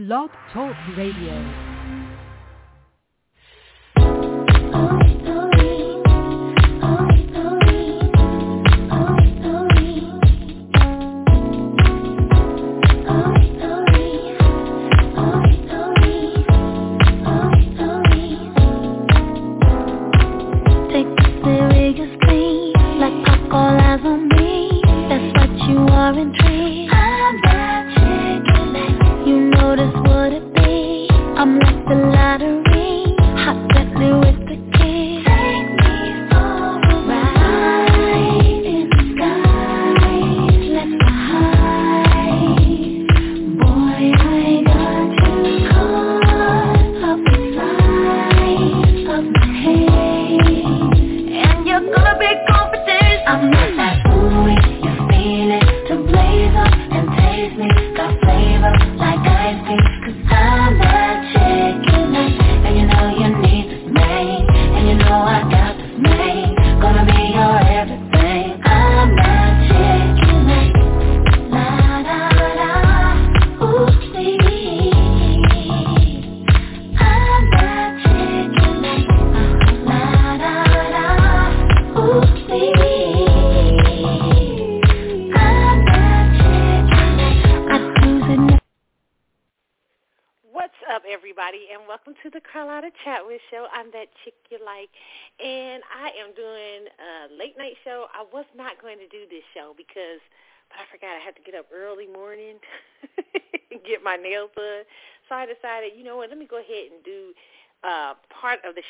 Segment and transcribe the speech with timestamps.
[0.00, 1.69] Blog Talk Radio.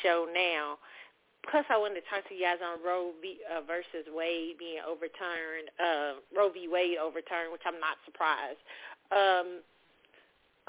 [0.03, 0.77] Show now.
[1.49, 3.41] Plus, I wanted to talk to you guys on Roe v.
[3.49, 6.69] Uh, versus Wade being overturned, uh, Roe v.
[6.69, 8.61] Wade overturned, which I'm not surprised.
[9.09, 9.65] Um,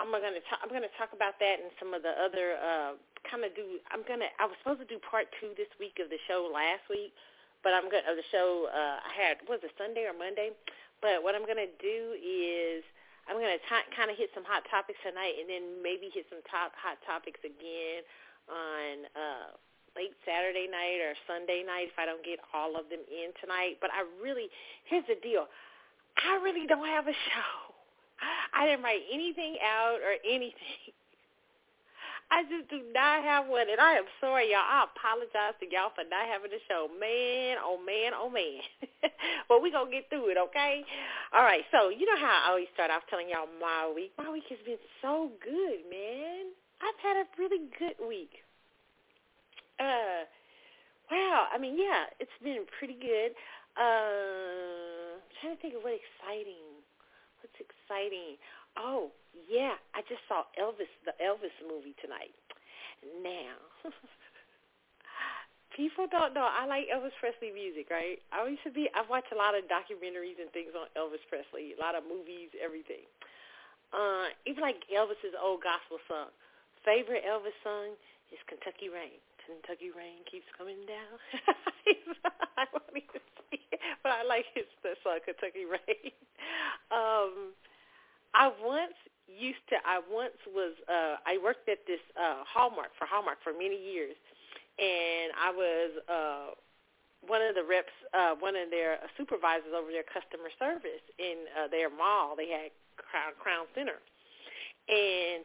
[0.00, 2.96] I'm gonna talk, I'm gonna talk about that and some of the other uh,
[3.28, 3.76] kind of do.
[3.92, 4.32] I'm gonna.
[4.40, 7.12] I was supposed to do part two this week of the show last week,
[7.60, 8.72] but I'm gonna of the show.
[8.72, 10.56] Uh, I had was it Sunday or Monday?
[11.04, 12.80] But what I'm gonna do is
[13.28, 16.42] I'm gonna t- kind of hit some hot topics tonight, and then maybe hit some
[16.50, 18.02] top hot topics again
[18.50, 19.48] on uh,
[19.94, 23.78] late Saturday night or Sunday night if I don't get all of them in tonight.
[23.80, 24.50] But I really,
[24.84, 25.46] here's the deal.
[26.18, 27.72] I really don't have a show.
[28.54, 30.94] I didn't write anything out or anything.
[32.32, 34.64] I just do not have one, and I am sorry, y'all.
[34.64, 36.88] I apologize to y'all for not having a show.
[36.96, 38.64] Man, oh man, oh man.
[39.52, 40.80] but we to get through it, okay?
[41.36, 44.16] All right, so you know how I always start off telling y'all my week.
[44.16, 46.56] My week has been so good, man.
[46.80, 48.40] I've had a really good week.
[49.76, 50.24] Uh,
[51.12, 51.52] wow.
[51.52, 53.36] I mean, yeah, it's been pretty good.
[53.76, 56.80] Uh, I'm trying to think of what exciting.
[57.44, 58.40] What's exciting?
[58.76, 59.12] Oh,
[59.48, 62.32] yeah, I just saw Elvis, the Elvis movie tonight.
[63.22, 63.56] Now,
[65.76, 68.22] people don't know I like Elvis Presley music, right?
[68.30, 68.88] I used to be.
[68.94, 72.54] I've watched a lot of documentaries and things on Elvis Presley, a lot of movies,
[72.62, 73.04] everything.
[73.92, 76.32] Uh, even like Elvis's old gospel song
[76.84, 77.94] favorite Elvis song
[78.30, 79.18] is Kentucky Rain.
[79.42, 81.18] Kentucky Rain keeps coming down.
[82.58, 86.12] I won't even see it, but I like his the song Kentucky Rain.
[86.92, 87.56] Um,
[88.34, 88.96] I once
[89.28, 89.76] used to.
[89.84, 90.72] I once was.
[90.88, 94.16] Uh, I worked at this uh, Hallmark for Hallmark for many years,
[94.78, 96.46] and I was uh,
[97.26, 101.68] one of the reps, uh, one of their supervisors over their customer service in uh,
[101.68, 102.34] their mall.
[102.36, 104.00] They had Crown, Crown Center,
[104.88, 105.44] and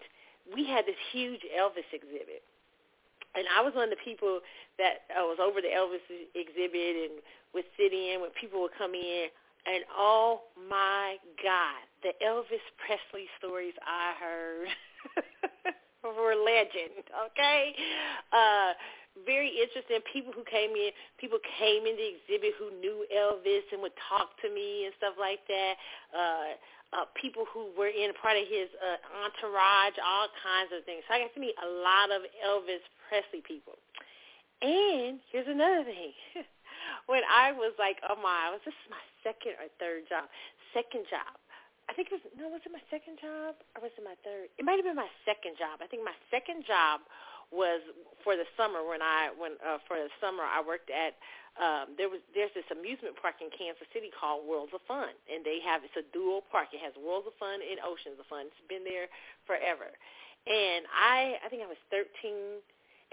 [0.54, 2.44] we had this huge Elvis exhibit.
[3.36, 4.40] And I was one of the people
[4.80, 6.02] that uh, was over the Elvis
[6.34, 7.22] exhibit and
[7.54, 9.28] would sit in when people would come in.
[9.68, 14.68] And oh my God, the Elvis Presley stories I heard
[16.04, 17.74] were legend, okay?
[18.32, 18.74] Uh,
[19.26, 19.98] very interesting.
[20.14, 24.38] People who came in, people came in the exhibit who knew Elvis and would talk
[24.46, 25.74] to me and stuff like that.
[26.14, 26.54] Uh,
[26.94, 31.04] uh, people who were in part of his uh, entourage, all kinds of things.
[31.08, 33.76] So I got to meet a lot of Elvis Presley people.
[34.62, 36.14] And here's another thing.
[37.12, 40.32] when I was like, oh my, was this my second or third job?
[40.74, 41.36] Second job.
[41.88, 44.52] I think it was, no, was it my second job or was it my third?
[44.60, 45.80] It might have been my second job.
[45.80, 47.02] I think my second job
[47.48, 47.80] was
[48.28, 51.16] for the summer when I, when, uh, for the summer I worked at
[51.58, 55.42] um, there was there's this amusement park in Kansas City called Worlds of Fun, and
[55.42, 56.70] they have it's a dual park.
[56.70, 58.46] It has Worlds of Fun and Oceans of Fun.
[58.46, 59.10] It's been there
[59.50, 59.90] forever,
[60.46, 62.62] and I I think I was 13,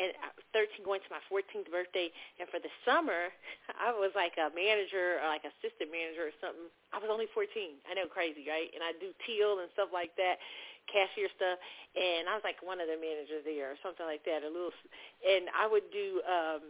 [0.01, 0.11] and
[0.51, 2.11] 13 going to my 14th birthday.
[2.43, 3.31] And for the summer,
[3.85, 6.67] I was like a manager or like assistant manager or something.
[6.91, 7.79] I was only 14.
[7.87, 8.71] I know, crazy, right?
[8.75, 10.43] And I do teal and stuff like that,
[10.91, 11.59] cashier stuff.
[11.95, 14.43] And I was like one of the managers there or something like that.
[14.43, 14.75] A little,
[15.23, 16.23] and I would do.
[16.27, 16.63] um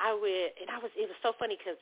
[0.00, 0.88] I would, and I was.
[0.96, 1.76] It was so funny because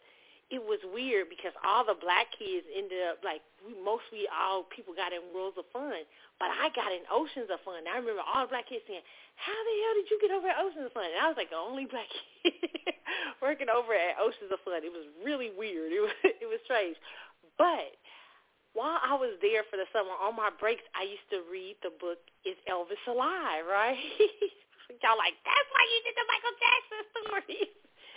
[0.50, 4.91] it was weird because all the black kids ended up like we mostly all people
[4.91, 6.02] got in worlds of fun,
[6.43, 7.87] but I got in oceans of fun.
[7.87, 9.06] I remember all the black kids saying,
[9.38, 11.55] "How the hell did you get over at oceans of fun?" And I was like
[11.55, 12.11] the only black
[12.43, 12.99] kid
[13.38, 14.82] working over at oceans of fun.
[14.82, 15.94] It was really weird.
[15.94, 16.99] It was it was strange,
[17.55, 17.94] but
[18.75, 21.94] while I was there for the summer on my breaks, I used to read the
[21.94, 24.03] book "Is Elvis Alive?" Right?
[24.99, 27.70] Y'all like that's why you did the Michael Jackson story.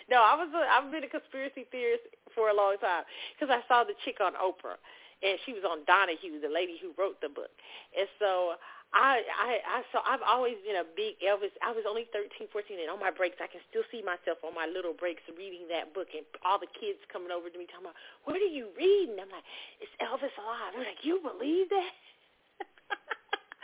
[0.09, 2.03] No, I was a, I've been a conspiracy theorist
[2.35, 3.03] for a long time
[3.33, 4.77] because I saw the chick on Oprah,
[5.21, 7.53] and she was on Donahue, the lady who wrote the book,
[7.97, 8.59] and so
[8.93, 11.49] I I I so I've always been a big Elvis.
[11.65, 14.53] I was only thirteen, fourteen, and on my breaks I can still see myself on
[14.53, 17.89] my little breaks reading that book, and all the kids coming over to me talking
[17.89, 17.97] about,
[18.29, 19.45] "What are you reading?" I'm like,
[19.81, 21.93] "It's Elvis alive." They're like, "You believe that?"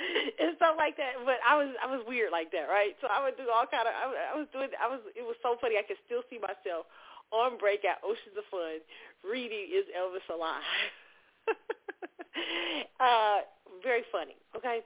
[0.42, 1.22] and stuff like that.
[1.22, 2.98] But I was I was weird like that, right?
[2.98, 3.94] So I would do all kind of.
[3.94, 4.74] I, I was doing.
[4.82, 5.06] I was.
[5.14, 5.78] It was so funny.
[5.78, 6.90] I could still see myself
[7.32, 8.82] on break at Oceans of Fun
[9.24, 10.62] reading "Is Elvis Alive?"
[13.00, 13.38] uh,
[13.84, 14.36] very funny.
[14.56, 14.82] Okay.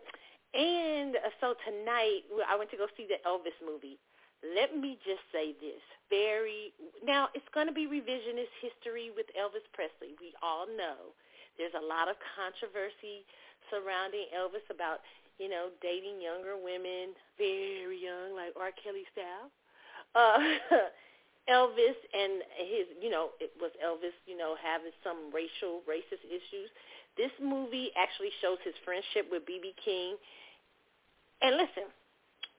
[0.54, 3.98] And uh, so tonight I went to go see the Elvis movie.
[4.44, 5.82] Let me just say this.
[6.10, 10.14] Very now it's going to be revisionist history with Elvis Presley.
[10.22, 11.16] We all know
[11.58, 13.26] there's a lot of controversy
[13.70, 15.02] surrounding Elvis about,
[15.40, 18.70] you know, dating younger women, very young, like R.
[18.78, 19.50] Kelly style.
[20.14, 20.38] Uh,
[21.50, 26.72] Elvis and his, you know, it was Elvis, you know, having some racial, racist issues.
[27.20, 29.76] This movie actually shows his friendship with B.B.
[29.84, 30.16] King.
[31.44, 31.92] And listen,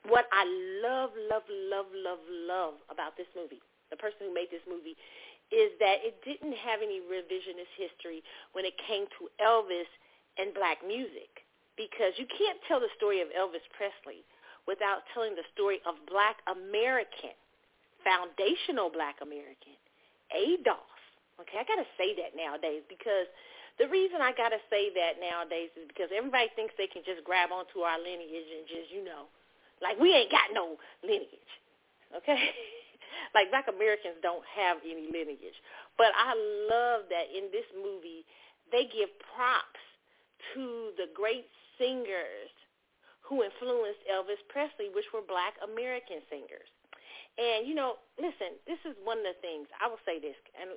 [0.08, 0.44] what I
[0.84, 5.00] love, love, love, love, love about this movie, the person who made this movie,
[5.48, 8.20] is that it didn't have any revisionist history
[8.52, 9.88] when it came to Elvis
[10.36, 11.44] and black music
[11.76, 14.22] because you can't tell the story of Elvis Presley
[14.66, 17.36] without telling the story of black American,
[18.04, 19.74] foundational black American,
[20.30, 20.92] Adolf.
[21.42, 23.26] Okay, I got to say that nowadays because
[23.82, 27.26] the reason I got to say that nowadays is because everybody thinks they can just
[27.26, 29.26] grab onto our lineage and just, you know,
[29.82, 31.52] like we ain't got no lineage.
[32.14, 32.38] Okay?
[33.34, 35.58] like black Americans don't have any lineage.
[35.98, 36.38] But I
[36.70, 38.22] love that in this movie
[38.70, 39.82] they give props
[40.54, 41.46] to the great
[41.78, 42.50] singers
[43.22, 46.68] who influenced Elvis Presley, which were black American singers.
[47.34, 50.70] And, you know, listen, this is one of the things, I will say this, and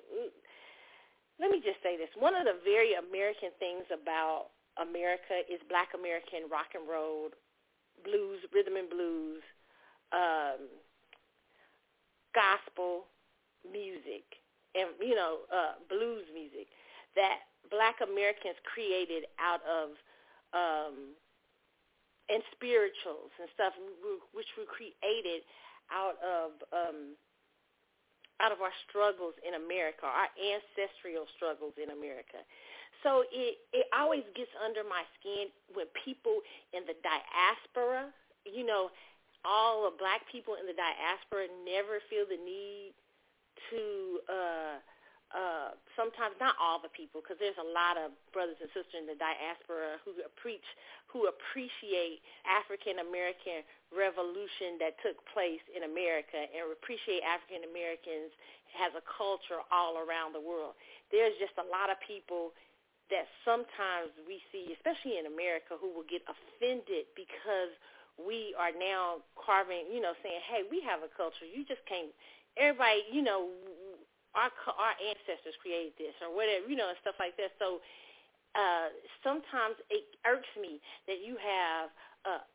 [1.38, 2.10] let me just say this.
[2.18, 4.50] One of the very American things about
[4.82, 7.30] America is black American rock and roll,
[8.02, 9.46] blues, rhythm and blues,
[10.10, 10.66] um,
[12.34, 13.06] gospel
[13.62, 14.26] music,
[14.74, 16.74] and, you know, uh, blues music
[17.14, 19.98] that black Americans created out of
[20.54, 21.18] um,
[22.30, 23.74] and spirituals and stuff
[24.32, 25.42] which were created
[25.92, 27.16] out of um,
[28.40, 32.42] out of our struggles in America, our ancestral struggles in America.
[33.02, 36.42] So it it always gets under my skin when people
[36.74, 38.10] in the diaspora,
[38.46, 38.90] you know,
[39.46, 42.94] all the black people in the diaspora never feel the need
[43.70, 44.76] to uh
[45.36, 49.10] uh, sometimes not all the people, because there's a lot of brothers and sisters in
[49.10, 50.64] the diaspora who preach,
[51.12, 58.32] who appreciate African American revolution that took place in America and appreciate African Americans
[58.80, 60.80] as a culture all around the world.
[61.12, 62.56] There's just a lot of people
[63.12, 67.72] that sometimes we see, especially in America, who will get offended because
[68.20, 71.48] we are now carving, you know, saying, hey, we have a culture.
[71.48, 72.12] You just can't,
[72.60, 73.48] everybody, you know,
[74.38, 77.58] our our ancestors created this or whatever, you know, and stuff like that.
[77.58, 77.82] So
[78.54, 78.94] uh,
[79.26, 80.78] sometimes it irks me
[81.10, 81.90] that you have
[82.24, 82.46] uh,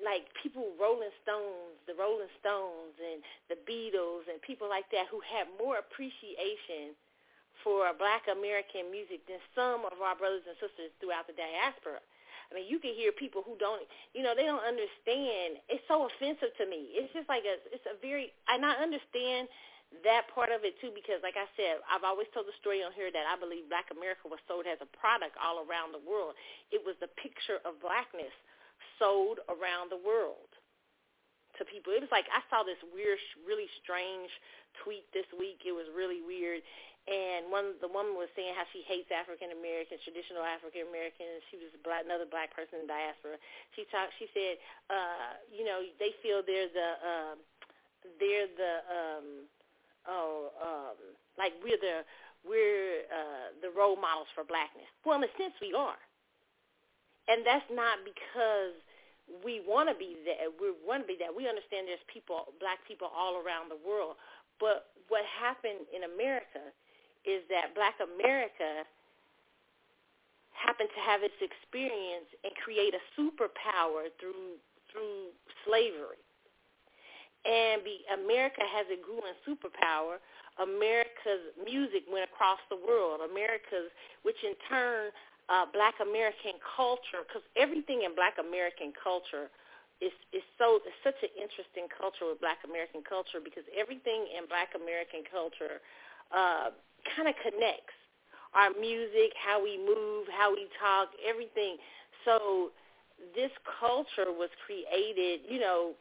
[0.00, 3.20] like people, Rolling Stones, the Rolling Stones, and
[3.52, 6.96] the Beatles, and people like that who have more appreciation
[7.60, 12.00] for Black American music than some of our brothers and sisters throughout the diaspora.
[12.50, 13.80] I mean, you can hear people who don't,
[14.12, 15.56] you know, they don't understand.
[15.72, 16.92] It's so offensive to me.
[16.92, 19.48] It's just like a, it's a very, and I understand
[20.00, 22.96] that part of it too because like I said, I've always told the story on
[22.96, 26.32] here that I believe black America was sold as a product all around the world.
[26.72, 28.32] It was the picture of blackness
[28.96, 30.48] sold around the world
[31.60, 31.92] to people.
[31.92, 34.32] It was like I saw this weird really strange
[34.80, 35.62] tweet this week.
[35.68, 36.64] It was really weird
[37.10, 41.42] and one the woman was saying how she hates African Americans, traditional African Americans.
[41.50, 43.42] She was black, another black person in diaspora.
[43.74, 44.14] She talked.
[44.22, 47.34] She said, uh, you know, they feel they're the uh,
[48.22, 49.26] they're the um,
[50.08, 50.96] oh um,
[51.38, 52.02] like we're the
[52.42, 54.88] we're uh, the role models for blackness.
[55.06, 55.98] Well, in a sense, we are,
[57.28, 58.74] and that's not because
[59.44, 60.50] we want to be that.
[60.58, 61.30] We want to be that.
[61.30, 64.18] We understand there's people, black people, all around the world.
[64.58, 66.62] But what happened in America
[67.24, 68.82] is that black America
[70.52, 74.58] happened to have its experience and create a superpower through
[74.90, 75.32] through
[75.64, 76.20] slavery.
[77.42, 80.22] And be, America has a growing superpower.
[80.62, 83.20] America's music went across the world.
[83.24, 83.90] America's,
[84.22, 85.10] which in turn,
[85.50, 89.50] uh, Black American culture, because everything in Black American culture
[90.02, 94.46] is is so it's such an interesting culture with Black American culture because everything in
[94.50, 95.78] Black American culture
[96.34, 96.74] uh,
[97.14, 97.94] kind of connects
[98.54, 101.78] our music, how we move, how we talk, everything.
[102.26, 102.70] So
[103.34, 105.94] this culture was created, you know,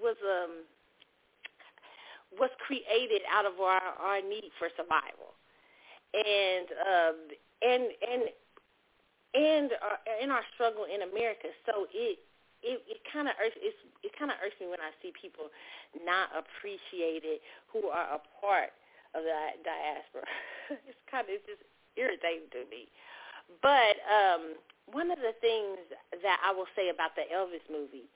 [0.00, 0.64] was um
[2.36, 5.36] was created out of our our need for survival,
[6.12, 7.16] and um
[7.62, 8.22] and and
[9.34, 11.48] and our, in our struggle in America.
[11.64, 12.18] So it
[12.62, 15.46] it, kind of it kind of irks me when I see people
[16.02, 18.74] not appreciate it who are a part
[19.14, 20.26] of the diaspora.
[20.88, 21.62] it's kind of it's just
[21.94, 22.90] irritating to me.
[23.62, 24.58] But um,
[24.92, 25.80] one of the things
[26.20, 28.10] that I will say about the Elvis movie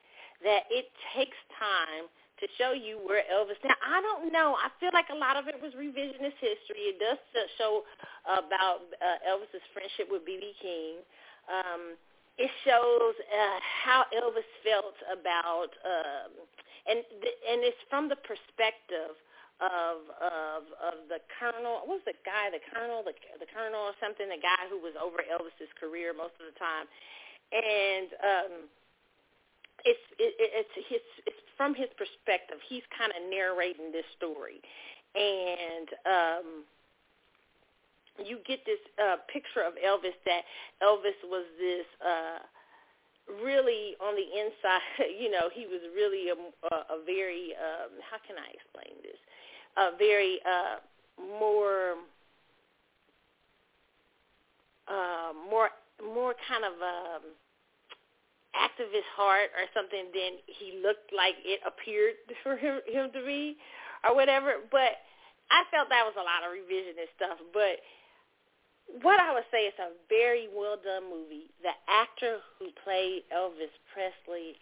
[0.45, 2.11] that it takes time
[2.43, 3.57] to show you where Elvis.
[3.63, 4.59] Now I don't know.
[4.59, 6.91] I feel like a lot of it was revisionist history.
[6.91, 7.23] It does
[7.57, 7.87] show
[8.27, 10.43] about uh, Elvis's friendship with B.B.
[10.59, 11.07] King.
[11.47, 11.95] Um,
[12.39, 16.33] it shows uh, how Elvis felt about, um,
[16.91, 19.15] and th- and it's from the perspective
[19.63, 21.87] of of of the colonel.
[21.87, 22.51] What was the guy?
[22.51, 24.27] The colonel, the the colonel or something.
[24.27, 26.91] The guy who was over Elvis's career most of the time,
[27.55, 28.53] and um,
[29.85, 32.59] it's it, it's his it's from his perspective.
[32.69, 34.61] He's kind of narrating this story,
[35.15, 36.47] and um,
[38.25, 40.43] you get this uh, picture of Elvis that
[40.83, 41.87] Elvis was this.
[42.01, 42.41] Uh,
[43.41, 44.83] really on the inside,
[45.23, 49.17] you know, he was really a, a, very um, how can I explain this?
[49.77, 50.77] a very uh,
[51.39, 51.95] more
[54.89, 55.71] uh, more
[56.03, 57.23] more kind of um,
[58.53, 63.57] activist heart or something than he looked like it appeared for him, him to be
[64.05, 64.61] or whatever.
[64.71, 65.01] But
[65.51, 67.39] I felt that was a lot of revisionist stuff.
[67.53, 67.81] But
[69.01, 71.49] what I would say is a very well done movie.
[71.65, 74.61] The actor who played Elvis Presley,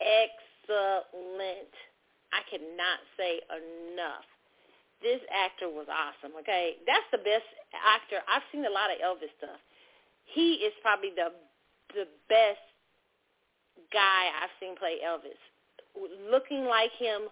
[0.00, 1.72] excellent.
[2.32, 4.24] I cannot say enough.
[5.04, 6.32] This actor was awesome.
[6.40, 7.44] Okay, that's the best
[7.76, 8.24] actor.
[8.24, 9.60] I've seen a lot of Elvis stuff.
[10.32, 11.34] He is probably the
[11.92, 12.62] the best
[13.92, 15.38] guy I've seen play Elvis.
[16.30, 17.28] Looking like him,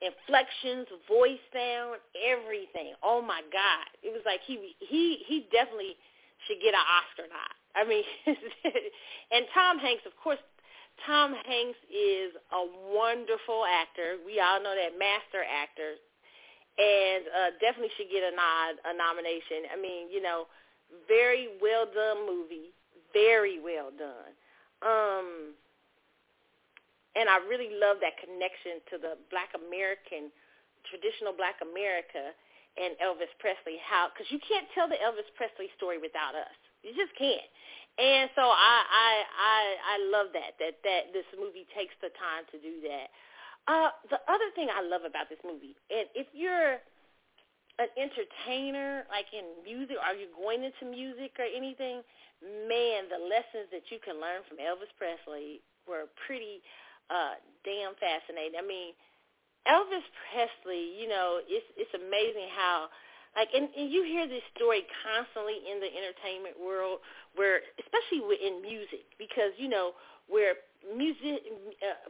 [0.00, 2.94] inflections, voice sound, everything.
[3.02, 3.86] Oh my God!
[4.02, 5.96] It was like he he he definitely
[6.46, 7.54] should get an Oscar nod.
[7.76, 8.04] I mean,
[9.32, 10.40] and Tom Hanks, of course,
[11.06, 12.62] Tom Hanks is a
[12.94, 14.18] wonderful actor.
[14.24, 16.00] We all know that master actor,
[16.78, 19.68] and uh, definitely should get a nod, a nomination.
[19.70, 20.46] I mean, you know,
[21.06, 22.72] very well done movie,
[23.12, 24.32] very well done.
[24.82, 25.54] Um,
[27.18, 30.30] and I really love that connection to the Black American,
[30.86, 32.30] traditional Black America,
[32.78, 33.82] and Elvis Presley.
[33.82, 34.14] How?
[34.14, 36.54] Because you can't tell the Elvis Presley story without us.
[36.86, 37.50] You just can't.
[37.98, 42.46] And so I I I I love that that that this movie takes the time
[42.54, 43.10] to do that.
[43.66, 46.78] Uh, the other thing I love about this movie, and if you're
[47.82, 52.06] an entertainer, like in music, are you going into music or anything?
[52.40, 55.58] Man, the lessons that you can learn from Elvis Presley
[55.90, 56.62] were pretty
[57.10, 58.58] uh, damn fascinating.
[58.58, 58.92] I mean,
[59.66, 62.88] Elvis Presley, you know, it's it's amazing how
[63.36, 67.00] like, and, and you hear this story constantly in the entertainment world,
[67.36, 69.92] where especially in music, because you know
[70.26, 70.58] where
[70.96, 71.44] music
[71.84, 72.08] uh,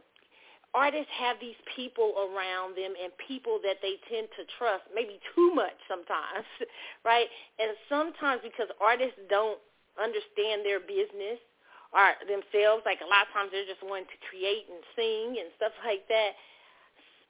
[0.73, 5.53] artists have these people around them and people that they tend to trust, maybe too
[5.53, 6.45] much sometimes,
[7.05, 7.27] right?
[7.57, 9.59] And sometimes because artists don't
[9.97, 11.41] understand their business
[11.89, 15.49] or themselves, like a lot of times they're just wanting to create and sing and
[15.57, 16.37] stuff like that.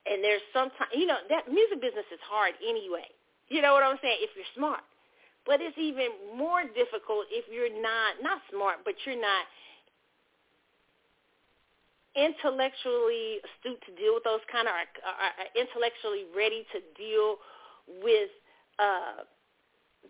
[0.08, 3.08] And there's sometimes, you know, that music business is hard anyway.
[3.48, 4.20] You know what I'm saying?
[4.20, 4.84] If you're smart.
[5.48, 9.48] But it's even more difficult if you're not, not smart, but you're not
[12.16, 14.86] intellectually astute to deal with those kind of, are,
[15.40, 17.40] are intellectually ready to deal
[18.04, 18.30] with
[18.78, 19.24] uh,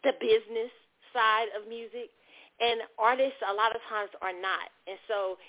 [0.04, 0.72] the business
[1.14, 2.10] side of music,
[2.60, 4.68] and artists a lot of times are not.
[4.88, 5.40] And so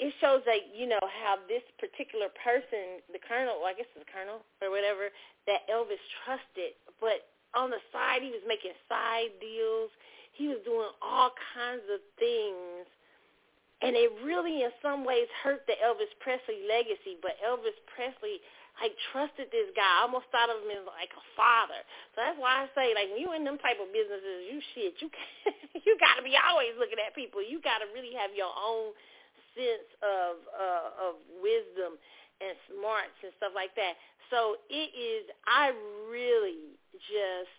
[0.00, 4.04] it shows that you know how this particular person, the colonel, well, I guess it's
[4.04, 5.12] the colonel or whatever,
[5.46, 9.90] that Elvis trusted, but on the side he was making side deals.
[10.36, 12.86] He was doing all kinds of things
[13.80, 17.14] and it really in some ways hurt the Elvis Presley legacy.
[17.22, 18.42] But Elvis Presley
[18.78, 19.86] like trusted this guy.
[19.86, 21.82] I almost thought of him as like a father.
[22.14, 24.94] So that's why I say like when you in them type of businesses, you shit,
[25.02, 25.10] you
[25.86, 27.42] you got to be always looking at people.
[27.42, 28.94] You got to really have your own
[29.58, 31.98] sense of uh, of wisdom
[32.38, 33.98] and smarts and stuff like that.
[34.30, 35.26] So it is.
[35.46, 35.74] I
[36.06, 36.78] really
[37.10, 37.52] just.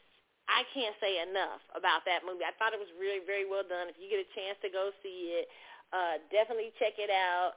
[0.50, 2.42] I can't say enough about that movie.
[2.42, 3.86] I thought it was really very well done.
[3.86, 5.46] If you get a chance to go see it,
[5.94, 7.54] uh, definitely check it out.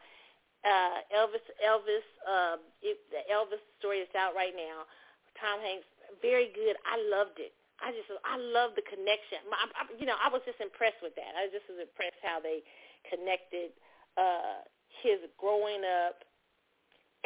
[0.63, 4.87] Uh, Elvis, Elvis, uh, it, the Elvis story is out right now.
[5.35, 5.87] Tom Hanks,
[6.23, 6.79] very good.
[6.87, 7.51] I loved it.
[7.83, 9.43] I just, I love the connection.
[9.51, 11.35] I, I, you know, I was just impressed with that.
[11.35, 12.63] I just was impressed how they
[13.11, 13.75] connected
[14.15, 14.63] uh,
[15.03, 16.23] his growing up.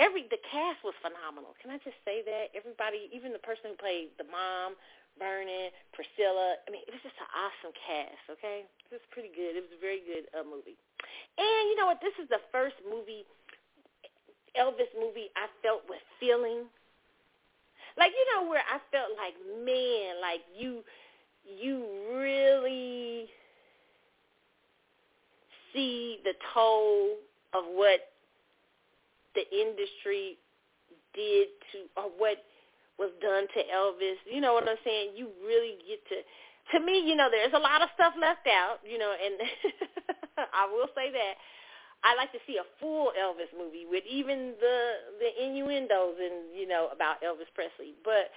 [0.01, 1.57] Every the cast was phenomenal.
[1.61, 4.77] Can I just say that everybody, even the person who played the mom,
[5.19, 6.61] Vernon, Priscilla.
[6.65, 8.25] I mean, it was just an awesome cast.
[8.37, 9.57] Okay, it was pretty good.
[9.57, 10.77] It was a very good uh, movie.
[11.39, 12.01] And you know what?
[12.01, 13.25] This is the first movie,
[14.59, 16.65] Elvis movie, I felt with feeling.
[17.99, 19.35] Like you know where I felt like,
[19.65, 20.85] man, like you,
[21.45, 23.27] you really
[25.73, 27.17] see the toll
[27.55, 28.01] of what
[29.35, 30.37] the industry
[31.15, 32.45] did to, or what
[32.99, 34.17] was done to Elvis.
[34.31, 35.13] You know what I'm saying?
[35.17, 36.17] You really get to
[36.73, 39.39] to me, you know, there's a lot of stuff left out, you know, and
[40.63, 41.35] I will say that
[42.05, 44.79] I like to see a full Elvis movie with even the
[45.19, 47.97] the innuendos and you know about Elvis Presley.
[48.05, 48.31] But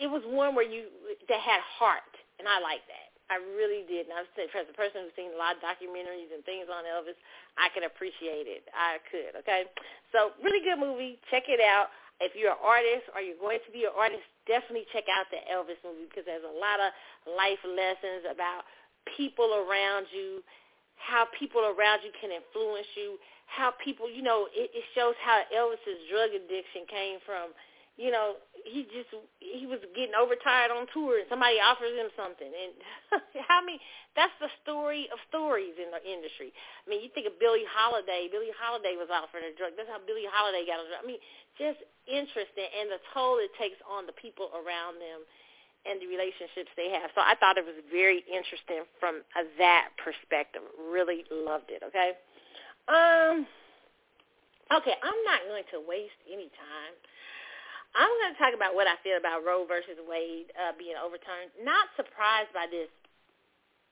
[0.00, 0.92] it was one where you
[1.28, 3.08] that had heart, and I like that.
[3.32, 4.12] I really did.
[4.12, 7.16] And said, as a person who's seen a lot of documentaries and things on Elvis,
[7.56, 8.68] I can appreciate it.
[8.76, 9.32] I could.
[9.40, 9.64] Okay,
[10.12, 11.16] so really good movie.
[11.32, 11.88] Check it out
[12.22, 15.42] if you're an artist or you're going to be an artist, definitely check out the
[15.50, 16.94] Elvis movie because there's a lot of
[17.34, 18.62] life lessons about
[19.18, 20.38] people around you,
[21.02, 23.18] how people around you can influence you,
[23.50, 27.50] how people, you know, it, it shows how Elvis's drug addiction came from
[28.00, 29.12] you know, he just
[29.42, 32.72] he was getting overtired on tour and somebody offers him something and
[33.48, 33.82] how many
[34.16, 36.52] that's the story of stories in the industry.
[36.54, 38.28] I mean, you think of Billie Holiday.
[38.32, 39.76] Billie Holiday was offered a drug.
[39.76, 41.00] That's how Billie Holiday got a drug.
[41.00, 41.20] I mean,
[41.60, 45.26] just interesting and the toll it takes on the people around them
[45.84, 47.10] and the relationships they have.
[47.14, 49.22] So I thought it was very interesting from
[49.58, 50.62] that perspective.
[50.78, 52.14] Really loved it, okay?
[52.86, 53.46] Um
[54.70, 56.94] okay, I'm not going to waste any time
[57.94, 61.52] I'm going to talk about what I feel about Roe versus Wade uh, being overturned.
[61.60, 62.88] Not surprised by this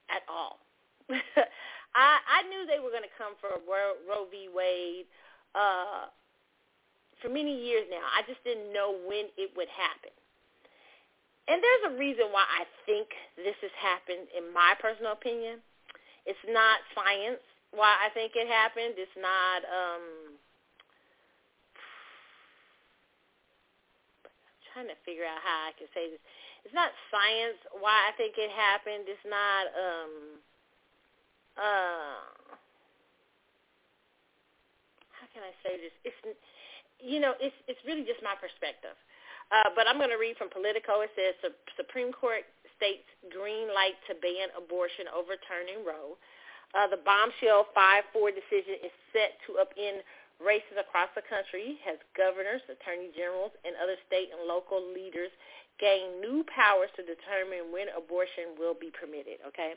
[0.08, 0.64] at all.
[1.12, 4.48] I, I knew they were going to come for Roe, Roe v.
[4.48, 5.04] Wade
[5.52, 6.08] uh,
[7.20, 8.00] for many years now.
[8.00, 10.16] I just didn't know when it would happen.
[11.50, 15.58] And there's a reason why I think this has happened, in my personal opinion.
[16.22, 17.42] It's not science
[17.74, 18.94] why I think it happened.
[18.94, 20.38] It's not um,
[24.46, 26.22] I'm trying to figure out how I can say this.
[26.62, 29.10] It's not science why I think it happened.
[29.10, 30.12] It's not um
[31.58, 32.20] uh
[35.18, 35.94] how can I say this?
[36.06, 36.20] It's
[37.02, 38.94] you know, it's it's really just my perspective.
[39.50, 41.02] Uh, but I'm going to read from Politico.
[41.02, 41.34] It says
[41.74, 42.46] Supreme Court
[42.78, 46.14] states green light to ban abortion overturning Roe.
[46.70, 50.06] Uh, the bombshell 5-4 decision is set to upend
[50.38, 55.34] races across the country as governors, attorney generals, and other state and local leaders
[55.82, 59.76] gain new powers to determine when abortion will be permitted, okay?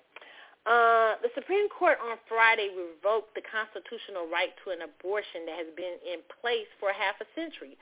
[0.64, 5.68] Uh, the Supreme Court on Friday revoked the constitutional right to an abortion that has
[5.76, 7.76] been in place for half a century,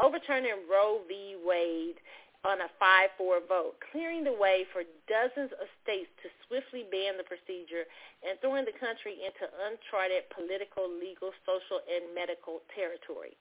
[0.00, 1.36] overturning Roe v.
[1.44, 1.98] Wade
[2.44, 7.24] on a 5-4 vote, clearing the way for dozens of states to swiftly ban the
[7.24, 7.88] procedure
[8.20, 13.32] and throwing the country into uncharted political, legal, social, and medical territory.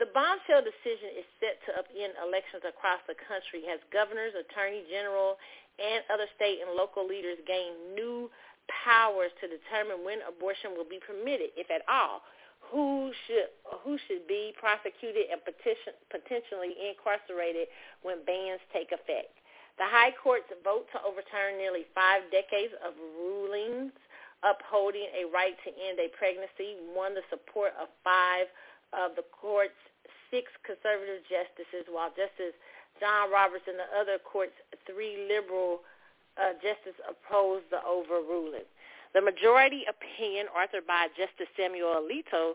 [0.00, 5.36] The bombshell decision is set to upend elections across the country as governors, attorney general,
[5.76, 8.32] and other state and local leaders gain new
[8.70, 12.24] powers to determine when abortion will be permitted, if at all,
[12.70, 13.48] who should
[13.84, 17.68] who should be prosecuted and petition, potentially incarcerated
[18.02, 19.32] when bans take effect.
[19.78, 23.94] The High Court's vote to overturn nearly five decades of rulings
[24.42, 28.46] upholding a right to end a pregnancy won the support of five
[28.94, 29.78] of the court's
[30.30, 32.54] six conservative justices, while Justice
[33.00, 35.80] John Roberts and the other court's three liberal
[36.36, 38.66] uh, justices opposed the overruling.
[39.14, 42.54] The majority opinion, authored by Justice Samuel Alito,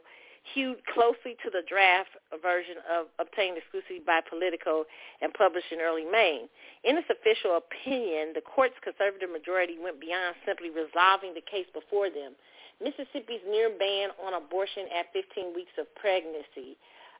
[0.53, 2.11] hewed closely to the draft
[2.43, 4.83] version of obtained exclusively by Politico
[5.21, 6.43] and published in early May.
[6.83, 12.11] In its official opinion, the court's conservative majority went beyond simply resolving the case before
[12.11, 12.35] them.
[12.83, 16.75] Mississippi's near ban on abortion at 15 weeks of pregnancy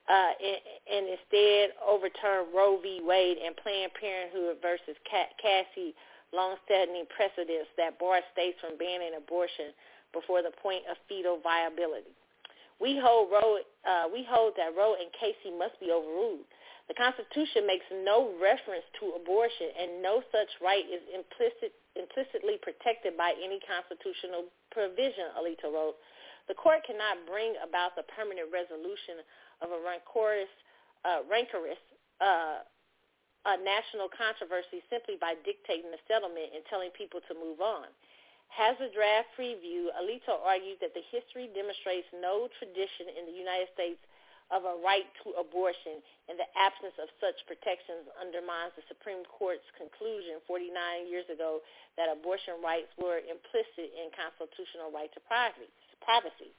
[0.10, 0.60] uh, and,
[0.92, 3.00] and instead overturned Roe v.
[3.00, 5.96] Wade and Planned Parenthood versus Casey
[6.34, 9.72] long-standing precedents that bar states from banning abortion
[10.12, 12.12] before the point of fetal viability.
[12.82, 16.46] We hold Roe, uh, we hold that Roe and Casey must be overruled.
[16.92, 23.16] The Constitution makes no reference to abortion, and no such right is implicit, implicitly protected
[23.16, 25.96] by any constitutional provision, Alito wrote.
[26.52, 29.24] The court cannot bring about the permanent resolution
[29.64, 30.52] of a rancorous,
[31.08, 31.80] uh, rancorous
[32.20, 32.68] uh,
[33.44, 37.92] a national controversy simply by dictating the settlement and telling people to move on.
[38.54, 43.68] Has a draft preview, Alito argued that the history demonstrates no tradition in the United
[43.74, 44.00] States
[44.54, 45.98] of a right to abortion,
[46.30, 50.70] and the absence of such protections undermines the Supreme Court's conclusion 49
[51.10, 51.66] years ago
[51.98, 56.54] that abortion rights were implicit in constitutional right to privacy.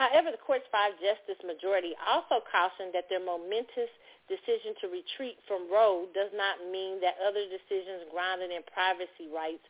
[0.00, 3.92] However, the court's five-justice majority also cautioned that their momentous
[4.32, 9.60] decision to retreat from Roe does not mean that other decisions grounded in privacy rights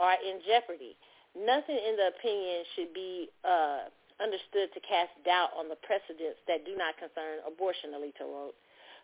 [0.00, 0.96] are in jeopardy.
[1.36, 3.92] Nothing in the opinion should be uh,
[4.24, 8.56] understood to cast doubt on the precedents that do not concern abortion, Alito wrote.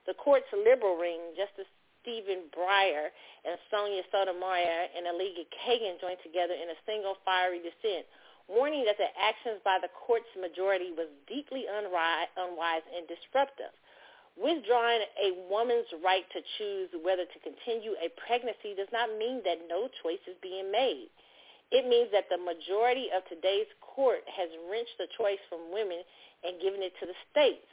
[0.08, 1.68] The court's liberal ring, Justice
[2.00, 3.12] Stephen Breyer
[3.44, 8.08] and Sonia Sotomayor and Elena Kagan joined together in a single fiery dissent,
[8.50, 13.70] warning that the actions by the court's majority was deeply unwise and disruptive.
[14.34, 19.70] Withdrawing a woman's right to choose whether to continue a pregnancy does not mean that
[19.70, 21.10] no choice is being made.
[21.70, 26.02] It means that the majority of today's court has wrenched the choice from women
[26.42, 27.68] and given it to the states.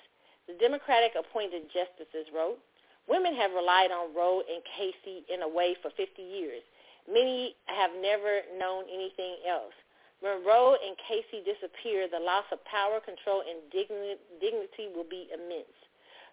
[0.45, 2.61] The Democratic appointed justices wrote,
[3.07, 6.61] Women have relied on Roe and Casey in a way for 50 years.
[7.07, 9.73] Many have never known anything else.
[10.19, 15.77] When Roe and Casey disappear, the loss of power, control, and dignity will be immense.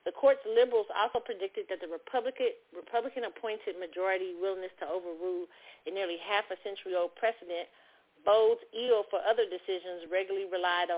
[0.04, 5.48] The court's liberals also predicted that the Republican, Republican appointed majority willingness to overrule
[5.84, 7.68] a nearly half a century old precedent
[8.24, 10.88] bodes ill for other decisions regularly relied,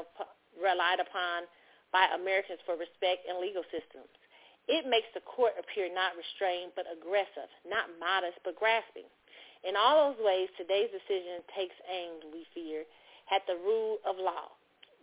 [0.59, 1.47] relied upon
[1.95, 4.11] by Americans for respect in legal systems.
[4.67, 9.07] It makes the court appear not restrained but aggressive, not modest but grasping.
[9.67, 12.87] In all those ways, today's decision takes aim, we fear,
[13.35, 14.55] at the rule of law.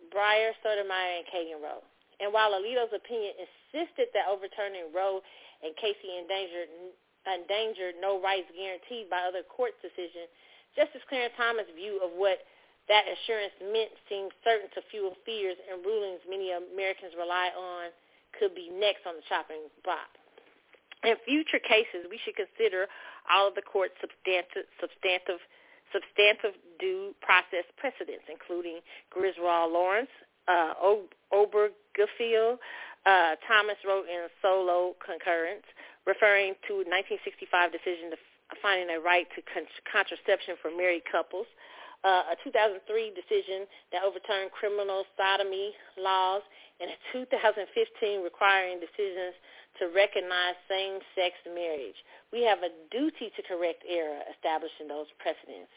[0.08, 1.84] Breyer, Sotomayor, and Kagan wrote.
[2.24, 5.20] And while Alito's opinion insisted that overturning Roe
[5.60, 6.72] and Casey endangered,
[7.28, 10.32] endangered no rights guaranteed by other court decisions,
[10.80, 12.40] Justice Clarence Thomas' view of what
[12.88, 17.92] that assurance meant seemed certain to fuel fears and rulings many Americans rely on
[18.40, 20.08] could be next on the chopping block.
[21.04, 22.88] In future cases, we should consider
[23.28, 25.44] all of the court's substantive, substantive,
[25.92, 28.80] substantive due process precedents, including
[29.12, 30.12] Griswold Lawrence,
[30.48, 30.74] uh,
[31.32, 32.58] Obergefell.
[33.06, 35.68] Uh, Thomas wrote in a solo concurrence,
[36.08, 38.18] referring to 1965 decision to
[38.62, 41.48] finding a right to con- contraception for married couples,
[42.04, 42.84] uh, a 2003
[43.16, 46.44] decision that overturned criminal sodomy laws,
[46.84, 47.64] and a 2015
[48.24, 49.36] requiring decisions
[49.80, 51.98] to recognize same-sex marriage.
[52.30, 55.72] We have a duty to correct error establishing those precedents.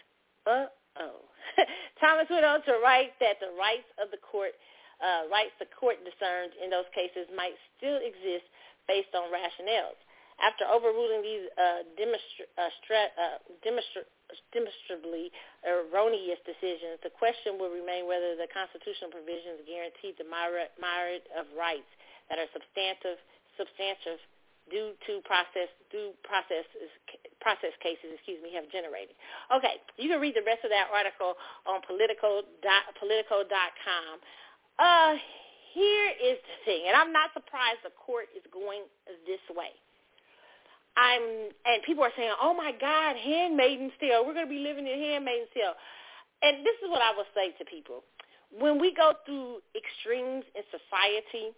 [0.44, 1.24] Uh-oh.
[2.00, 4.52] Thomas went on to write that the rights of the court,
[5.00, 8.44] uh, rights the court discerned in those cases might still exist
[8.84, 9.96] based on rationales.
[10.36, 14.08] After overruling these uh, demonstra- uh, stra- uh, demonstra-
[14.52, 15.32] demonstrably
[15.64, 21.88] erroneous decisions, the question will remain whether the constitutional provisions guarantee the myriad of rights
[22.28, 23.16] that are substantive,
[23.56, 24.20] substantive
[24.68, 26.66] due to process due process
[27.40, 29.14] process cases, excuse me, have generated.
[29.54, 34.20] Okay, you can read the rest of that article on politico dot, politico.com.
[34.76, 35.14] Uh,
[35.72, 38.84] here is the thing, and I'm not surprised the court is going
[39.24, 39.72] this way.
[40.96, 44.24] I'm, and people are saying, "Oh my God, Handmaid's Tale.
[44.26, 45.74] We're going to be living in Handmaid's Tale."
[46.42, 48.04] And this is what I will say to people:
[48.50, 51.52] when we go through extremes in society,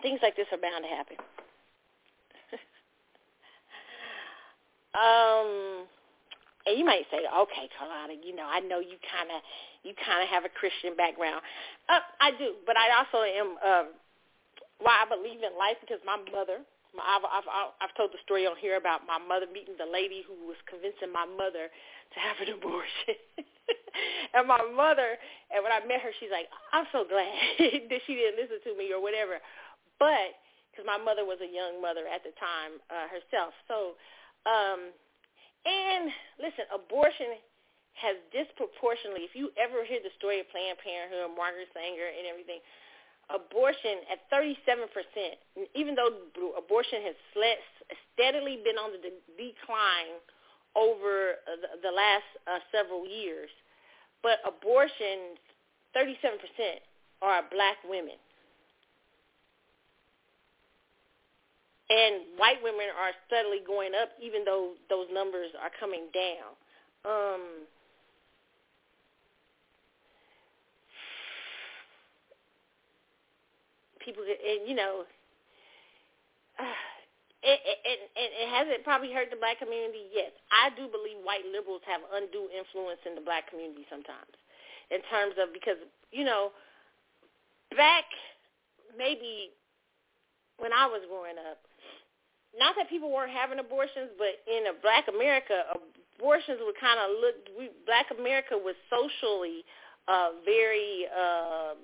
[0.00, 1.16] things like this are bound to happen.
[4.92, 5.88] Um,
[6.68, 9.40] and you might say, okay, Carlotta, you know, I know you kind of
[9.82, 11.40] you kind of have a Christian background.
[11.88, 13.56] Uh, I do, but I also am.
[13.64, 13.84] Uh,
[14.82, 16.66] why I believe in life because my mother
[17.00, 17.48] I've, I've
[17.80, 21.08] I've told the story on here about my mother meeting the lady who was convincing
[21.08, 23.16] my mother to have an abortion.
[24.36, 25.16] and my mother,
[25.48, 27.32] and when I met her, she's like, I'm so glad
[27.88, 29.40] that she didn't listen to me or whatever.
[29.96, 30.36] But
[30.68, 33.96] because my mother was a young mother at the time uh, herself, so
[34.44, 34.92] um,
[35.64, 36.10] and
[36.42, 37.38] listen, abortion
[37.96, 39.28] has disproportionately.
[39.28, 42.58] If you ever hear the story of Planned Parenthood, Margaret Sanger, and everything,
[43.30, 44.88] abortion at 37%,
[45.74, 46.10] even though
[46.58, 47.14] abortion has
[48.14, 50.18] steadily been on the decline
[50.74, 53.50] over the, the last uh, several years,
[54.22, 55.36] but abortion,
[55.96, 56.80] 37%
[57.20, 58.16] are black women.
[61.90, 66.56] And white women are steadily going up, even though those numbers are coming down.
[67.04, 67.68] Um,
[74.04, 75.06] people, and you know,
[77.42, 77.78] it, it,
[78.14, 80.10] it, it hasn't probably hurt the black community.
[80.12, 84.34] Yes, I do believe white liberals have undue influence in the black community sometimes,
[84.90, 85.80] in terms of because
[86.12, 86.52] you know,
[87.74, 88.04] back
[88.96, 89.50] maybe
[90.58, 91.58] when I was growing up,
[92.58, 95.64] not that people weren't having abortions, but in a black America,
[96.18, 97.36] abortions were kind of look.
[97.56, 99.64] We, black America was socially
[100.08, 101.08] uh, very.
[101.08, 101.74] Uh,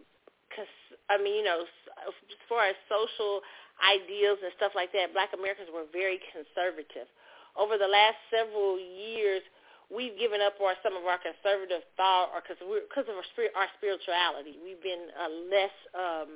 [1.11, 2.15] I mean, you know, as
[2.49, 3.43] far as social
[3.83, 7.07] ideals and stuff like that, black Americans were very conservative.
[7.55, 9.43] Over the last several years,
[9.91, 13.71] we've given up our, some of our conservative thought or because of our, spirit, our
[13.81, 14.61] spirituality.
[14.61, 15.75] We've been uh, less.
[15.97, 16.31] Um,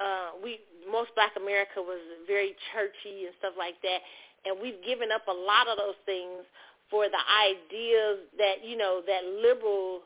[0.00, 4.00] uh, we most Black America was very churchy and stuff like that,
[4.48, 6.40] and we've given up a lot of those things
[6.88, 10.00] for the ideas that you know that liberal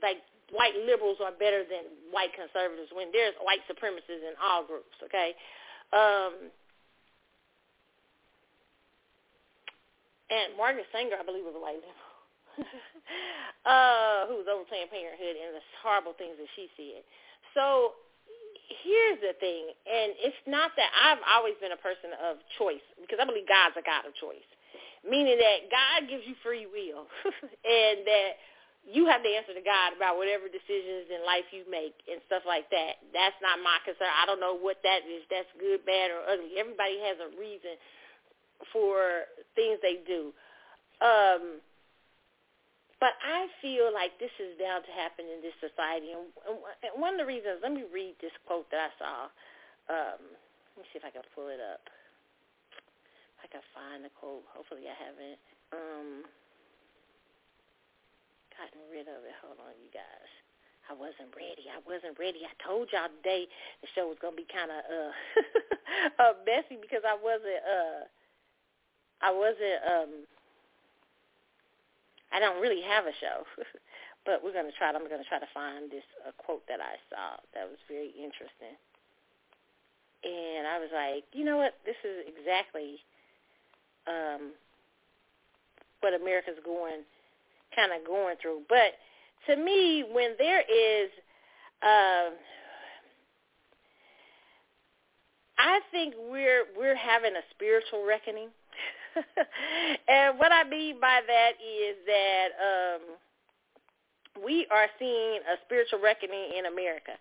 [0.00, 4.96] like white liberals are better than white conservatives when there's white supremacists in all groups,
[5.00, 5.32] okay?
[5.94, 6.50] Um,
[10.28, 12.10] and Margaret Sanger, I believe, was a white liberal,
[13.68, 17.04] uh, who was over Planned Parenthood and the horrible things that she said.
[17.54, 17.96] So
[18.82, 23.20] here's the thing, and it's not that I've always been a person of choice because
[23.20, 24.46] I believe God's a God of choice,
[25.04, 27.06] meaning that God gives you free will,
[27.64, 28.30] and that
[28.84, 32.44] you have to answer to God about whatever decisions in life you make and stuff
[32.44, 33.00] like that.
[33.16, 34.12] That's not my concern.
[34.12, 35.24] I don't know what that is.
[35.32, 36.60] That's good, bad, or ugly.
[36.60, 37.80] Everybody has a reason
[38.72, 39.24] for
[39.56, 40.36] things they do.
[41.00, 41.64] Um,
[43.00, 46.12] but I feel like this is bound to happen in this society.
[46.12, 46.28] And
[46.96, 49.16] one of the reasons, let me read this quote that I saw.
[49.88, 50.20] Um,
[50.76, 51.84] let me see if I can pull it up.
[53.36, 54.44] If I can find the quote.
[54.52, 55.40] Hopefully I haven't.
[55.72, 56.08] Um,
[58.56, 59.34] gotten rid of it.
[59.42, 60.30] Hold on, you guys.
[60.86, 61.66] I wasn't ready.
[61.72, 62.44] I wasn't ready.
[62.44, 63.48] I told y'all today
[63.80, 65.12] the show was gonna be kind of uh,
[66.22, 68.02] uh messy because I wasn't uh
[69.24, 70.12] I wasn't um
[72.28, 73.48] I don't really have a show.
[74.24, 74.88] but we're gonna try.
[74.88, 78.76] I'm gonna try to find this uh, quote that I saw that was very interesting.
[80.24, 81.76] And I was like, you know what?
[81.84, 82.96] This is exactly
[84.08, 84.56] um,
[86.00, 87.04] what America's going
[87.74, 88.60] kind of going through.
[88.68, 88.94] But
[89.46, 91.10] to me, when there is,
[91.82, 92.30] uh,
[95.58, 98.48] I think we're we're having a spiritual reckoning,
[100.08, 103.00] and what I mean by that is that um,
[104.44, 107.12] we are seeing a spiritual reckoning in America,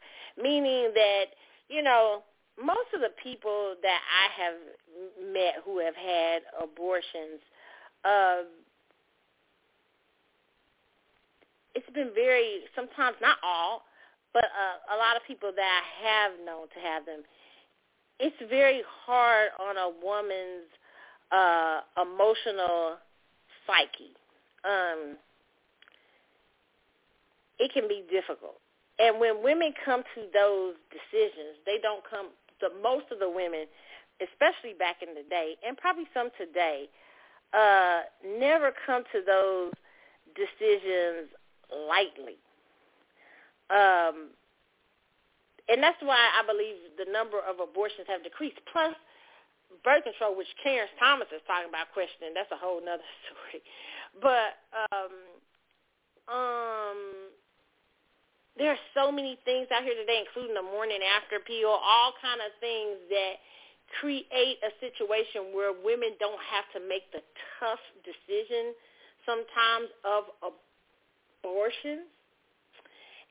[0.41, 1.25] meaning that
[1.69, 2.23] you know
[2.57, 7.41] most of the people that I have met who have had abortions.
[8.03, 8.43] Uh,
[11.75, 13.83] it's been very sometimes not all,
[14.33, 17.21] but uh, a lot of people that I have known to have them.
[18.19, 20.69] It's very hard on a woman's
[21.31, 22.97] uh, emotional
[23.65, 24.13] psyche.
[24.63, 25.17] Um,
[27.59, 28.59] it can be difficult.
[28.99, 32.29] And when women come to those decisions, they don't come.
[32.62, 33.65] The most of the women,
[34.21, 36.88] especially back in the day, and probably some today,
[37.51, 38.01] uh,
[38.39, 39.73] never come to those
[40.38, 41.29] decisions
[41.71, 42.38] lightly.
[43.69, 44.36] Um,
[45.69, 48.60] and that's why I believe the number of abortions have decreased.
[48.71, 48.93] Plus,
[49.84, 53.63] birth control, which Clarence Thomas is talking about questioning, that's a whole other story.
[54.19, 55.13] But um,
[56.28, 56.99] um,
[58.60, 62.43] there are so many things out here today, including the morning after pill, all kind
[62.43, 63.41] of things that
[63.99, 67.21] create a situation where women don't have to make the
[67.60, 68.76] tough decision
[69.26, 70.72] sometimes of abortion.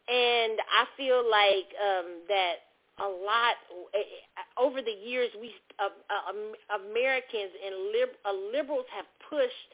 [0.09, 2.67] And I feel like um, that
[3.01, 3.57] a lot
[4.59, 5.31] over the years.
[5.41, 9.67] We uh, uh, Americans and lib- uh, liberals have pushed,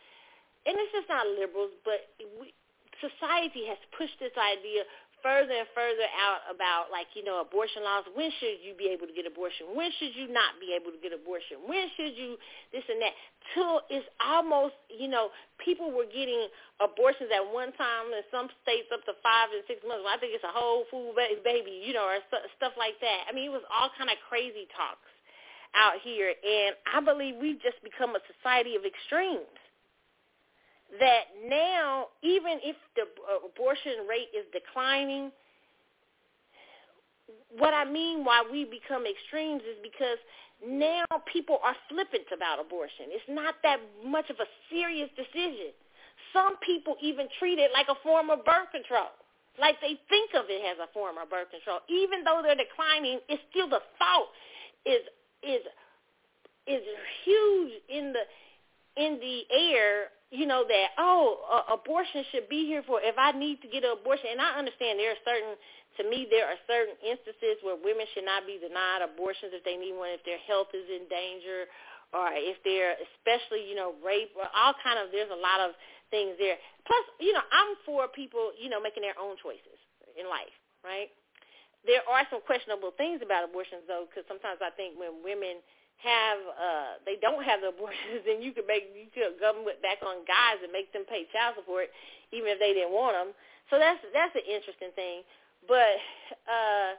[0.67, 2.07] and it's just not liberals, but
[2.39, 2.55] we,
[3.03, 4.87] society has pushed this idea
[5.23, 8.07] further and further out about like you know abortion laws.
[8.15, 9.75] When should you be able to get abortion?
[9.75, 11.65] When should you not be able to get abortion?
[11.67, 12.39] When should you
[12.71, 13.15] this and that?
[13.53, 15.31] Till it's almost you know
[15.63, 19.83] people were getting abortions at one time in some states up to five and six
[19.83, 20.07] months.
[20.07, 23.27] Well, i think it's a whole food baby you know or stuff like that.
[23.27, 25.09] I mean it was all kind of crazy talks
[25.77, 26.33] out here.
[26.33, 29.51] And i believe we've just become a society of extremes
[31.01, 33.05] that now, even if the
[33.45, 35.31] abortion rate is declining,
[37.57, 40.19] what I mean why we become extremes is because
[40.65, 43.13] now people are flippant about abortion.
[43.13, 45.77] It's not that much of a serious decision.
[46.33, 49.13] Some people even treat it like a form of birth control.
[49.61, 51.81] Like they think of it as a form of birth control.
[51.89, 54.31] Even though they're declining, it's still the thought
[54.87, 55.03] is
[55.43, 55.63] is
[56.67, 56.83] is
[57.25, 58.23] huge in the
[58.99, 63.33] in the air you know that oh uh, abortion should be here for if I
[63.33, 64.35] need to get an abortion.
[64.35, 65.57] And I understand there are certain
[65.97, 69.81] to me there are certain instances where women should not be denied abortions if they
[69.81, 71.71] need one if their health is in danger
[72.13, 75.73] or if they're especially you know rape or all kind of there's a lot of
[76.13, 76.61] things there.
[76.85, 79.81] Plus you know I'm for people you know making their own choices
[80.19, 80.53] in life
[80.85, 81.11] right?
[81.87, 85.63] There are some questionable things about abortions though because sometimes I think when women
[85.99, 89.99] have uh they don't have the abortions then you could make you could government back
[90.07, 91.91] on guys and make them pay child support
[92.31, 93.35] even if they didn't want them
[93.71, 95.25] so that's that's an interesting thing.
[95.69, 96.01] But
[96.49, 96.97] uh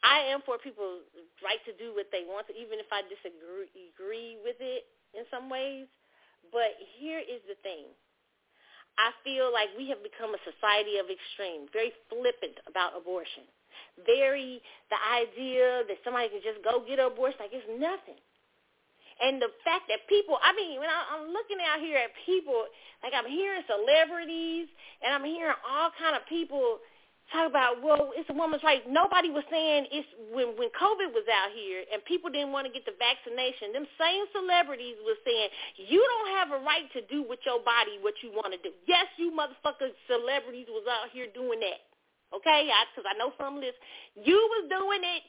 [0.00, 1.04] I am for people's
[1.44, 5.24] right to do what they want to even if I disagree agree with it in
[5.30, 5.86] some ways.
[6.50, 7.86] But here is the thing.
[8.98, 13.46] I feel like we have become a society of extreme very flippant about abortion
[14.06, 18.18] very the idea that somebody can just go get an abortion like it's nothing.
[19.20, 22.64] And the fact that people, I mean, when I, I'm looking out here at people,
[23.04, 24.72] like I'm hearing celebrities
[25.04, 26.80] and I'm hearing all kind of people
[27.28, 28.80] talk about, well, it's a woman's right.
[28.88, 32.72] Nobody was saying it's when when COVID was out here and people didn't want to
[32.72, 33.76] get the vaccination.
[33.76, 38.00] Them same celebrities was saying you don't have a right to do with your body
[38.00, 38.72] what you want to do.
[38.88, 41.89] Yes, you motherfuckers celebrities was out here doing that.
[42.34, 43.78] Okay, because I, I know some list.
[44.16, 45.28] You was doing it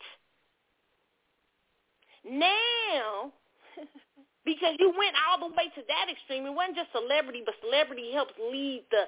[2.26, 3.34] now
[4.46, 6.46] because you went all the way to that extreme.
[6.46, 9.06] It wasn't just celebrity, but celebrity helps lead the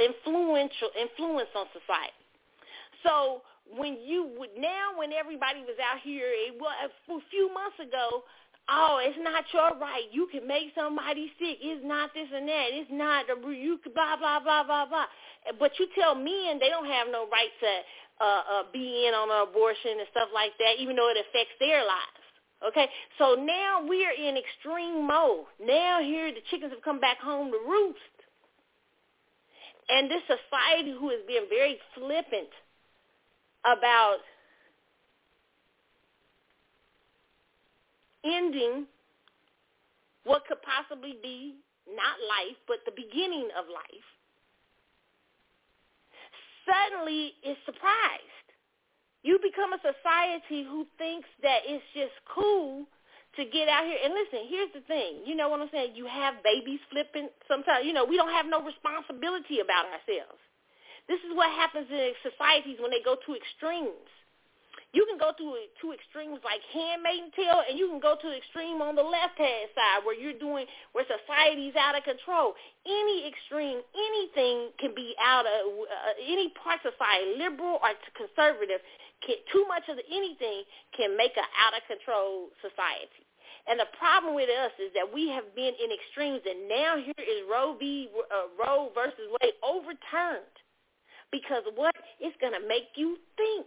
[0.00, 2.22] influential influence on society.
[3.04, 7.78] So when you would now, when everybody was out here, it was a few months
[7.80, 8.24] ago.
[8.68, 10.06] Oh, it's not your right.
[10.12, 11.58] You can make somebody sick.
[11.60, 12.68] It's not this and that.
[12.70, 15.06] It's not the you blah blah blah blah blah.
[15.58, 17.72] But you tell men they don't have no right to
[18.22, 21.58] uh, uh, be in on an abortion and stuff like that, even though it affects
[21.58, 22.22] their lives.
[22.68, 22.86] Okay,
[23.18, 25.50] so now we're in extreme mode.
[25.58, 27.98] Now here the chickens have come back home to roost.
[29.88, 32.48] And this society who is being very flippant
[33.66, 34.22] about
[38.24, 38.86] ending
[40.24, 41.56] what could possibly be
[41.88, 44.08] not life, but the beginning of life
[46.66, 48.46] suddenly is surprised.
[49.22, 52.86] You become a society who thinks that it's just cool
[53.38, 53.98] to get out here.
[54.02, 55.22] And listen, here's the thing.
[55.26, 55.94] You know what I'm saying?
[55.94, 57.30] You have babies flipping.
[57.46, 60.42] Sometimes, you know, we don't have no responsibility about ourselves.
[61.08, 64.10] This is what happens in societies when they go to extremes.
[64.92, 65.46] You can go to
[65.80, 69.40] two extremes like handmaiden tale, and you can go to the extreme on the left
[69.40, 72.52] hand side where you're doing where society's out of control.
[72.84, 78.84] Any extreme, anything can be out of uh, any part of society, liberal or conservative.
[79.24, 83.24] Can, too much of anything can make an out of control society.
[83.64, 87.22] And the problem with us is that we have been in extremes, and now here
[87.24, 88.12] is Roe v.
[88.12, 90.52] Uh, Roe versus Wade overturned
[91.32, 91.94] because what?
[92.20, 93.66] It's going to make you think.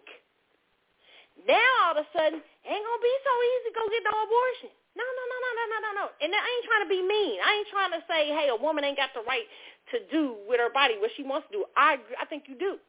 [1.45, 4.71] Now all of a sudden, ain't gonna be so easy to go get no abortion.
[4.97, 6.05] No, no, no, no, no, no, no, no.
[6.23, 7.38] And I ain't trying to be mean.
[7.43, 9.45] I ain't trying to say, hey, a woman ain't got the right
[9.93, 11.65] to do with her body what she wants to do.
[11.77, 12.01] I.
[12.17, 12.81] I think you do.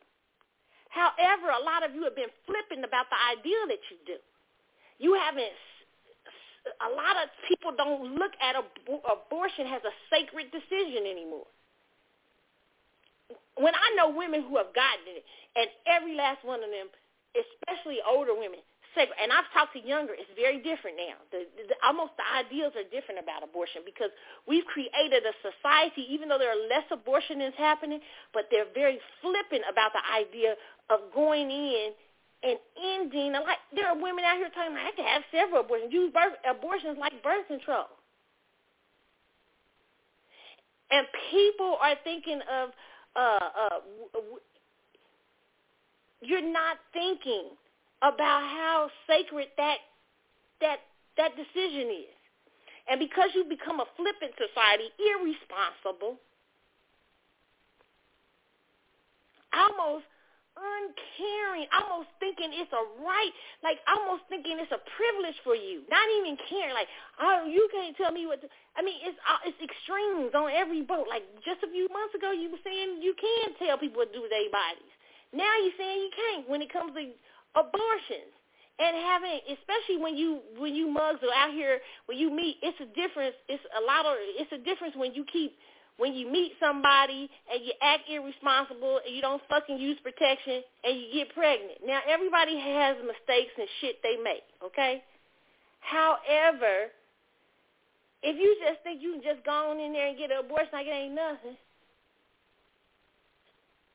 [0.89, 4.19] However, a lot of you have been flipping about the idea that you do.
[4.99, 5.53] You haven't.
[6.83, 11.47] A lot of people don't look at ab- abortion as a sacred decision anymore.
[13.61, 15.25] When I know women who have gotten it,
[15.55, 16.89] and every last one of them
[17.37, 18.61] especially older women,
[18.97, 21.21] and I've talked to younger, it's very different now.
[21.29, 24.09] The, the, almost the ideals are different about abortion because
[24.49, 28.01] we've created a society, even though there are less abortions happening,
[28.33, 30.57] but they're very flippant about the idea
[30.89, 31.93] of going in
[32.41, 33.37] and ending.
[33.37, 35.93] Like there are women out here talking about I can have several abortions.
[35.93, 37.93] Use birth, abortions like birth control.
[40.89, 42.71] And people are thinking of
[43.17, 43.81] uh, uh,
[46.21, 47.51] you're not thinking
[48.03, 49.79] about how sacred that
[50.61, 50.79] that
[51.17, 52.17] that decision is.
[52.89, 56.23] And because you become a flippant society, irresponsible,
[59.51, 60.07] almost
[60.57, 66.07] uncaring, almost thinking it's a right, like almost thinking it's a privilege for you, not
[66.23, 66.89] even caring, like,
[67.21, 68.49] oh, you can't tell me what to,
[68.79, 71.11] I mean, it's uh, it's extremes on every boat.
[71.11, 74.17] Like just a few months ago, you were saying you can tell people what to
[74.17, 74.96] do with their bodies.
[75.33, 77.11] Now you're saying you can't when it comes to
[77.59, 78.33] abortions
[78.79, 82.79] and having, especially when you when you mugs are out here when you meet, it's
[82.81, 83.35] a difference.
[83.49, 85.57] It's a lot of it's a difference when you keep
[85.97, 90.97] when you meet somebody and you act irresponsible and you don't fucking use protection and
[90.97, 91.81] you get pregnant.
[91.87, 95.03] Now everybody has mistakes and shit they make, okay?
[95.81, 96.93] However,
[98.23, 100.69] if you just think you can just go on in there and get an abortion
[100.73, 101.57] like it ain't nothing,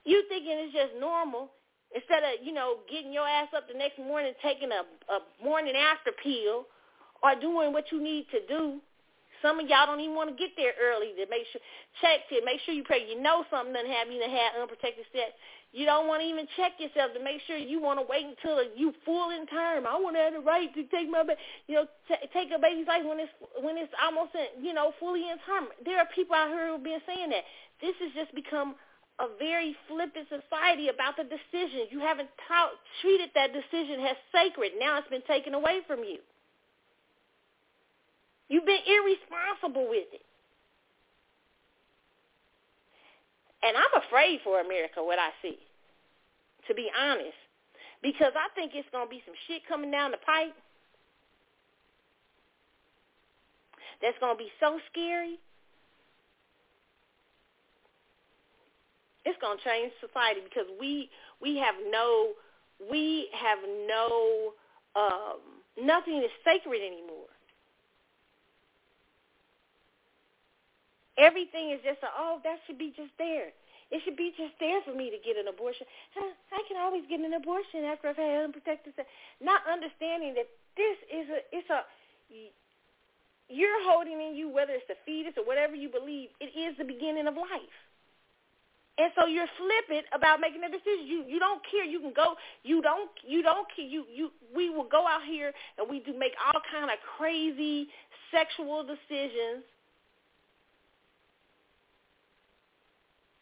[0.05, 1.51] you thinking it's just normal
[1.95, 5.75] instead of, you know, getting your ass up the next morning taking a, a morning
[5.75, 6.65] after pill
[7.23, 8.79] or doing what you need to do
[9.41, 11.61] some of y'all don't even want to get there early to make sure
[11.99, 13.01] check to make sure you pray.
[13.09, 15.33] You know something doesn't have you to have unprotected sex.
[15.73, 18.61] You don't want to even check yourself to make sure you want to wait until
[18.75, 19.87] you full in term.
[19.87, 21.23] I want to have the right to take my,
[21.67, 23.33] you know, t- take a baby's life when it's
[23.63, 25.71] when it's almost, in, you know, fully in term.
[25.83, 27.43] There are people out here who have been saying that.
[27.81, 28.75] This has just become
[29.21, 31.85] a very flippant society about the decision.
[31.93, 34.73] You haven't ta- treated that decision as sacred.
[34.79, 36.17] Now it's been taken away from you.
[38.49, 40.25] You've been irresponsible with it.
[43.63, 45.57] And I'm afraid for America, what I see,
[46.67, 47.37] to be honest,
[48.01, 50.57] because I think it's going to be some shit coming down the pipe
[54.01, 55.37] that's going to be so scary.
[59.25, 61.09] It's going to change society because we
[61.41, 62.33] we have no
[62.89, 64.53] we have no
[64.95, 67.29] um, nothing is sacred anymore.
[71.17, 73.53] Everything is just a, oh, that should be just there.
[73.91, 75.85] It should be just there for me to get an abortion.
[76.15, 79.07] I can always get an abortion after I've had unprotected sex.
[79.43, 80.47] Not understanding that
[80.79, 81.83] this is a, it's a,
[83.51, 86.87] you're holding in you, whether it's a fetus or whatever you believe, it is the
[86.87, 87.77] beginning of life.
[88.97, 91.07] And so you're flippant about making a decision.
[91.07, 91.85] You you don't care.
[91.85, 92.35] You can go.
[92.63, 93.85] You don't you don't care.
[93.85, 97.87] You you we will go out here and we do make all kind of crazy
[98.31, 99.63] sexual decisions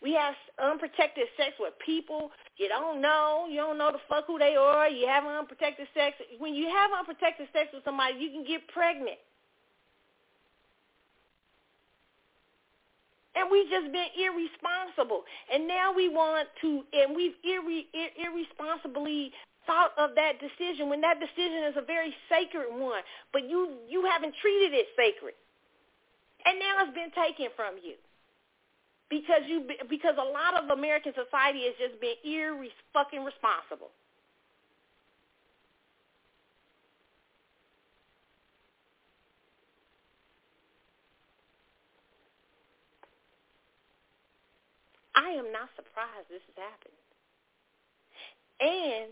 [0.02, 0.34] We have
[0.64, 3.47] unprotected sex with people you don't know.
[3.50, 4.89] You don't know the fuck who they are.
[4.89, 6.18] You have unprotected sex.
[6.39, 9.18] When you have unprotected sex with somebody, you can get pregnant.
[13.36, 15.24] And we've just been irresponsible.
[15.54, 19.32] And now we want to, and we've irre, ir, irresponsibly
[19.68, 23.02] thought of that decision when that decision is a very sacred one.
[23.32, 25.36] But you, you haven't treated it sacred.
[26.46, 27.96] And now it's been taken from you
[29.10, 33.90] because you because a lot of American society is just being irre fucking responsible.
[45.20, 47.03] I am not surprised this is happening.
[48.63, 49.11] And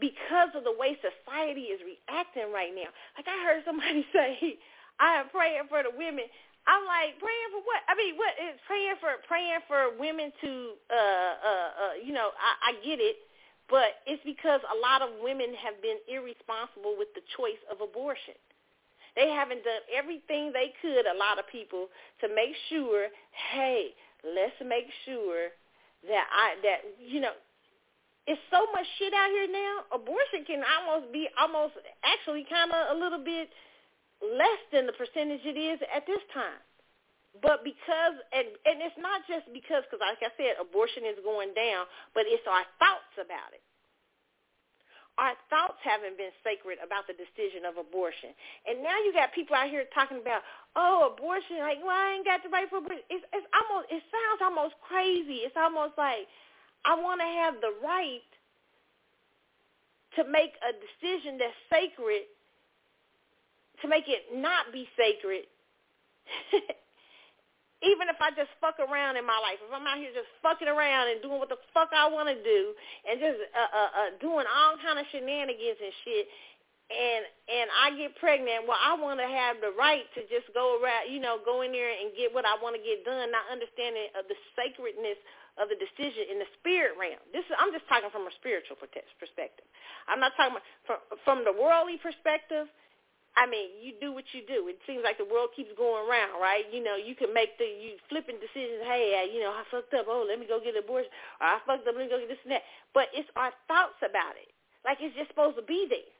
[0.00, 2.88] because of the way society is reacting right now,
[3.20, 4.56] like I heard somebody say,
[4.96, 6.24] I am praying for the women
[6.64, 7.84] I'm like praying for what?
[7.88, 9.20] I mean, what is praying for?
[9.28, 10.50] Praying for women to,
[10.88, 13.20] uh, uh, uh, you know, I, I get it,
[13.68, 18.36] but it's because a lot of women have been irresponsible with the choice of abortion.
[19.12, 21.04] They haven't done everything they could.
[21.04, 21.92] A lot of people
[22.24, 23.12] to make sure,
[23.52, 23.92] hey,
[24.24, 25.52] let's make sure
[26.08, 27.32] that I that you know
[28.26, 29.84] it's so much shit out here now.
[29.92, 33.52] Abortion can almost be almost actually kind of a little bit
[34.24, 36.60] less than the percentage it is at this time.
[37.42, 41.50] But because, and, and it's not just because, because like I said, abortion is going
[41.52, 43.60] down, but it's our thoughts about it.
[45.16, 48.34] Our thoughts haven't been sacred about the decision of abortion.
[48.66, 50.42] And now you got people out here talking about,
[50.74, 53.06] oh, abortion, like, well, I ain't got the right for abortion.
[53.06, 55.46] It's, it's almost, it sounds almost crazy.
[55.46, 56.26] It's almost like
[56.84, 58.26] I want to have the right
[60.18, 62.26] to make a decision that's sacred
[63.82, 65.46] to make it not be sacred
[67.84, 70.68] even if I just fuck around in my life, if I'm out here just fucking
[70.68, 72.72] around and doing what the fuck I want to do,
[73.04, 76.24] and just uh, uh, uh, doing all kind of shenanigans and shit,
[76.88, 80.80] and and I get pregnant, well, I want to have the right to just go
[80.80, 83.48] around, you know, go in there and get what I want to get done, not
[83.48, 85.20] understanding of the sacredness
[85.56, 87.20] of the decision in the spirit realm.
[87.30, 89.66] This is, I'm just talking from a spiritual perspective.
[90.10, 92.68] I'm not talking from from the worldly perspective.
[93.34, 94.70] I mean, you do what you do.
[94.70, 96.62] It seems like the world keeps going around, right?
[96.70, 98.86] You know, you can make the you flipping decisions.
[98.86, 100.06] Hey, you know, I fucked up.
[100.06, 101.10] Oh, let me go get an abortion.
[101.42, 101.98] Or I fucked up.
[101.98, 102.62] Let me go get this and that.
[102.94, 104.54] But it's our thoughts about it.
[104.86, 106.14] Like it's just supposed to be there.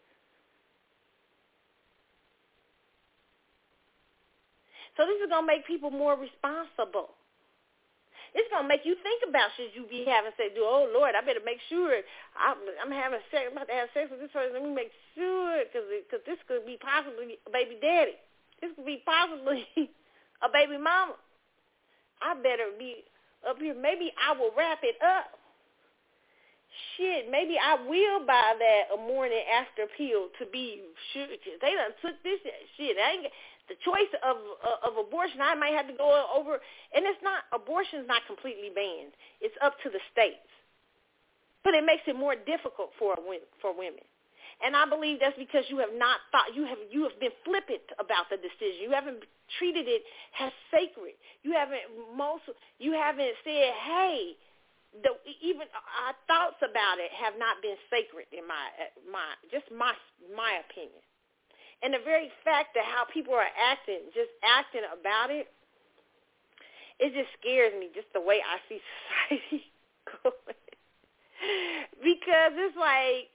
[4.97, 7.15] So this is gonna make people more responsible.
[8.35, 10.51] It's gonna make you think about should you be having sex.
[10.59, 12.03] Do oh Lord, I better make sure
[12.35, 13.47] I'm, I'm having sex.
[13.47, 14.59] I'm about to have sex with this person.
[14.59, 18.19] Let me make sure because because this could be possibly a baby daddy.
[18.59, 19.63] This could be possibly
[20.47, 21.15] a baby mama.
[22.19, 23.07] I better be
[23.47, 23.79] up here.
[23.79, 25.31] Maybe I will wrap it up.
[26.99, 30.83] Shit, maybe I will buy that a morning after pill to be
[31.15, 31.31] sure.
[31.31, 32.43] They done took this
[32.75, 32.99] shit.
[32.99, 33.31] I ain't
[33.69, 36.61] the choice of uh, of abortion, I might have to go over,
[36.93, 39.17] and it's not abortion is not completely banned.
[39.41, 40.49] It's up to the states,
[41.65, 43.17] but it makes it more difficult for
[43.61, 44.05] for women.
[44.63, 47.85] And I believe that's because you have not thought you have you have been flippant
[47.99, 48.85] about the decision.
[48.85, 49.25] You haven't
[49.59, 50.03] treated it
[50.39, 51.19] as sacred.
[51.43, 51.83] You haven't
[52.15, 52.45] most
[52.79, 54.37] you haven't said, hey,
[55.03, 55.11] the,
[55.43, 55.67] even
[56.07, 58.71] our thoughts about it have not been sacred in my
[59.11, 59.93] my just my
[60.37, 61.03] my opinion.
[61.83, 65.49] And the very fact that how people are acting, just acting about it,
[67.01, 68.79] it just scares me, just the way I see
[69.29, 69.67] society
[70.23, 70.63] going.
[72.01, 73.35] because it's like,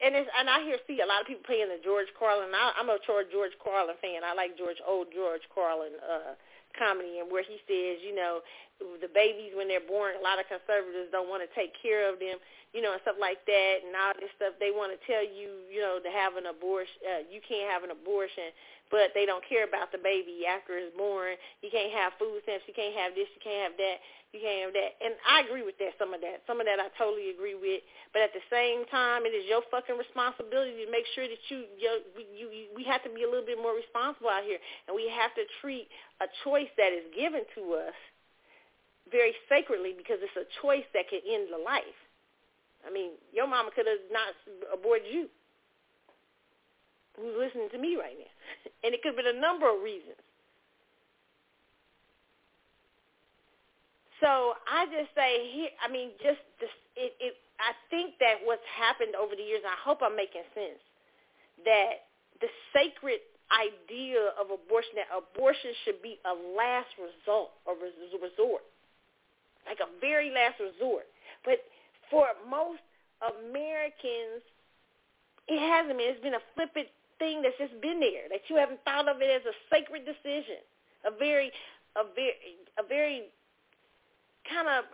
[0.00, 2.48] and it's and I hear see a lot of people playing the George Carlin.
[2.56, 4.24] I, I'm a George Carlin fan.
[4.24, 6.32] I like George old George Carlin uh,
[6.72, 8.40] comedy, and where he says, you know,
[9.00, 12.18] the babies when they're born, a lot of conservatives don't want to take care of
[12.18, 14.54] them you know, and stuff like that, and all this stuff.
[14.62, 17.02] They want to tell you, you know, to have an abortion.
[17.02, 18.54] Uh, you can't have an abortion,
[18.94, 21.34] but they don't care about the baby after it's born.
[21.66, 22.66] You can't have food stamps.
[22.70, 23.26] You can't have this.
[23.34, 23.98] You can't have that.
[24.30, 24.90] You can't have that.
[25.02, 25.98] And I agree with that.
[25.98, 26.46] Some of that.
[26.46, 27.82] Some of that I totally agree with.
[28.14, 31.66] But at the same time, it is your fucking responsibility to make sure that you,
[31.74, 34.94] you, you, you we have to be a little bit more responsible out here, and
[34.94, 35.90] we have to treat
[36.22, 37.98] a choice that is given to us
[39.10, 41.98] very sacredly because it's a choice that can end the life.
[42.86, 44.32] I mean, your mama could have not
[44.72, 45.28] aborted you.
[47.18, 48.32] Who's listening to me right now?
[48.82, 50.16] And it could have been a number of reasons.
[54.20, 57.34] So I just say here, I mean, just this, it, it.
[57.60, 60.80] I think that what's happened over the years, I hope I'm making sense,
[61.64, 62.08] that
[62.40, 63.20] the sacred
[63.52, 68.64] idea of abortion, that abortion should be a last result or resort,
[69.70, 71.06] like a very last resort.
[71.46, 71.62] But
[72.10, 72.82] for most
[73.22, 74.42] Americans,
[75.46, 76.10] it hasn't been.
[76.10, 76.90] It's been a flippant
[77.22, 80.58] thing that's just been there that you haven't thought of it as a sacred decision,
[81.06, 81.54] a very,
[81.94, 83.30] a very, a very
[84.50, 84.90] kind of.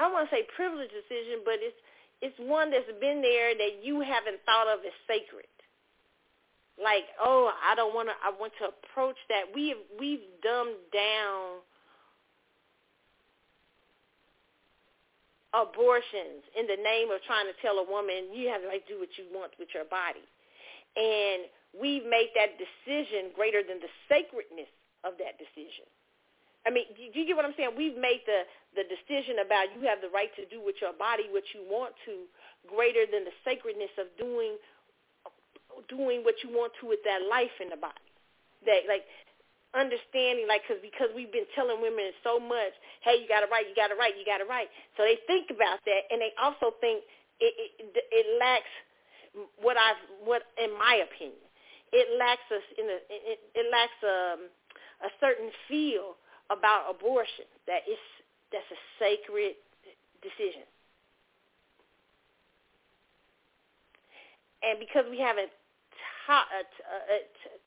[0.00, 1.76] I don't want to say privileged decision, but it's
[2.24, 5.46] it's one that's been there that you haven't thought of as sacred.
[6.78, 8.14] Like, oh, I don't want to.
[8.22, 9.50] I want to approach that.
[9.52, 11.60] We have we've dumbed down
[15.56, 18.92] abortions in the name of trying to tell a woman you have the right to
[18.92, 20.24] like do what you want with your body.
[20.96, 24.68] And we've made that decision greater than the sacredness
[25.04, 25.88] of that decision.
[26.66, 27.72] I mean, do you get what I'm saying?
[27.78, 28.44] We've made the
[28.76, 31.96] the decision about you have the right to do with your body what you want
[32.04, 32.28] to
[32.68, 34.60] greater than the sacredness of doing
[35.88, 38.10] doing what you want to with that life in the body.
[38.66, 39.08] That like
[39.74, 42.72] understanding, like, cause, because we've been telling women so much,
[43.04, 44.68] hey, you got to write, you got to write, you got to write.
[44.96, 47.04] So they think about that, and they also think
[47.40, 48.72] it, it, it lacks
[49.60, 51.44] what I've, what in my opinion,
[51.92, 54.48] it lacks us in a, it, it lacks um,
[55.04, 56.16] a certain feel
[56.50, 58.00] about abortion that is
[58.52, 59.54] that's a sacred
[60.24, 60.64] decision.
[64.64, 65.52] And because we haven't
[66.26, 67.57] taught, uh, uh,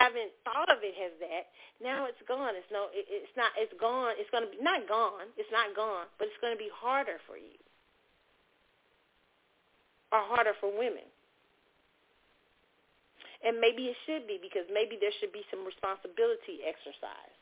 [0.00, 1.50] haven't thought of it as that.
[1.82, 2.54] Now it's gone.
[2.58, 2.90] It's no.
[2.90, 3.54] It, it's not.
[3.58, 4.18] It's gone.
[4.18, 5.30] It's going to be not gone.
[5.38, 7.58] It's not gone, but it's going to be harder for you,
[10.10, 11.06] or harder for women.
[13.46, 17.37] And maybe it should be because maybe there should be some responsibility exercised.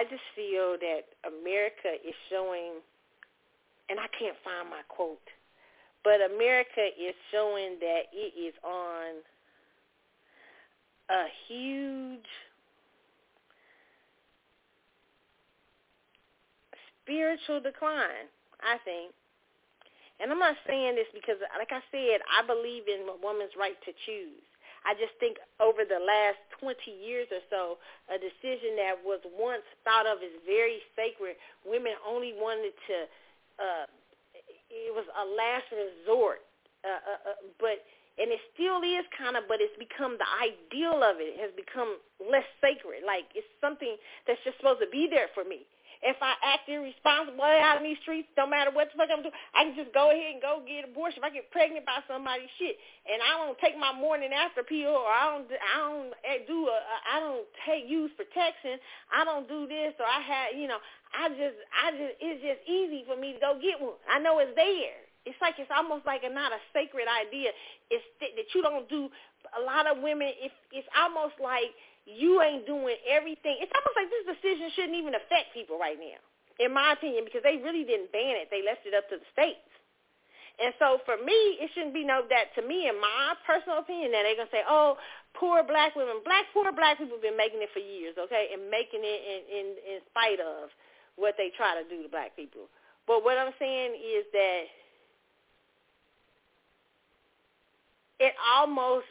[0.00, 2.80] I just feel that America is showing,
[3.92, 5.20] and I can't find my quote,
[6.02, 9.20] but America is showing that it is on
[11.12, 12.24] a huge
[17.04, 18.32] spiritual decline,
[18.64, 19.12] I think.
[20.18, 23.76] And I'm not saying this because, like I said, I believe in a woman's right
[23.84, 24.49] to choose.
[24.84, 27.76] I just think over the last 20 years or so,
[28.08, 32.96] a decision that was once thought of as very sacred, women only wanted to,
[33.60, 33.86] uh,
[34.72, 36.40] it was a last resort.
[36.80, 37.84] Uh, uh, uh, but
[38.20, 41.36] and it still is kind of, but it's become the ideal of it.
[41.36, 43.00] It has become less sacred.
[43.00, 43.96] Like it's something
[44.28, 45.64] that's just supposed to be there for me.
[46.00, 49.36] If I act irresponsible out in these streets, no matter what the fuck I'm doing,
[49.52, 51.20] I can just go ahead and go get abortion.
[51.20, 54.96] If I get pregnant by somebody's shit, and I don't take my morning after pill,
[54.96, 58.80] or I don't, I don't eh, do a, I don't take use protection.
[59.12, 60.80] I don't do this, or I have, you know,
[61.12, 64.00] I just, I just, it's just easy for me to go get one.
[64.08, 65.04] I know it's there.
[65.28, 67.52] It's like it's almost like a not a sacred idea.
[67.92, 69.12] It's th- that you don't do.
[69.58, 71.72] A lot of women, if it's almost like
[72.06, 73.60] you ain't doing everything.
[73.60, 76.20] It's almost like this decision shouldn't even affect people right now,
[76.58, 78.48] in my opinion, because they really didn't ban it.
[78.50, 79.70] They left it up to the states.
[80.60, 84.12] And so for me, it shouldn't be no that to me, in my personal opinion,
[84.12, 85.00] that they're gonna say, oh,
[85.32, 88.68] poor black women, black poor black people have been making it for years, okay, and
[88.68, 90.68] making it in in, in spite of
[91.16, 92.68] what they try to do to black people.
[93.08, 94.62] But what I'm saying is that
[98.20, 99.08] it almost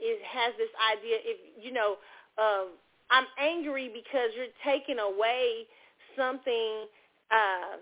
[0.00, 1.96] it has this idea if you know
[2.38, 2.74] um
[3.10, 5.66] I'm angry because you're taking away
[6.16, 6.86] something
[7.30, 7.78] uh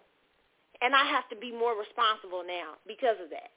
[0.81, 3.51] and I have to be more responsible now because of that.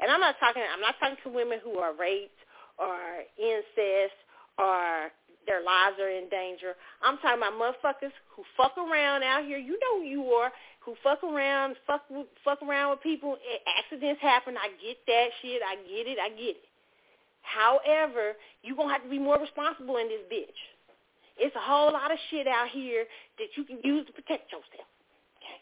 [0.00, 2.38] And I'm not talking I'm not talking to women who are raped
[2.78, 4.16] or incest
[4.58, 5.10] or
[5.48, 6.76] their lives are in danger.
[7.00, 9.56] I'm talking about motherfuckers who fuck around out here.
[9.56, 10.52] You know who you are
[10.88, 12.02] who fuck around, fuck
[12.44, 13.36] fuck around with people.
[13.78, 14.56] Accidents happen.
[14.56, 15.60] I get that shit.
[15.60, 16.18] I get it.
[16.18, 16.68] I get it.
[17.42, 18.32] However,
[18.62, 20.60] you gonna have to be more responsible in this bitch.
[21.36, 23.04] It's a whole lot of shit out here
[23.38, 24.88] that you can use to protect yourself.
[25.36, 25.60] Okay.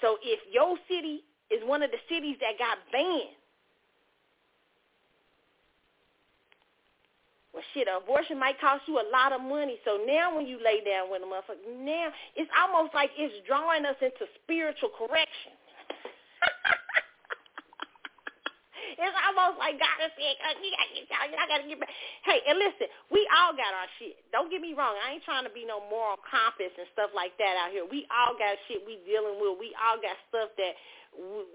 [0.00, 1.20] So if your city
[1.50, 3.36] is one of the cities that got banned
[7.50, 9.74] Well, shit, abortion might cost you a lot of money.
[9.82, 13.84] So now when you lay down with a motherfucker, now it's almost like it's drawing
[13.86, 15.50] us into spiritual correction.
[19.02, 21.90] it's almost like God is saying, oh, you gotta get y'all, y'all gotta get back.
[22.22, 24.14] Hey, and listen, we all got our shit.
[24.30, 24.94] Don't get me wrong.
[25.02, 27.82] I ain't trying to be no moral compass and stuff like that out here.
[27.82, 29.58] We all got shit we dealing with.
[29.58, 30.78] We all got stuff that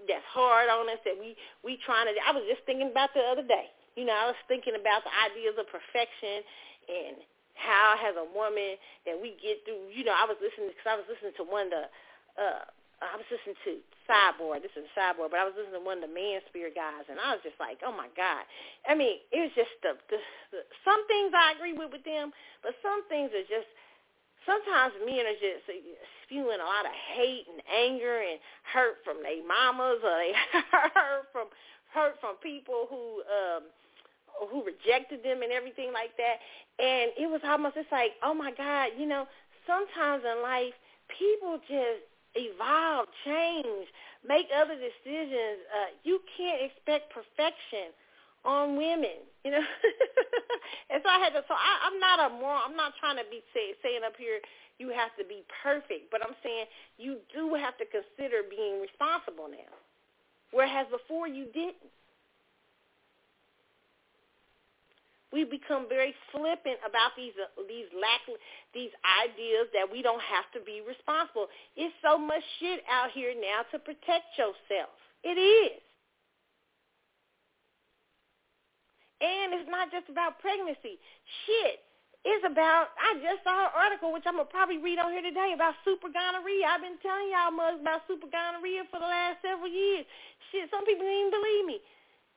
[0.04, 1.32] that's hard on us that we
[1.64, 2.12] we trying to.
[2.20, 5.12] I was just thinking about the other day you know, I was thinking about the
[5.26, 6.44] ideas of perfection
[6.86, 7.16] and
[7.56, 8.76] how as a woman
[9.08, 11.72] that we get through, you know, I was listening because I was listening to one
[11.72, 11.84] of the,
[12.36, 12.64] uh,
[13.00, 13.72] I was listening to
[14.08, 14.64] Cyborg.
[14.64, 17.20] This is Cyborg, but I was listening to one of the man spirit guys, and
[17.20, 18.44] I was just like, oh my god.
[18.88, 20.20] I mean, it was just the, the,
[20.52, 22.32] the some things I agree with with them,
[22.64, 23.68] but some things are just
[24.48, 25.66] sometimes men are just
[26.24, 28.38] spewing a lot of hate and anger and
[28.72, 30.32] hurt from their mamas or they
[30.72, 31.48] hurt from
[31.92, 33.62] hurt from people who um
[34.50, 36.36] who rejected them and everything like that.
[36.78, 39.26] And it was almost it's like, oh my God, you know,
[39.66, 40.74] sometimes in life
[41.08, 43.88] people just evolve, change,
[44.26, 45.64] make other decisions.
[45.72, 47.94] Uh, you can't expect perfection
[48.44, 49.64] on women, you know.
[50.90, 51.42] and so I had to.
[51.48, 52.62] So I, I'm not a moral.
[52.62, 54.38] I'm not trying to be say, saying up here
[54.78, 56.66] you have to be perfect, but I'm saying
[56.98, 59.72] you do have to consider being responsible now,
[60.52, 61.90] whereas before you didn't.
[65.36, 68.24] We become very flippant about these uh, these lack
[68.72, 68.88] these
[69.20, 71.52] ideas that we don't have to be responsible.
[71.76, 74.96] It's so much shit out here now to protect yourself.
[75.20, 75.76] It is.
[79.20, 80.96] And it's not just about pregnancy.
[81.44, 81.84] Shit.
[82.26, 85.22] It's about, I just saw an article, which I'm going to probably read on here
[85.22, 86.66] today, about super gonorrhea.
[86.66, 90.02] I've been telling y'all much about super gonorrhea for the last several years.
[90.50, 91.78] Shit, some people didn't even believe me.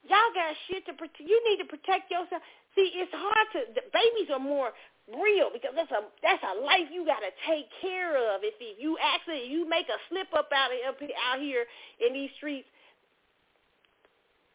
[0.08, 1.26] Y'all got shit to protect.
[1.26, 2.39] You need to protect yourself.
[2.76, 3.59] See, it's hard to.
[3.91, 4.72] Babies are more
[5.09, 8.41] real because that's a that's a life you got to take care of.
[8.45, 11.65] If, if you actually you make a slip up out of up out here
[11.97, 12.70] in these streets,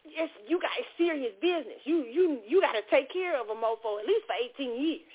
[0.06, 1.82] it's you got serious business.
[1.84, 5.12] You you you got to take care of a mofo at least for 18 years.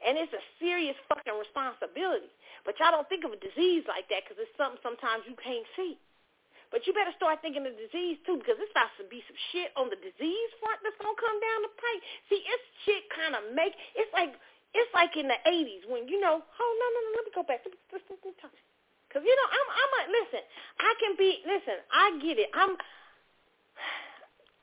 [0.00, 2.32] And it's a serious fucking responsibility.
[2.64, 5.68] But y'all don't think of a disease like that because it's something sometimes you can't
[5.76, 6.00] see.
[6.70, 9.74] But you better start thinking of disease too, because it's about to be some shit
[9.74, 12.02] on the disease front that's gonna come down the pipe.
[12.30, 14.38] See, it's shit kind of make it's like
[14.70, 16.38] it's like in the '80s when you know.
[16.38, 17.66] Oh no no no, let me go back.
[17.66, 20.42] Cause you know I'm I'm a listen.
[20.78, 21.82] I can be listen.
[21.90, 22.50] I get it.
[22.54, 22.78] I'm.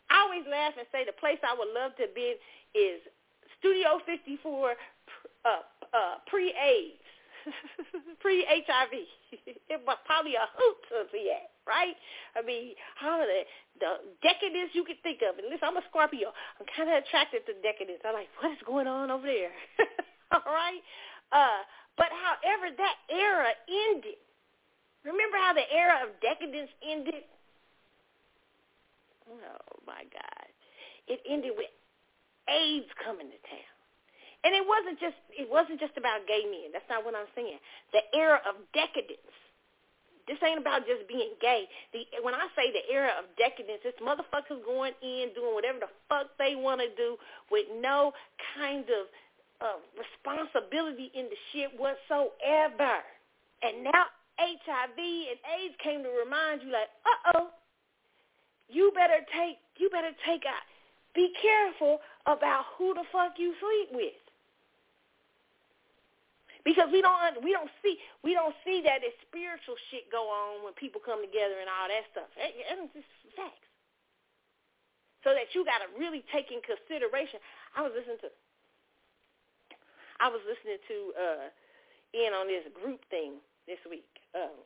[0.08, 2.40] I always laugh and say the place I would love to be
[2.72, 3.04] is
[3.60, 4.40] Studio 54
[4.72, 7.04] uh, uh, pre-AIDS,
[8.22, 8.94] pre-HIV.
[9.70, 11.96] it was probably a hoot to be at, right?
[12.34, 13.44] I mean, how the,
[13.78, 13.92] the
[14.24, 15.38] decadence you could think of.
[15.38, 16.32] And listen, I'm a Scorpio.
[16.58, 18.02] I'm kind of attracted to decadence.
[18.08, 19.54] I'm like, what is going on over there?
[20.34, 20.82] All right?
[21.32, 21.62] Uh,
[22.00, 24.18] but however, that era ended.
[25.04, 27.28] Remember how the era of decadence ended?
[29.28, 30.48] Oh, my God.
[31.08, 31.72] It ended with
[32.48, 33.76] AIDS coming to town.
[34.44, 36.72] And it wasn't just it wasn't just about gay men.
[36.72, 37.58] That's not what I'm saying.
[37.92, 39.34] The era of decadence.
[40.28, 41.64] This ain't about just being gay.
[41.94, 45.92] The when I say the era of decadence, it's motherfuckers going in doing whatever the
[46.12, 47.16] fuck they want to do
[47.50, 48.12] with no
[48.60, 49.08] kind of
[49.64, 53.00] uh, responsibility in the shit whatsoever.
[53.64, 57.48] And now HIV and AIDS came to remind you, like, uh oh,
[58.68, 60.68] you better take you better take out.
[61.16, 64.20] Be careful about who the fuck you sleep with
[66.68, 67.96] because we don't we don't see
[68.28, 71.88] we don't see that it's spiritual shit go on when people come together and all
[71.88, 72.28] that stuff.
[72.36, 73.08] It's just
[73.40, 73.64] facts.
[75.24, 77.40] So that you got to really take in consideration.
[77.72, 78.30] I was listening to
[80.20, 81.48] I was listening to uh
[82.12, 84.12] in on this group thing this week.
[84.36, 84.60] Um,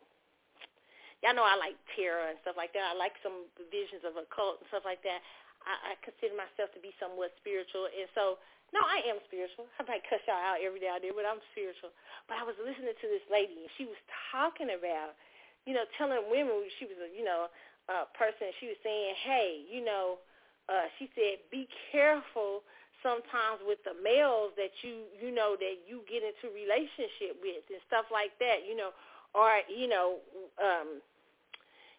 [1.21, 2.85] y'all know I like tarot and stuff like that.
[2.89, 5.21] I like some visions of occult and stuff like that.
[5.69, 8.41] I, I consider myself to be somewhat spiritual, and so
[8.71, 9.67] no, I am spiritual.
[9.75, 11.91] I might cuss y'all out every day I do, but I'm spiritual.
[12.31, 13.99] But I was listening to this lady, and she was
[14.31, 15.19] talking about,
[15.67, 17.51] you know, telling women she was a, you know,
[17.91, 18.47] a person.
[18.63, 20.23] She was saying, hey, you know,
[20.71, 22.63] uh, she said, be careful
[23.03, 27.83] sometimes with the males that you, you know, that you get into relationship with and
[27.91, 28.95] stuff like that, you know,
[29.35, 30.23] or you know,
[30.63, 31.03] um,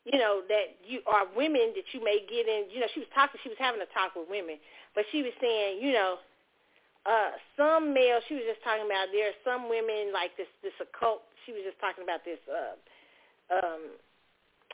[0.08, 2.72] you know that you are women that you may get in.
[2.72, 3.38] You know, she was talking.
[3.44, 4.56] She was having a talk with women,
[4.96, 6.16] but she was saying, you know
[7.06, 10.76] uh some males she was just talking about there are some women like this this
[10.78, 12.74] occult she was just talking about this uh
[13.58, 13.82] um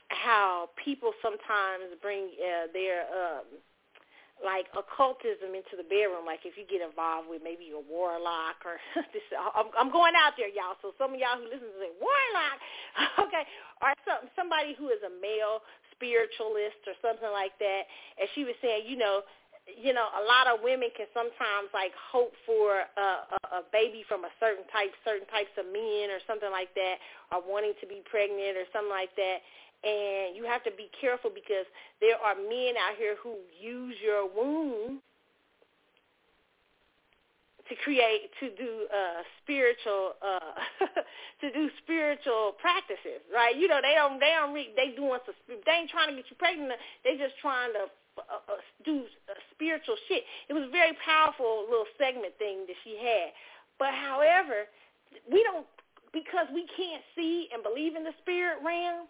[0.09, 3.45] how people sometimes bring uh, their um
[4.39, 6.23] like occultism into the bedroom.
[6.23, 8.79] Like if you get involved with maybe a warlock or
[9.13, 10.79] this I'm, I'm going out there y'all.
[10.79, 12.57] So some of y'all who listen to say warlock
[13.27, 13.43] okay
[13.83, 15.59] or some somebody who is a male
[15.91, 17.83] spiritualist or something like that.
[18.15, 19.27] And she was saying you know
[19.77, 24.03] you know, a lot of women can sometimes like hope for a, a, a baby
[24.07, 26.97] from a certain type, certain types of men or something like that,
[27.31, 29.39] or wanting to be pregnant or something like that.
[29.83, 31.67] And you have to be careful because
[32.01, 34.99] there are men out here who use your womb
[37.69, 40.57] to create to do uh spiritual uh
[41.41, 45.37] to do spiritual practices right you know they don't they don't re- they doing some
[45.47, 46.73] they ain't trying to get you pregnant
[47.05, 47.85] they just trying to
[48.27, 50.23] uh, uh, do uh, spiritual shit.
[50.49, 53.31] It was a very powerful little segment thing that she had.
[53.77, 54.67] But however,
[55.31, 55.65] we don't
[56.11, 59.05] because we can't see and believe in the spirit realm.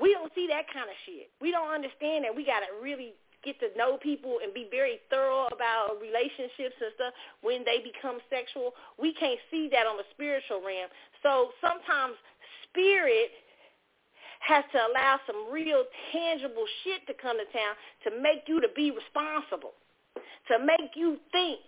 [0.00, 1.30] We don't see that kind of shit.
[1.40, 5.00] We don't understand that we got to really get to know people and be very
[5.08, 8.76] thorough about relationships and stuff when they become sexual.
[8.98, 10.90] We can't see that on the spiritual realm.
[11.22, 12.18] So sometimes
[12.68, 13.32] spirit
[14.40, 18.68] has to allow some real tangible shit to come to town to make you to
[18.72, 19.76] be responsible,
[20.48, 21.60] to make you think,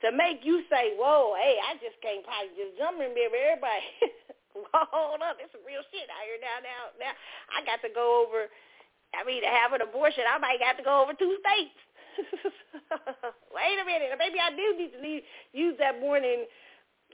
[0.00, 3.42] to make you say, whoa, hey, I just can't probably just jump in there with
[3.42, 3.86] everybody.
[4.74, 6.58] Hold up, it's some real shit out here now.
[6.62, 7.12] Now, now,
[7.52, 8.48] I got to go over.
[9.14, 11.78] I mean, to have an abortion, I might have to go over two states.
[13.54, 15.22] Wait a minute, maybe I do need to leave,
[15.52, 16.46] use that morning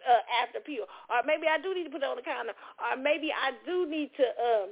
[0.06, 3.34] uh, after pill, or maybe I do need to put on the counter, or maybe
[3.34, 4.70] I do need to um,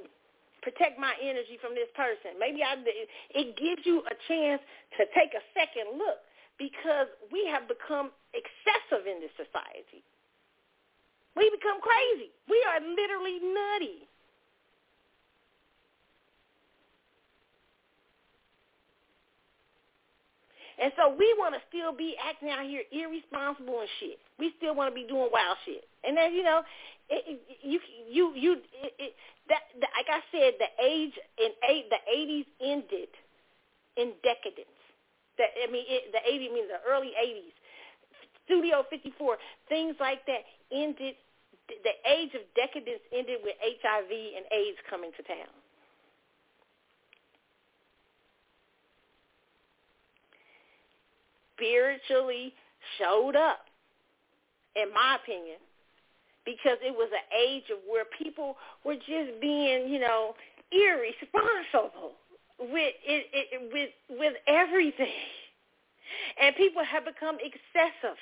[0.63, 2.39] protect my energy from this person.
[2.39, 4.63] Maybe I it gives you a chance
[4.97, 6.25] to take a second look
[6.57, 10.01] because we have become excessive in this society.
[11.35, 12.31] We become crazy.
[12.47, 14.07] We are literally nutty.
[20.81, 24.19] And so we want to still be acting out here irresponsible and shit.
[24.39, 25.87] We still want to be doing wild shit.
[26.03, 26.63] And then you know,
[27.09, 28.51] it, it, you you you
[28.83, 29.13] it, it,
[29.47, 33.11] that, that like I said, the age in eight the eighties ended
[33.95, 34.75] in decadence.
[35.37, 37.55] That I mean, it, the eighties means the early eighties.
[38.45, 39.37] Studio 54,
[39.69, 41.15] things like that ended.
[41.67, 45.49] The age of decadence ended with HIV and AIDS coming to town.
[51.55, 52.53] Spiritually
[52.99, 53.65] showed up,
[54.75, 55.57] in my opinion,
[56.45, 60.35] because it was an age of where people were just being, you know,
[60.71, 62.13] irresponsible
[62.59, 63.89] with it, it with
[64.19, 65.07] with everything,
[66.41, 68.17] and people have become excessive.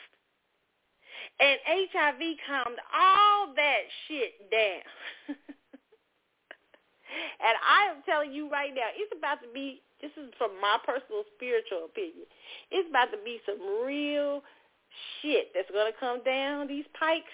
[1.40, 5.38] And HIV calmed all that shit down.
[7.40, 9.82] and I am telling you right now, it's about to be.
[10.02, 12.28] This is from my personal spiritual opinion.
[12.72, 13.56] It's about to be some
[13.88, 14.44] real
[15.22, 17.32] shit that's gonna come down these pikes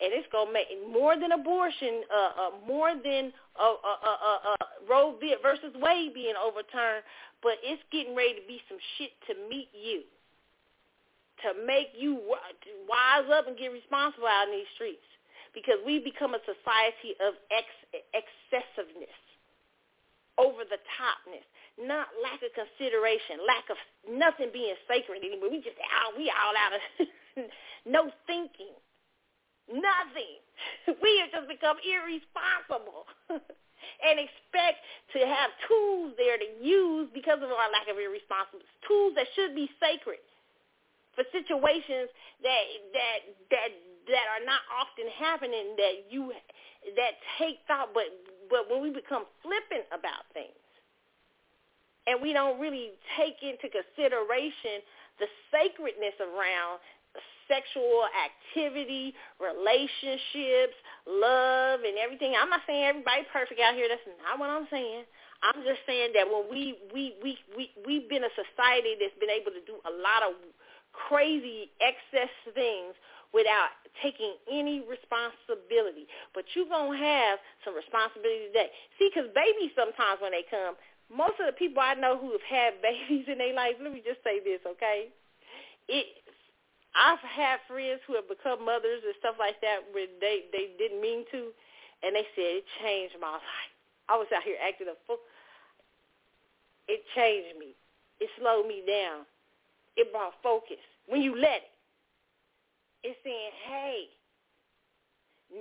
[0.00, 4.40] and it's gonna make more than abortion, uh, uh, more than uh, uh, uh, uh,
[4.56, 7.04] uh, Roe versus Wade being overturned,
[7.42, 10.02] but it's getting ready to be some shit to meet you,
[11.44, 12.16] to make you
[12.88, 15.04] wise up and get responsible out in these streets,
[15.54, 19.16] because we become a society of ex- excessiveness,
[20.38, 21.44] over the topness,
[21.76, 23.76] not lack of consideration, lack of
[24.08, 25.50] nothing being sacred anymore.
[25.52, 26.80] We just out, we all out of
[27.84, 28.72] no thinking
[29.70, 30.42] Nothing.
[31.00, 34.82] We have just become irresponsible and expect
[35.16, 38.68] to have tools there to use because of our lack of irresponsibility.
[38.84, 40.20] Tools that should be sacred
[41.14, 42.12] for situations
[42.44, 43.18] that that
[43.54, 43.70] that
[44.08, 46.32] that are not often happening that you
[46.96, 48.08] that take thought but
[48.48, 50.56] but when we become flippant about things
[52.06, 54.80] and we don't really take into consideration
[55.20, 56.80] the sacredness around
[57.50, 62.38] sexual activity, relationships, love, and everything.
[62.38, 63.90] I'm not saying everybody's perfect out here.
[63.90, 65.02] That's not what I'm saying.
[65.42, 69.32] I'm just saying that when we we we we we've been a society that's been
[69.32, 70.38] able to do a lot of
[70.94, 72.94] crazy excess things
[73.30, 76.06] without taking any responsibility.
[76.34, 78.70] But you're going to have some responsibility today.
[78.98, 80.74] See, because babies sometimes when they come,
[81.10, 84.02] most of the people I know who have had babies in their life, let me
[84.02, 85.10] just say this, okay?
[85.90, 86.06] It
[86.90, 91.00] I've had friends who have become mothers and stuff like that where they they didn't
[91.00, 91.54] mean to,
[92.02, 93.72] and they said it changed my life.
[94.10, 95.22] I was out here acting a fool.
[96.90, 97.78] It changed me.
[98.18, 99.22] It slowed me down.
[99.96, 100.82] It brought focus.
[101.06, 101.70] When you let it,
[103.02, 104.08] it's saying, hey,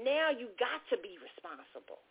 [0.03, 2.03] now you got to be responsible.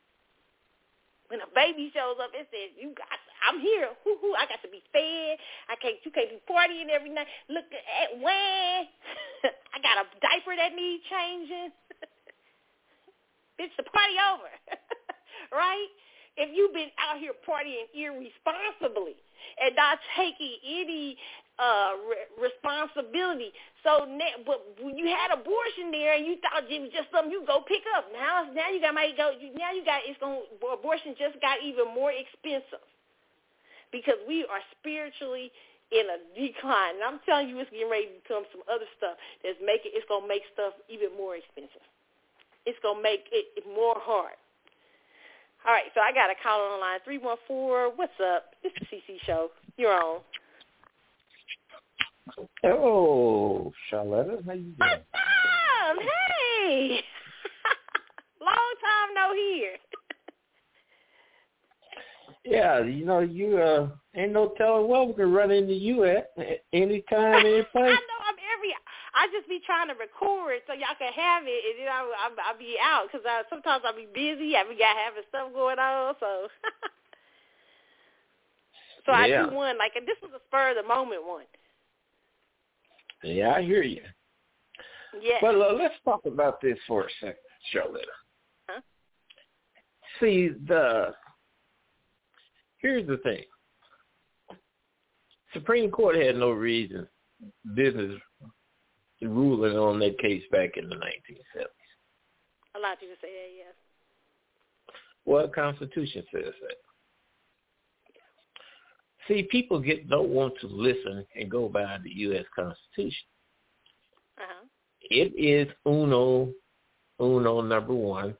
[1.28, 3.92] When a baby shows up, it says, you got, to, I'm here.
[4.00, 5.36] Hoo-hoo, I got to be fed.
[5.68, 7.28] I can't, you can't be partying every night.
[7.52, 8.88] Look at when.
[9.74, 11.68] I got a diaper that needs changing.
[13.60, 14.48] Bitch, the party over.
[15.52, 15.88] right?
[16.40, 19.20] If you've been out here partying irresponsibly
[19.60, 21.18] and not taking any
[21.58, 23.50] uh re- responsibility.
[23.82, 27.42] So ne- but you had abortion there and you thought it was just something you
[27.46, 28.06] go pick up.
[28.14, 31.90] Now now you got might go now you got it's going abortion just got even
[31.94, 32.82] more expensive.
[33.90, 35.50] Because we are spiritually
[35.90, 37.00] in a decline.
[37.00, 40.06] And I'm telling you it's getting ready to become some other stuff that's making it's
[40.06, 41.84] gonna make stuff even more expensive.
[42.66, 44.36] It's gonna make it more hard.
[45.66, 47.00] All right, so I got a call on line.
[47.04, 48.54] 314, what's up?
[48.62, 49.50] It's the CC show.
[49.76, 50.20] You're on.
[52.64, 54.74] Oh, Charlotta, how you doing?
[54.76, 55.02] What's up?
[56.00, 57.00] Hey.
[58.40, 59.76] Long time no hear.
[62.44, 66.30] yeah, you know, you uh ain't no telling what we can run into you at
[66.72, 67.74] anytime, any place.
[67.74, 68.74] I know I'm every.
[69.14, 72.30] I just be trying to record so y'all can have it, and then I I,
[72.54, 74.56] I be out because I sometimes I be busy.
[74.56, 76.42] I be got having stuff going on, so.
[79.06, 79.22] so yeah.
[79.22, 81.44] I do one like, and this was a spur of the moment one.
[83.22, 84.02] Yeah, I hear you.
[85.20, 85.38] Yeah.
[85.40, 87.36] But uh, let's talk about this for a second,
[87.72, 88.06] Charlotte.
[88.68, 88.80] Huh?
[90.20, 91.14] See, the
[92.78, 93.42] here's the thing.
[95.52, 97.08] Supreme Court had no reason
[97.74, 98.20] business
[99.22, 101.64] ruling on that case back in the 1970s.
[102.76, 103.74] A lot of people say that, yes.
[105.24, 106.76] Well, Constitution says that.
[109.28, 112.44] See, people get don't want to listen and go by the U.S.
[112.54, 113.26] Constitution.
[114.38, 114.64] Uh-huh.
[115.10, 116.50] It is uno,
[117.20, 118.34] uno number one,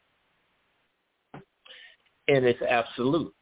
[1.35, 3.35] and it's absolute.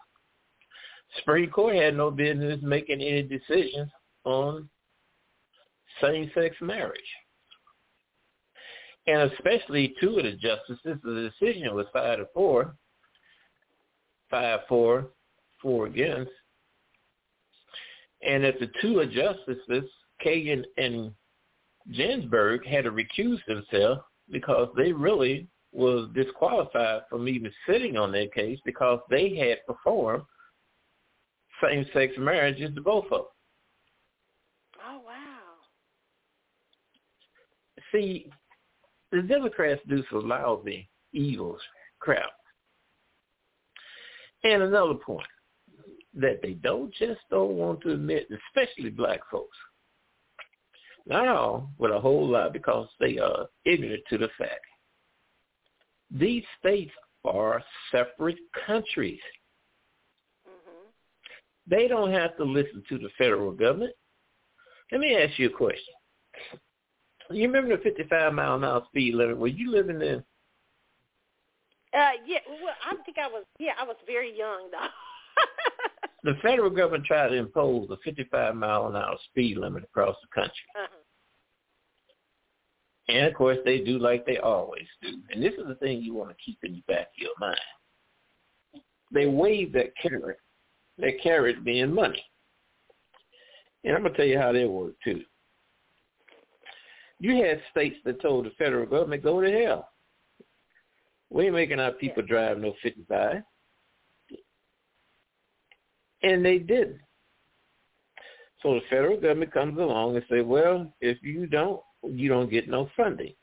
[1.18, 3.90] Supreme Court had no business making any decisions
[4.24, 4.68] on
[6.01, 7.01] same-sex marriage.
[9.07, 12.74] And especially two of the justices, the decision was five to four,
[14.30, 15.11] five four,
[15.62, 16.32] four against.
[18.27, 19.89] And if the two of justices,
[20.24, 21.12] Kagan and
[21.93, 24.01] Ginsburg, had to recuse themselves
[24.31, 30.24] because they really was disqualified from even sitting on that case because they had performed
[31.62, 33.27] same-sex marriages to both of them.
[34.89, 35.37] Oh wow!
[37.93, 38.29] see,
[39.12, 41.59] the Democrats do some lousy, evil
[42.01, 42.31] crap.
[44.45, 45.27] And another point
[46.17, 49.57] that they don't just don't want to admit, especially black folks.
[51.07, 54.64] Now, with a whole lot because they are ignorant to the fact.
[56.11, 56.93] These states
[57.25, 57.62] are
[57.93, 59.21] separate countries.
[60.49, 60.89] Mm-hmm.
[61.69, 63.93] They don't have to listen to the federal government.
[64.91, 65.95] Let me ask you a question.
[67.31, 69.39] You remember the 55 mile an hour speed limit?
[69.39, 70.23] Were you living in?
[71.93, 72.39] Uh, yeah.
[72.62, 73.45] Well, I think I was.
[73.59, 74.79] Yeah, I was very young though.
[76.27, 80.29] the federal government tried to impose a 55 mile an hour speed limit across the
[80.35, 80.64] country.
[80.74, 80.87] Uh-huh.
[83.09, 85.11] And of course, they do like they always do.
[85.31, 87.61] And this is the thing you want to keep in the back of your mind.
[89.12, 90.39] They wave that carrot,
[90.99, 92.24] that carrot being money.
[93.85, 95.22] And I'm going to tell you how that worked, too.
[97.20, 99.89] You had states that told the federal government, go to hell.
[101.31, 103.43] We ain't making our people drive no 55.
[106.27, 107.01] And they didn't.
[108.62, 112.68] So the federal government comes along and say, well, if you don't, you don't get
[112.68, 113.35] no funding.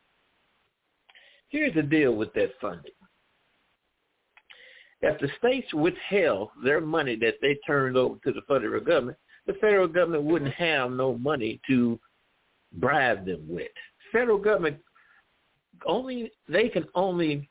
[1.49, 2.91] Here's the deal with that funding.
[5.01, 9.17] If the states withheld their money that they turned over to the federal government,
[9.47, 11.99] the federal government wouldn't have no money to
[12.73, 13.67] bribe them with.
[14.11, 14.77] Federal government
[15.85, 17.49] only they can only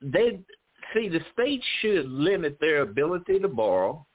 [0.00, 0.40] they
[0.94, 4.05] see the states should limit their ability to borrow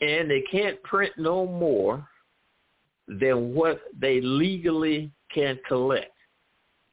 [0.00, 2.06] and they can't print no more
[3.06, 6.12] than what they legally can collect.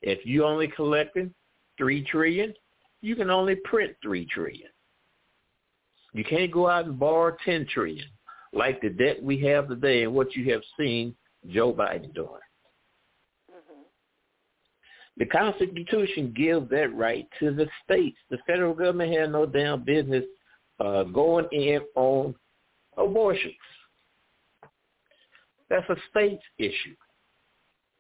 [0.02, 1.34] If you only collecting
[1.78, 2.54] three trillion,
[3.02, 4.70] you can only print three trillion.
[6.14, 8.08] You can't go out and borrow ten trillion
[8.54, 11.16] like the debt we have today and what you have seen
[11.50, 12.30] Joe Biden doing.
[13.52, 13.82] Mm-hmm.
[15.18, 18.18] The Constitution gives that right to the states.
[18.30, 20.24] The federal government has no damn business
[20.80, 22.34] uh, going in on
[22.98, 23.54] abortions.
[25.70, 26.96] That's a state issue.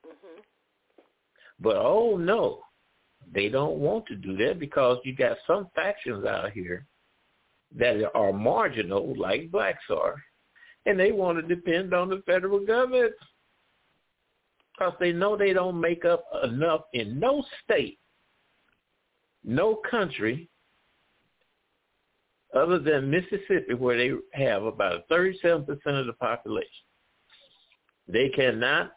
[0.06, 0.42] Mm-hmm.
[1.60, 2.62] But oh no,
[3.34, 6.86] they don't want to do that because you got some factions out here
[7.76, 10.16] that are marginal, like blacks are,
[10.86, 13.14] and they want to depend on the federal government
[14.72, 18.00] because they know they don't make up enough in no state,
[19.44, 20.50] no country
[22.58, 26.70] other than Mississippi, where they have about 37% of the population.
[28.08, 28.92] They cannot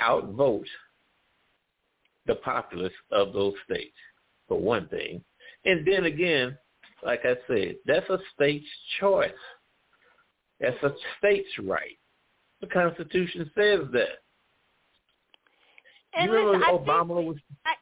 [0.00, 0.66] outvote
[2.26, 3.96] the populace of those states,
[4.48, 5.22] for one thing.
[5.64, 6.56] And then again,
[7.04, 8.66] like I said, that's a state's
[8.98, 9.30] choice.
[10.60, 11.98] That's a state's right.
[12.60, 14.18] The Constitution says that.
[16.12, 17.36] And you remember listen, Obama think, was...
[17.64, 17.72] I,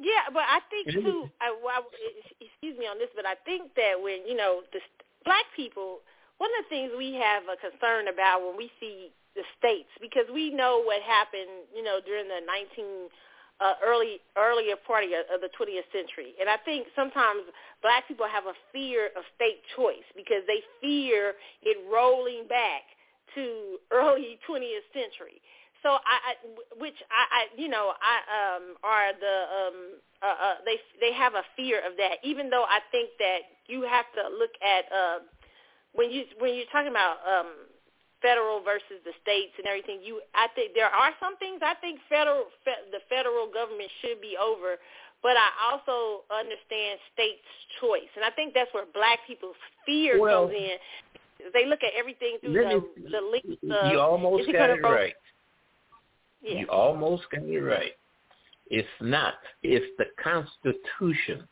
[0.00, 1.28] yeah, but I think too.
[1.40, 1.82] I, I-
[2.40, 4.80] excuse me on this, but I think that when you know the
[5.24, 6.00] black people,
[6.38, 10.26] one of the things we have a concern about when we see the states, because
[10.32, 13.10] we know what happened, you know, during the 19
[13.60, 17.42] uh, early earlier part of, of the 20th century, and I think sometimes
[17.82, 22.86] black people have a fear of state choice because they fear it rolling back
[23.34, 25.42] to early 20th century.
[25.82, 26.32] So I, I
[26.80, 28.16] which I, I, you know, I
[28.56, 29.78] um are the um
[30.22, 32.18] uh, uh they they have a fear of that.
[32.24, 35.18] Even though I think that you have to look at uh
[35.92, 37.68] when you when you're talking about um
[38.22, 40.00] federal versus the states and everything.
[40.02, 44.20] You I think there are some things I think federal fe, the federal government should
[44.20, 44.76] be over.
[45.22, 47.42] But I also understand states'
[47.82, 50.76] choice, and I think that's where black people's fear Well, comes in.
[51.52, 55.14] They look at everything through the me- the lens of you almost got it right.
[56.42, 56.60] Yeah.
[56.60, 57.92] You almost got it right.
[58.70, 59.34] It's not.
[59.62, 61.46] It's the Constitution.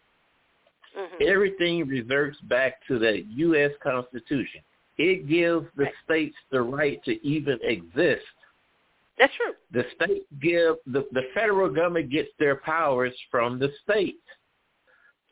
[0.97, 1.23] Mhm.
[1.23, 3.73] Everything reverts back to the U.S.
[3.83, 4.61] Constitution.
[4.99, 5.95] It gives the Right.
[6.05, 8.25] states the right to even exist.
[9.19, 9.55] That's true.
[9.73, 14.19] The state give the, the federal government gets their powers from the states.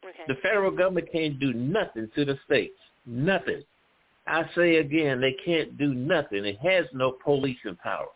[0.04, 0.24] Okay.
[0.26, 2.78] The federal government can't do nothing to the states.
[3.06, 3.62] Nothing.
[4.26, 6.44] I say again, they can't do nothing.
[6.46, 8.08] It has no policing powers.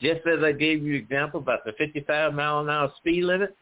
[0.00, 3.56] Just as I gave you example about the 55 mile an hour speed limit,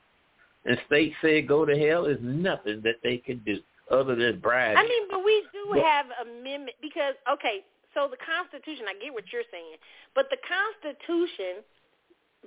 [0.65, 3.59] and states said go to hell, is nothing that they can do
[3.91, 4.77] other than bribe.
[4.77, 7.65] I mean, but we do But- have amendment because okay,
[7.95, 8.87] so the Constitution.
[8.89, 9.77] I get what you're saying,
[10.15, 11.63] but the Constitution,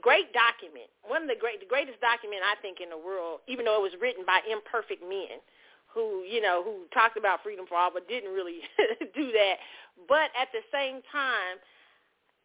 [0.01, 3.65] great document, one of the great, the greatest document I think in the world, even
[3.65, 5.37] though it was written by imperfect men,
[5.93, 8.61] who you know who talked about freedom for all, but didn't really
[9.13, 9.55] do that.
[10.07, 11.61] But at the same time,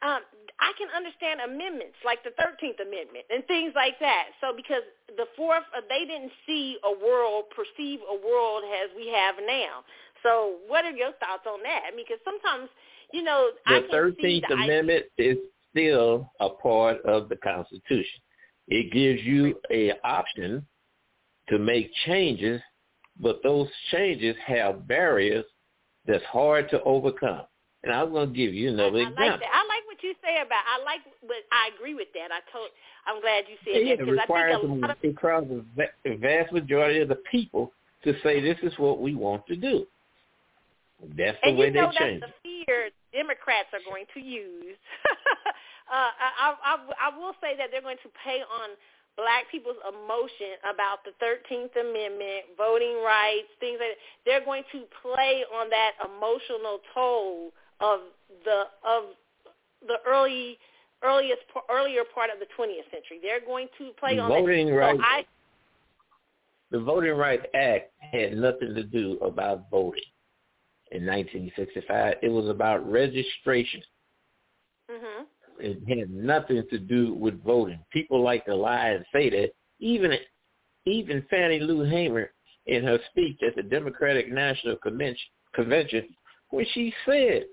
[0.02, 0.20] um,
[0.60, 4.32] I can understand amendments like the 13th Amendment and things like that.
[4.40, 4.84] So because
[5.16, 9.84] the fourth, uh, they didn't see a world, perceive a world as we have now.
[10.22, 11.82] So what are your thoughts on that?
[11.86, 12.68] I mean, because sometimes,
[13.12, 15.36] you know, the 13th see the Amendment is
[15.70, 18.20] still a part of the Constitution.
[18.68, 20.66] It gives you a option
[21.48, 22.60] to make changes,
[23.18, 25.44] but those changes have barriers
[26.06, 27.42] that's hard to overcome.
[27.82, 29.26] And I'm going to give you another I, I example.
[29.26, 29.50] like that.
[29.52, 29.69] I like
[30.00, 30.64] what you say about.
[30.64, 32.32] I like, but I agree with that.
[32.32, 32.70] I told.
[33.06, 35.44] I'm glad you said Yeah, that it because I think a lot of it requires
[35.48, 37.72] the the vast majority of the people
[38.04, 39.86] to say this is what we want to do.
[41.16, 42.20] That's the and way you know they change.
[42.20, 44.76] that's the fear Democrats are going to use.
[45.90, 46.72] uh, I, I,
[47.08, 48.76] I will say that they're going to pay on
[49.16, 54.00] black people's emotion about the 13th Amendment, voting rights, things like that.
[54.24, 58.00] They're going to play on that emotional toll of
[58.44, 59.16] the of
[59.86, 60.58] the early
[61.02, 63.18] earliest earlier part of the 20th century.
[63.22, 64.74] They're going to play The on voting that.
[64.74, 65.24] rights- So I,
[66.70, 70.02] The Voting Rights Act had nothing to do about voting
[70.92, 72.16] in 1965.
[72.22, 73.82] It was about registration.
[74.90, 75.26] mhm.
[75.58, 77.84] It had nothing to do with voting.
[77.92, 79.52] People like to lie and say that.
[79.78, 80.12] Even
[80.86, 82.32] even Fannie Lou Hamer
[82.66, 86.14] in her speech at the Democratic National Convention, Convention
[86.50, 87.46] when she said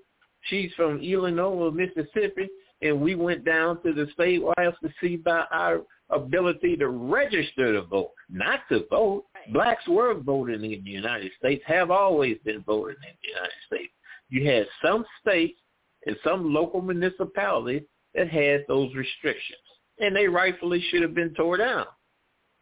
[0.48, 2.48] she's from Illinois, Mississippi,
[2.82, 7.72] and we went down to the state house to see about our ability to register
[7.72, 9.24] to vote, not to vote.
[9.52, 13.92] Blacks were voting in the United States, have always been voting in the United States.
[14.30, 15.58] You had some states
[16.06, 17.82] and some local municipalities
[18.14, 19.58] that had those restrictions,
[19.98, 21.86] and they rightfully should have been tore down,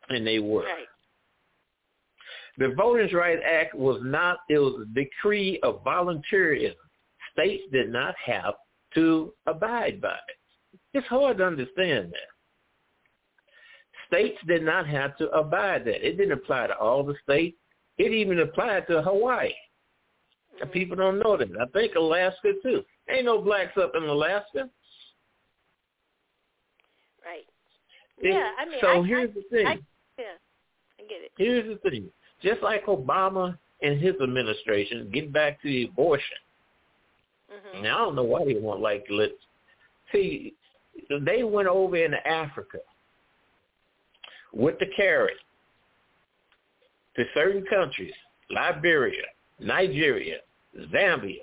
[0.08, 0.64] and they were.
[0.64, 0.86] Right.
[2.58, 6.74] The Voting Rights Act was not, it was a decree of voluntarism.
[7.36, 8.54] States did not have
[8.94, 10.78] to abide by it.
[10.94, 12.30] It's hard to understand that.
[14.06, 16.06] States did not have to abide that.
[16.06, 17.56] It didn't apply to all the states.
[17.98, 19.52] It even applied to Hawaii.
[20.60, 21.48] And People don't know that.
[21.60, 22.82] I think Alaska too.
[23.10, 24.70] Ain't no blacks up in Alaska.
[27.24, 27.44] Right.
[28.18, 29.66] It- yeah, I mean, so I, here's I, the thing.
[29.66, 29.78] I,
[30.18, 30.24] yeah,
[30.98, 31.32] I get it.
[31.36, 32.08] Here's the thing.
[32.42, 36.38] Just like Obama and his administration, get back to the abortion.
[37.50, 39.30] Hmm Now I don't know why they won't like let
[40.12, 40.54] see
[41.24, 42.78] they went over into Africa
[44.52, 45.36] with the carrot
[47.16, 48.14] to certain countries,
[48.50, 49.22] Liberia,
[49.58, 50.38] Nigeria,
[50.92, 51.42] Zambia,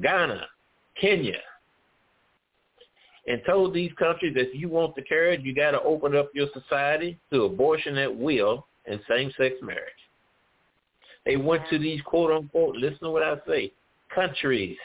[0.00, 0.46] Ghana,
[1.00, 1.38] Kenya,
[3.26, 6.30] and told these countries that if you want the carrot, you got to open up
[6.34, 9.92] your society to abortion at will and same-sex marriage.
[11.24, 13.72] They went to these quote-unquote, listen to what I say,
[14.12, 14.76] countries.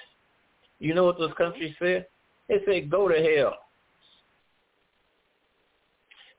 [0.80, 2.08] You know what those countries said?
[2.48, 3.58] They said, go to hell.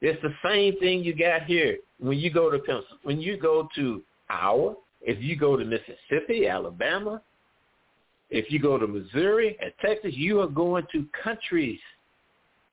[0.00, 4.02] It's the same thing you got here when you go to when you go to
[4.30, 7.20] Iowa, if you go to Mississippi, Alabama,
[8.30, 11.80] if you go to Missouri and Texas, you are going to countries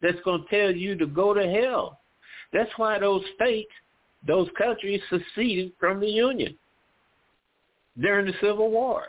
[0.02, 2.00] that's going to tell you to go to hell.
[2.54, 3.72] That's why those states,
[4.28, 6.56] those countries seceded from the Union
[8.00, 9.06] during the Civil War.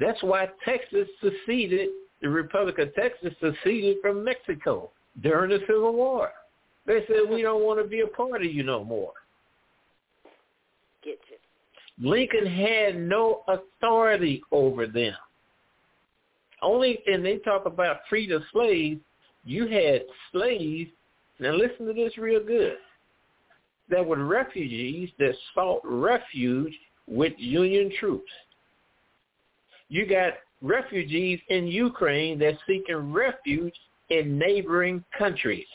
[0.00, 1.90] That's why Texas seceded,
[2.22, 4.90] the Republic of Texas seceded from Mexico
[5.22, 6.30] during the Civil War.
[6.86, 9.12] They said, we don't want to be a part of you no more.
[11.04, 11.36] Get you.
[12.02, 15.14] Lincoln had no authority over them.
[16.62, 19.00] Only, and they talk about freed slaves,
[19.44, 20.90] you had slaves,
[21.38, 22.76] now listen to this real good,
[23.90, 26.72] that were refugees that sought refuge
[27.06, 28.30] with Union troops.
[29.90, 33.74] You got refugees in Ukraine that's seeking refuge
[34.08, 35.66] in neighboring countries.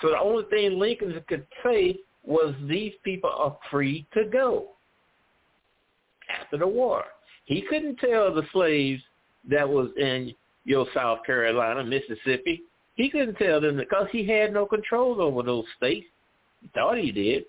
[0.00, 4.68] So the only thing Lincoln could say was these people are free to go
[6.28, 7.04] after the war.
[7.46, 9.02] He couldn't tell the slaves
[9.48, 12.62] that was in your South Carolina, Mississippi.
[12.96, 16.06] He couldn't tell them because he had no control over those states.
[16.60, 17.44] He thought he did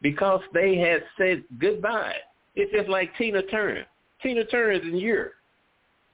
[0.00, 2.16] because they had said goodbye.
[2.54, 3.86] It's just like Tina Turner.
[4.22, 5.32] Tina Turner is in Europe.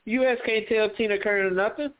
[0.04, 0.38] U.S.
[0.46, 1.92] can't tell Tina Turner nothing.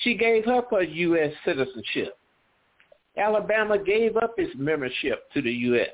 [0.00, 1.32] She gave up her U.S.
[1.44, 2.18] citizenship.
[3.16, 5.88] Alabama gave up its membership to the U.S.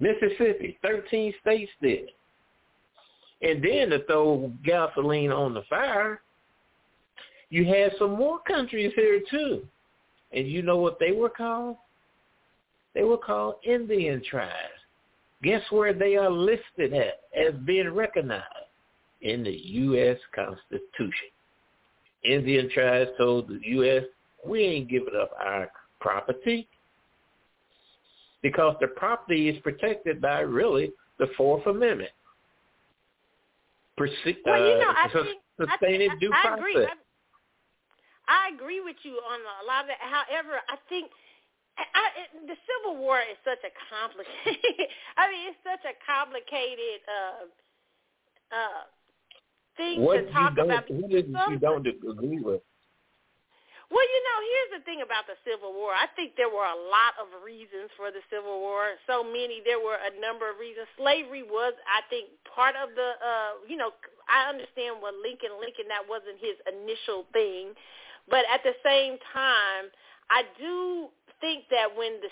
[0.00, 2.10] Mississippi, 13 states did.
[3.40, 6.20] And then to throw gasoline on the fire,
[7.50, 9.66] you had some more countries here too.
[10.32, 11.76] And you know what they were called?
[12.94, 14.77] They were called Indian tribes.
[15.42, 18.44] Guess where they are listed at as being recognized?
[19.22, 20.18] in the U.S.
[20.34, 21.28] Constitution.
[22.24, 24.04] Indian tribes told the U.S.,
[24.46, 25.70] we ain't giving up our
[26.00, 26.68] property
[28.42, 32.10] because the property is protected by really the Fourth Amendment.
[33.96, 34.10] Perse-
[34.46, 36.52] well, you know, I uh, think, sustained I, due I, process.
[36.52, 36.86] I agree.
[36.86, 36.90] I,
[38.28, 39.98] I agree with you on a lot of that.
[40.00, 41.10] However, I think
[41.78, 44.90] I, it, the Civil War is such a complicated.
[45.20, 47.42] I mean, it's such a complicated uh,
[48.50, 48.82] uh,
[49.78, 50.90] thing what to talk about.
[50.90, 52.62] What is it you don't agree with?
[53.88, 55.96] Well, you know, here's the thing about the Civil War.
[55.96, 59.00] I think there were a lot of reasons for the Civil War.
[59.08, 59.64] So many.
[59.64, 60.84] There were a number of reasons.
[61.00, 63.16] Slavery was, I think, part of the.
[63.16, 63.96] uh You know,
[64.28, 65.56] I understand what Lincoln.
[65.56, 67.72] Lincoln that wasn't his initial thing,
[68.28, 69.88] but at the same time,
[70.28, 71.08] I do
[71.40, 72.30] think that when the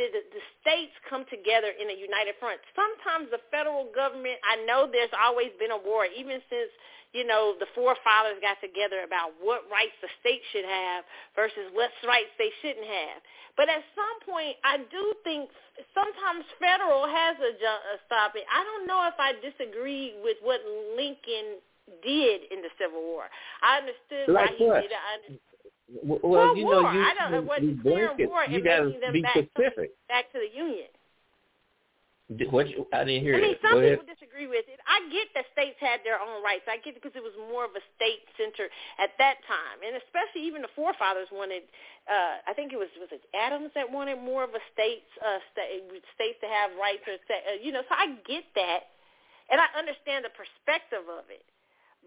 [0.00, 4.40] the, the states come together in a united front, sometimes the federal government.
[4.40, 6.72] I know there's always been a war, even since
[7.12, 11.04] you know, the forefathers got together about what rights the state should have
[11.36, 13.20] versus what rights they shouldn't have.
[13.52, 15.52] But at some point, I do think
[15.92, 18.48] sometimes federal has a, a stop it.
[18.48, 20.64] I don't know if I disagree with what
[20.96, 21.60] Lincoln
[22.00, 23.28] did in the Civil War.
[23.60, 24.80] I understood like why he what?
[24.80, 24.96] did it.
[24.96, 25.51] I understood.
[26.00, 26.82] Well, well, you war.
[26.82, 28.28] know, you, I don't know what declaring blanket.
[28.28, 29.92] war and making them to be back, specific.
[30.08, 30.88] back to the Union.
[32.48, 34.80] What you, I didn't hear I mean, some people disagree with it.
[34.88, 36.64] I get that states had their own rights.
[36.64, 40.00] I get it because it was more of a state center at that time, and
[40.00, 41.68] especially even the forefathers wanted.
[42.08, 45.44] Uh, I think it was was it Adams that wanted more of a states uh,
[45.52, 45.84] state,
[46.16, 47.84] states to have rights or uh, you know.
[47.84, 48.96] So I get that,
[49.52, 51.44] and I understand the perspective of it.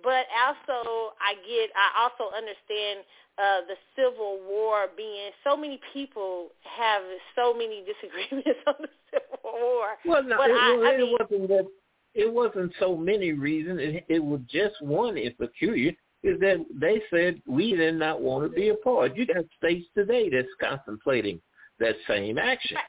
[0.03, 1.69] But also, I get.
[1.75, 2.99] I also understand
[3.37, 7.01] uh, the Civil War being so many people have
[7.35, 9.87] so many disagreements on the Civil War.
[10.05, 11.67] Well, no, but it, I, well, I it wasn't that.
[12.13, 13.79] It wasn't so many reasons.
[13.81, 15.17] It, it was just one.
[15.17, 15.91] It's peculiar.
[16.23, 19.15] Is that they said we did not want to be a part.
[19.15, 21.39] You got states today that's contemplating
[21.79, 22.77] that same action.
[22.77, 22.81] I-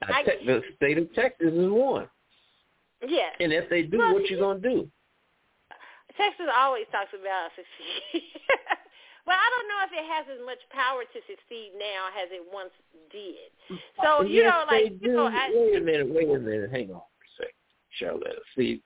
[0.00, 2.08] I the state of Texas is one.
[3.04, 3.30] yeah.
[3.40, 4.88] And if they do, Well, what you gonna do?
[6.18, 8.26] Texas always talks about succeed.
[9.26, 12.42] but I don't know if it has as much power to succeed now as it
[12.52, 12.74] once
[13.14, 13.48] did.
[14.02, 16.08] So you yes, know, like you know, I, wait a minute.
[16.10, 16.70] Wait a minute.
[16.70, 17.64] Hang on for a second,
[17.96, 18.42] Charlotte.
[18.56, 18.82] See,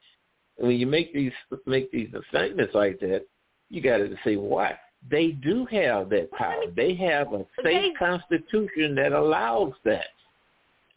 [0.57, 1.33] when you make these
[1.67, 3.25] make these statements like that,
[3.71, 4.77] you got to say why.
[5.11, 6.63] They do have that power.
[6.77, 10.07] They have a state They- constitution that allows that.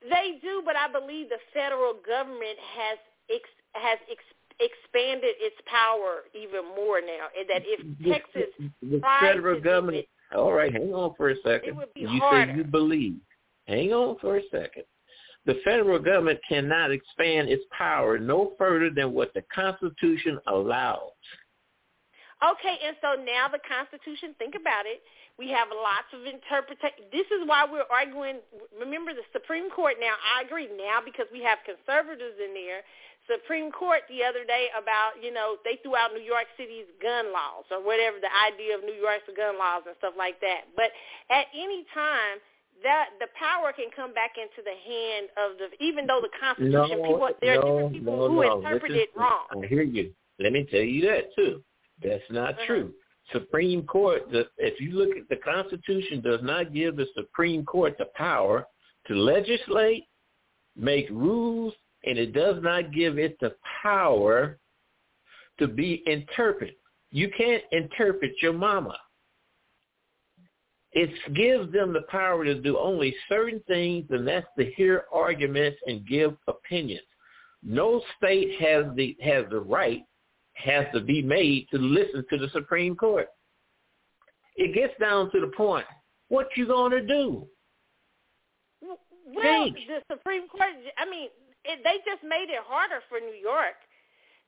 [0.07, 2.99] they do, but I believe the federal government has
[3.33, 4.21] ex, has ex,
[4.59, 7.27] expanded its power even more now.
[7.37, 9.97] And that if Texas the federal government.
[9.97, 11.69] it- all right, hang on for a second.
[11.69, 12.51] It would be you harder.
[12.51, 13.19] say you believe.
[13.67, 14.83] Hang on for a second.
[15.45, 21.13] The federal government cannot expand its power no further than what the Constitution allows.
[22.43, 25.01] Okay, and so now the Constitution, think about it.
[25.37, 27.07] We have lots of interpretation.
[27.11, 28.39] This is why we're arguing.
[28.75, 32.83] Remember, the Supreme Court now, I agree now because we have conservatives in there.
[33.25, 37.33] Supreme Court the other day about, you know, they threw out New York City's gun
[37.33, 40.69] laws or whatever, the idea of New York's gun laws and stuff like that.
[40.75, 40.93] But
[41.29, 42.37] at any time,
[42.83, 47.01] that the power can come back into the hand of the, even though the Constitution,
[47.01, 48.57] No, people, there are no, different people no, who no.
[48.57, 49.45] interpret Listen, it wrong.
[49.51, 50.13] I hear you.
[50.39, 51.63] Let me tell you that too.
[52.03, 52.65] That's not Uh-huh.
[52.67, 52.93] true.
[53.31, 57.97] Supreme Court, the, if you look at the Constitution, does not give the Supreme Court
[57.97, 58.67] the power
[59.07, 60.03] to legislate,
[60.75, 61.73] make rules,
[62.05, 64.59] and it does not give it the power
[65.59, 66.75] to be interpreted.
[67.11, 68.97] You can't interpret your mama.
[70.91, 75.77] It gives them the power to do only certain things, and that's to hear arguments
[75.87, 77.05] and give opinions.
[77.63, 80.03] No state has the has the right
[80.53, 83.27] has to be made to listen to the Supreme Court.
[84.55, 85.85] It gets down to the point.
[86.29, 87.45] What you gonna do?
[88.81, 89.77] Well, Think.
[89.87, 91.29] the Supreme Court, I mean,
[91.65, 93.77] it, they just made it harder for New York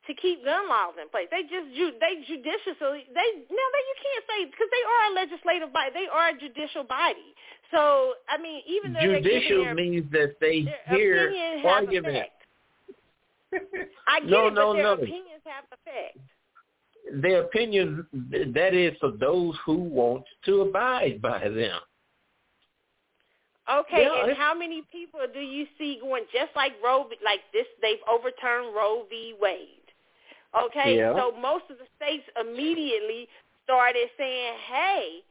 [0.07, 1.27] to keep gun laws in place.
[1.29, 5.13] They just ju- they judiciously they no they you can't say because they are a
[5.13, 5.91] legislative body.
[5.93, 7.35] They are a judicial body.
[7.71, 11.33] So I mean, even though they're Judicial their, means that they hear
[11.65, 12.29] argument.
[14.07, 14.93] I get No, it, no, but their no.
[14.93, 16.17] opinions have effect.
[17.21, 18.05] Their opinion
[18.53, 21.79] that is for those who want to abide by them.
[23.69, 27.67] Okay, Yeah, and how many people do you see going just like Roe, like this?
[27.81, 29.35] They've overturned Roe v.
[29.39, 29.83] Wade.
[30.55, 31.13] Okay, Yeah.
[31.15, 33.27] so most of the states immediately
[33.63, 35.23] started saying, "Hey,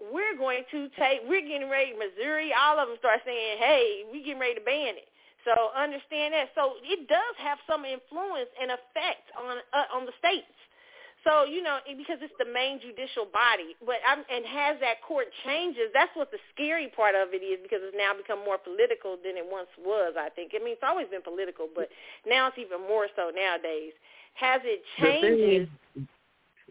[0.00, 1.22] we're going to take.
[1.28, 1.94] We're getting ready.
[1.94, 5.08] Missouri, all of them start saying, "Hey, we getting ready to ban it."
[5.44, 6.50] So understand that.
[6.54, 10.50] So it does have some influence and effect on uh, on the states.
[11.24, 15.26] So you know because it's the main judicial body, but I'm, and has that court
[15.44, 15.88] changes.
[15.92, 19.40] That's what the scary part of it is because it's now become more political than
[19.40, 20.14] it once was.
[20.20, 20.52] I think.
[20.54, 21.88] I mean, it's always been political, but
[22.28, 23.96] now it's even more so nowadays.
[24.36, 25.68] Has it changes?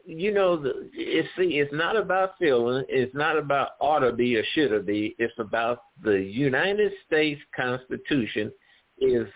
[0.05, 2.83] you know, the, it's see, it's not about feeling.
[2.89, 5.15] It's not about ought to be or should be.
[5.17, 8.51] It's about the United States Constitution
[8.99, 9.27] is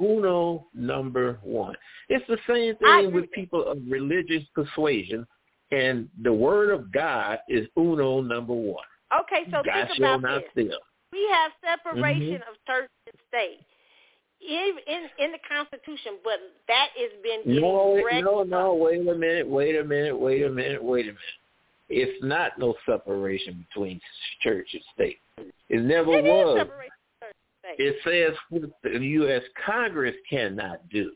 [0.00, 1.74] uno number one.
[2.08, 5.26] It's the same thing with people of religious persuasion,
[5.70, 8.84] and the Word of God is uno number one.
[9.20, 10.66] Okay, so God think shall about not this.
[10.66, 10.78] steal.
[11.12, 12.48] We have separation Mhm.
[12.48, 13.60] of church and state
[14.40, 16.38] in, in in the Constitution, but
[16.68, 18.74] that has been No, no, no.
[18.74, 19.46] Wait a minute.
[19.46, 20.16] Wait a minute.
[20.16, 20.82] Wait a minute.
[20.82, 21.18] Wait a minute.
[21.88, 24.00] It's not no separation between
[24.42, 25.18] church and state.
[25.68, 26.58] It never It is was.
[26.58, 27.57] separation of church and state.
[27.76, 29.42] It says what the U.S.
[29.64, 31.12] Congress cannot do.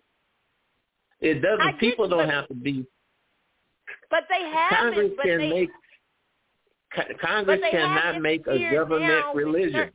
[1.20, 1.60] It doesn't.
[1.60, 2.84] I people don't have to be.
[4.10, 4.94] but they haven't.
[4.94, 5.70] Congress can they, make.
[6.94, 9.90] Co- Congress cannot make a government religion.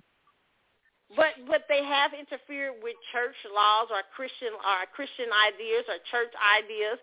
[1.15, 6.33] But but they have interfered with church laws or Christian or Christian ideas or church
[6.57, 6.97] ideas.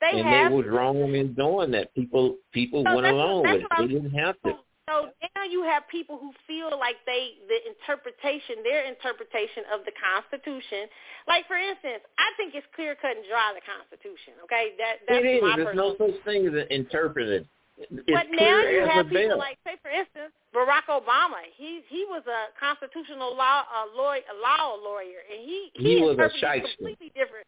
[0.00, 1.94] They and have they was wrong in doing that.
[1.94, 3.66] People people So went along with it.
[3.78, 4.50] They didn't have to.
[4.50, 5.06] Oh, So,
[5.38, 10.90] now you have people who feel like they the interpretation, their interpretation of the Constitution.
[11.30, 14.34] Like for instance, I think it's clear cut and dry the Constitution.
[14.50, 15.42] Okay, that that's It is.
[15.46, 17.46] my There's no such thing as interpreted.
[17.78, 19.38] It's but now you have people bell.
[19.38, 21.40] like, say for instance, Barack Obama.
[21.56, 26.18] He he was a constitutional law a lawyer, a law lawyer, and he He was
[26.18, 26.76] a interpreted it shyster.
[26.76, 27.46] completely different.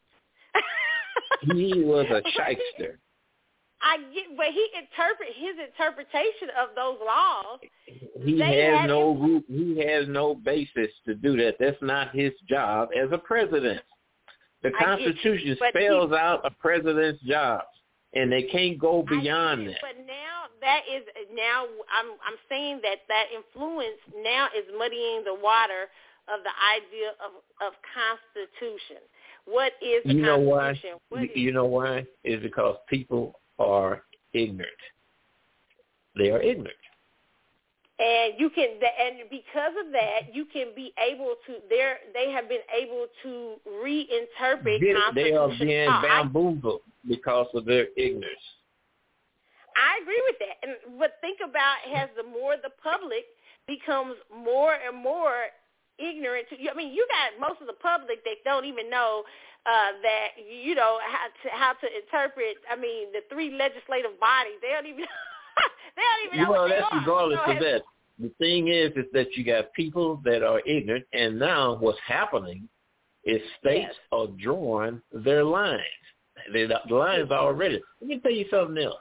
[1.58, 2.98] he was a shyster.
[3.82, 7.58] I get, but he interpret his interpretation of those laws.
[8.24, 9.44] He has no root.
[9.48, 11.56] He has no basis to do that.
[11.58, 13.80] That's not his job as a president.
[14.62, 17.62] The I get you, Constitution he- spells out a president's job,
[18.14, 19.76] and they can't go beyond that.
[19.80, 21.02] But now that is
[21.34, 25.90] now I'm I'm saying that that influence now is muddying the water
[26.28, 29.02] of the idea of of constitution.
[29.44, 30.80] What is the You know why?
[31.08, 32.06] What You, is- you know why?
[32.22, 34.02] Is because people are
[34.32, 34.82] ignorant.
[36.16, 36.76] They are ignorant.
[37.98, 38.68] and you can
[39.00, 43.54] and because of that you can be able to they they have been able to
[43.84, 46.02] reinterpret They- They are being law.
[46.02, 48.46] Bamboozled because of their ignorance.
[49.76, 50.56] I agree with that.
[50.62, 53.24] And but think about as the more the public
[53.66, 55.46] becomes more and more
[55.98, 56.70] ignorant to you.
[56.70, 59.22] I mean, you got most of the public that don't even know
[59.66, 64.58] uh that you know how to how to interpret I mean, the three legislative bodies.
[64.60, 65.04] They don't even
[65.96, 67.82] they don't even know Well, what that's regardless of that.
[68.18, 72.68] The thing is, is that you got people that are ignorant, and now what's happening
[73.24, 73.94] is states Yes.
[74.12, 75.80] are drawing their lines.
[76.52, 77.80] They, the lines are already.
[78.00, 79.00] Let me tell you something else.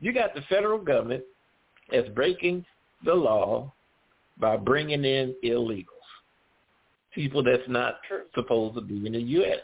[0.00, 1.24] You got the federal government
[1.90, 2.64] that's breaking
[3.04, 3.72] the law
[4.38, 5.86] by bringing in illegals,
[7.14, 7.98] people that's not
[8.34, 9.60] supposed to be in the U.S.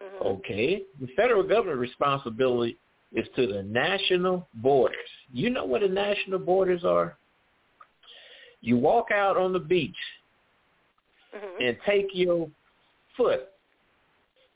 [0.00, 0.26] Mhm.
[0.26, 2.76] Okay, the federal government responsibility
[3.12, 5.08] is to the national borders.
[5.32, 7.16] You know what the national borders are?
[8.60, 9.96] You walk out on the beach
[11.34, 11.68] Mhm.
[11.68, 12.50] and take your
[13.16, 13.48] foot.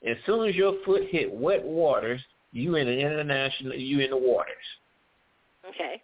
[0.03, 4.17] As soon as your foot hit wet waters, you in the international, you in the
[4.17, 4.77] waters.
[5.69, 6.01] Okay.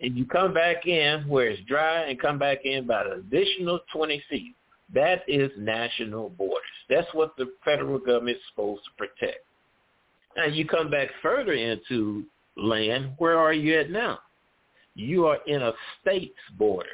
[0.00, 3.80] And you come back in where it's dry and come back in about an additional
[3.92, 4.54] 20 feet.
[4.94, 6.79] That is national borders.
[6.90, 9.44] That's what the federal government is supposed to protect.
[10.36, 12.24] Now you come back further into
[12.56, 14.18] land, where are you at now?
[14.96, 16.88] You are in a state's border.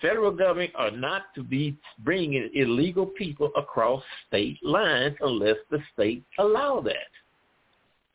[0.00, 6.22] Federal government are not to be bringing illegal people across state lines unless the state
[6.38, 7.08] allow that.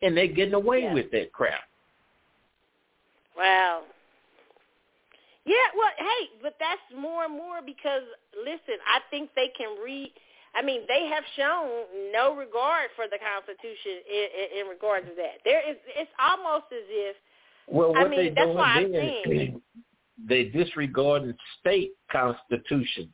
[0.04, 0.94] And they're getting away Yeah.
[0.94, 1.68] with that crap.
[3.36, 3.84] Wow.
[5.50, 8.04] Yeah, well, hey, but that's more and more because
[8.38, 10.14] listen, I think they can read.
[10.54, 15.14] I mean, they have shown no regard for the Constitution in, in, in regard to
[15.18, 15.42] that.
[15.46, 17.16] There is, it's almost as if
[17.68, 19.62] Well, I what mean, they that's why I'm saying-
[20.28, 23.14] they disregarding state constitutions.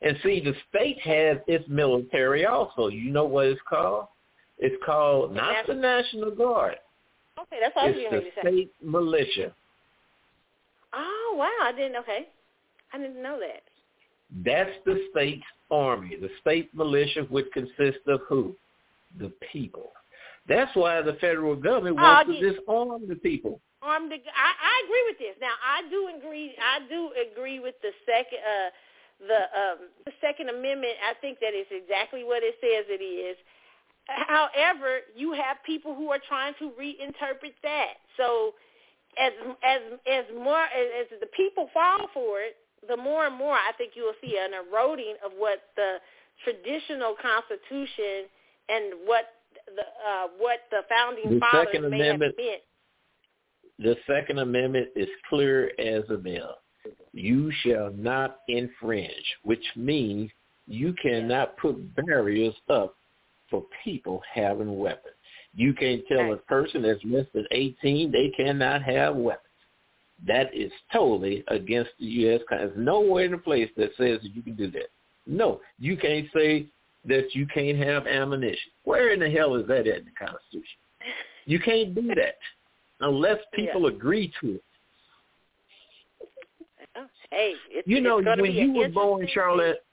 [0.00, 2.86] And see, the state has its military also.
[2.88, 4.06] You know what it's called?
[4.58, 6.76] It's called not the National Guard.
[7.40, 8.40] okay, that's all It's you the need to say.
[8.42, 9.54] state militia.
[10.94, 11.96] Oh wow, I didn't.
[11.96, 12.28] Okay,
[12.92, 13.62] I didn't know that.
[14.44, 16.16] That's the state's army.
[16.20, 18.54] The state militia would consist of who?
[19.18, 19.92] The people.
[20.48, 22.40] That's why the federal government Oh, wants yeah.
[22.40, 23.60] to disarm the people.
[23.82, 24.12] Armed.
[24.12, 25.36] I, I agree with this.
[25.40, 26.54] Now, I do agree.
[26.58, 28.38] I do agree with the second.
[28.40, 28.70] Uh,
[29.20, 33.36] the um, the Second Amendment, I think that is exactly what it says it is.
[34.06, 37.94] However, you have people who are trying to reinterpret that.
[38.16, 38.52] So,
[39.18, 39.32] as
[39.62, 39.80] as
[40.10, 42.56] as more as, as the people fall for it,
[42.88, 45.96] the more and more I think you will see an eroding of what the
[46.44, 48.28] traditional Constitution
[48.68, 49.24] and what
[49.66, 52.62] the uh, what the founding the fathers Second may Amendment, have meant.
[53.78, 56.58] The Second Amendment is clear as a bell.
[57.12, 60.30] You shall not infringe, which means
[60.66, 62.96] you cannot put barriers up
[63.50, 65.13] for people having weapons.
[65.56, 69.40] You can't tell a person that's less than 18 they cannot have weapons.
[70.26, 72.40] That is totally against the U.S.
[72.48, 74.88] There's nowhere in the place that says that you can do that.
[75.26, 76.66] No, you can't say
[77.06, 78.70] that you can't have ammunition.
[78.84, 80.78] Where in the hell is that in the Constitution?
[81.46, 82.36] You can't do that
[83.00, 84.64] unless people agree to it.
[86.96, 89.84] Oh, Hey, it's, You know, when you were born, Charlotte,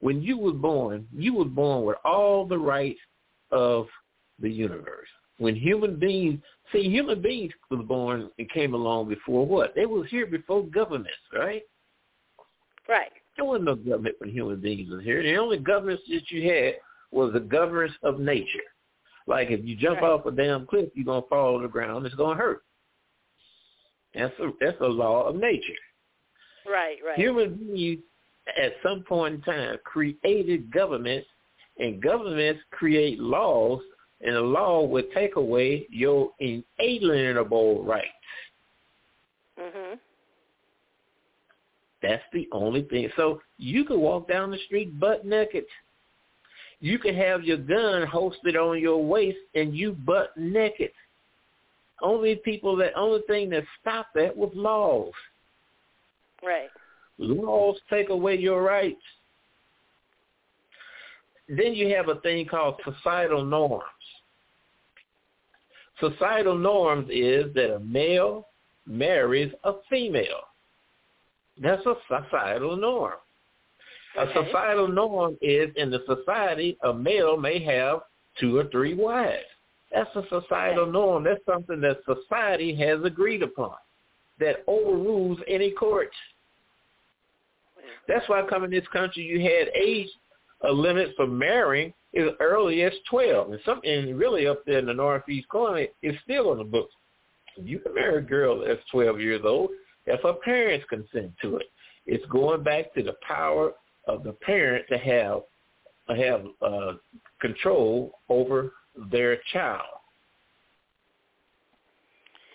[0.00, 3.00] when you were born, you were born with all the rights
[3.50, 3.86] of
[4.40, 5.08] the universe.
[5.38, 6.40] When human beings,
[6.72, 9.74] see, human beings was born and came along before what?
[9.74, 11.62] They was here before governments, right?
[12.88, 13.10] Right.
[13.36, 15.22] There wasn't no government when human beings was here.
[15.22, 16.74] The only governments that you had
[17.10, 18.60] was the governance of nature.
[19.26, 20.10] Like if you jump Right.
[20.10, 22.06] off a damn cliff, you're gonna fall on the ground.
[22.06, 22.62] It's gonna hurt.
[24.14, 25.72] That's a that's a law of nature.
[26.66, 26.98] Right.
[27.04, 27.18] Right.
[27.18, 28.02] Human beings
[28.56, 31.28] at some point in time created governments,
[31.78, 33.82] and governments create laws,
[34.24, 38.08] and the law would take away your inalienable rights.
[39.58, 39.98] mhm.
[42.02, 43.10] That's the only thing.
[43.16, 45.64] So you could walk down the street butt naked.
[46.80, 50.92] You could have your gun hosted on your waist and you butt naked.
[52.02, 55.14] Only people that only thing that stopped that was laws.
[56.42, 56.68] Right.
[57.18, 59.00] Laws take away your rights.
[61.48, 63.84] Then you have a thing called societal norms.
[66.00, 68.48] Societal norms is that a male
[68.86, 70.42] marries a female.
[71.60, 73.14] That's a societal norm.
[74.18, 78.00] A societal norm is in the society a male may have
[78.38, 79.44] two or three wives.
[79.92, 80.92] That's a societal Okay.
[80.92, 81.24] norm.
[81.24, 83.76] That's something that society has agreed upon
[84.40, 86.16] that overrules any courts.
[88.08, 90.10] That's why coming to this country you had age
[90.62, 93.50] a limit for marrying as early as twelve.
[93.50, 96.94] And some and really up there in the northeast corner it's still on the books.
[97.56, 99.70] You can marry a girl that's twelve years old
[100.06, 101.66] if her parents consent to it.
[102.06, 103.72] It's going back to the power
[104.06, 105.42] of the parent to have
[106.16, 106.92] have uh,
[107.40, 108.74] control over
[109.10, 109.82] their child.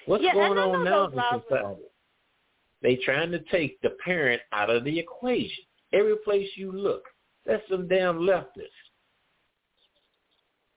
[0.06, 1.81] What's Yeah, going on now in society?
[2.81, 5.64] They trying to take the parent out of the equation.
[5.91, 7.03] Every place you look,
[7.45, 8.68] that's some damn leftists.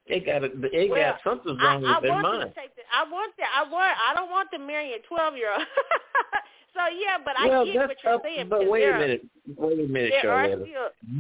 [0.08, 2.54] They got a, they Well, got something wrong I with their want mind.
[2.54, 3.48] to take the, I want that.
[3.54, 3.96] I want.
[4.10, 5.62] I don't want to marry a twelve year old.
[6.74, 8.48] so yeah, but I well, get what you're up, saying.
[8.48, 9.26] but wait a minute.
[9.56, 10.66] Wait a minute, Charlotte.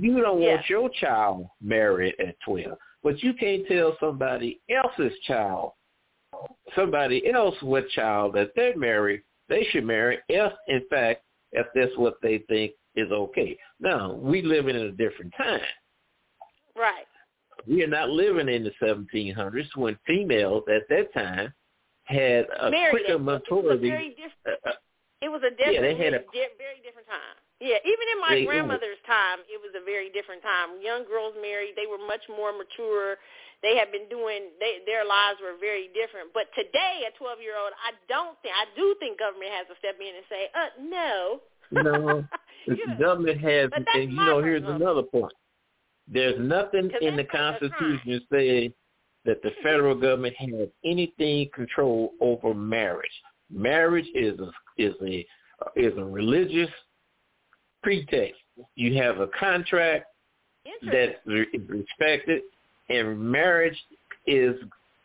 [0.00, 0.54] You don't Yeah.
[0.56, 5.72] want your child married at 12, but you can't tell somebody else's child,
[6.74, 11.22] somebody else what child that they're married, they should marry if, in fact,
[11.52, 13.56] if that's what they think is okay.
[13.80, 15.60] Now, we live in a different time.
[16.76, 17.06] Right.
[17.66, 21.52] We are not living in the 1700s when females at that time
[22.04, 22.90] had a Married.
[22.90, 23.88] quicker It was a maturity.
[23.90, 24.58] very different.
[24.66, 24.72] uh, uh,
[25.22, 27.36] It was a Yeah, they different, had a- di- very different time.
[27.60, 30.80] Yeah, even in my They- grandmother's time, it was a very different time.
[30.82, 33.18] Young girls married; they were much more mature.
[33.62, 36.32] They had been doing; they, their lives were very different.
[36.34, 40.16] But today, a twelve-year-old, I don't think, I do think government has to step in
[40.16, 41.40] and say, "Uh, no."
[41.70, 42.24] No,
[42.66, 45.32] the government has, and you know, here's another point.
[46.08, 48.72] There's nothing in the that's Constitution saying
[49.24, 53.10] that the federal government has anything control over marriage.
[53.50, 55.26] Marriage is a is a
[55.76, 56.70] is a religious
[57.82, 58.40] pretext.
[58.74, 60.06] You have a contract
[60.82, 62.42] that is respected,
[62.88, 63.78] and marriage
[64.26, 64.56] is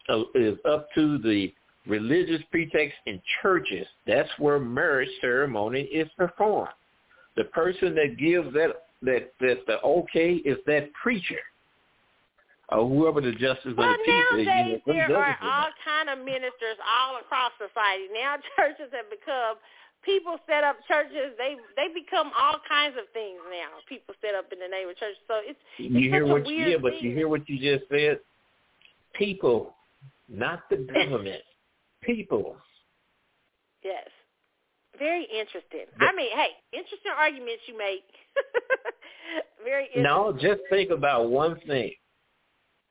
[0.10, 1.54] uh, is up to the
[1.86, 3.86] religious pretext in churches.
[4.06, 6.72] That's where marriage ceremony is performed.
[7.36, 11.40] The person that gives that that that the okay is that preacher
[12.70, 14.82] or whoever the justice Well, of the peace is.
[14.86, 18.12] You know, there are all kind of ministers all across society.
[18.12, 19.56] Now churches have become
[20.04, 21.36] people set up churches.
[21.38, 23.80] They they become all kinds of things now.
[23.88, 25.16] People set up in the name of church.
[25.28, 28.20] So it's You hear what weird yeah, but you hear what you just said.
[29.14, 29.76] People,
[30.30, 31.42] not the government.
[32.04, 32.56] People.
[33.84, 34.08] yes.
[34.98, 35.86] Very interesting.
[36.00, 38.04] I mean, hey, interesting arguments you make.
[39.64, 40.04] very interesting.
[40.04, 41.92] No, just think about one thing.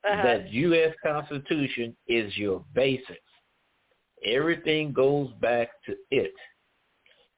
[0.09, 0.23] Uh-huh.
[0.23, 0.93] That U.S.
[1.03, 3.17] Constitution is your basis.
[4.25, 6.33] Everything goes back to it.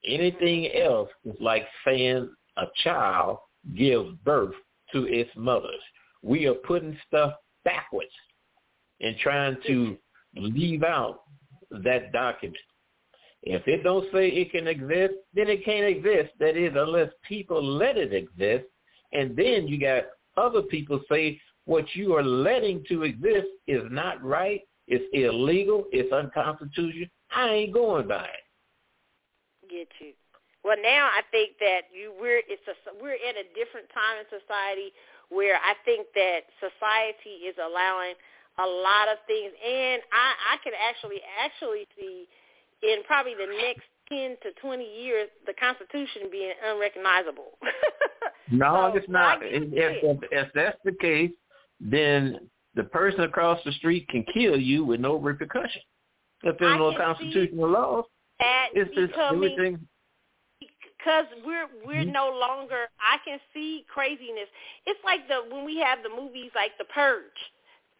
[0.06, 3.38] Anything else is like saying a child
[3.76, 4.54] gives birth
[4.92, 5.80] to its mothers.
[6.22, 7.34] We are putting stuff
[7.64, 8.10] backwards
[9.00, 9.96] and trying to
[10.36, 11.22] leave out
[11.70, 12.56] that document.
[13.42, 16.30] If it don't say it can exist, then it can't exist.
[16.38, 18.66] That is, unless people let it exist.
[19.12, 20.04] And then you got
[20.36, 26.12] other people say what you are letting to exist is not right, it's illegal, it's
[26.12, 27.06] unconstitutional.
[27.34, 29.70] I ain't going by it.
[29.70, 30.12] Get you.
[30.64, 34.26] Well, now I think that you we're it's a we're in a different time in
[34.28, 34.92] society
[35.30, 38.12] where I think that society is allowing
[38.58, 42.28] a lot of things, and I I can actually actually see
[42.82, 47.58] in probably the next 10 to 20 years, the Constitution being unrecognizable.
[48.50, 49.38] no, so, it's not.
[49.42, 51.30] If, if, if that's the case,
[51.80, 55.82] then the person across the street can kill you with no repercussion.
[56.42, 58.04] If there's no constitutional laws,
[58.74, 59.78] it's just everything.
[60.58, 62.12] Because we're we're mm-hmm.
[62.12, 62.88] no longer.
[63.00, 64.48] I can see craziness.
[64.86, 67.24] It's like the when we have the movies like The Purge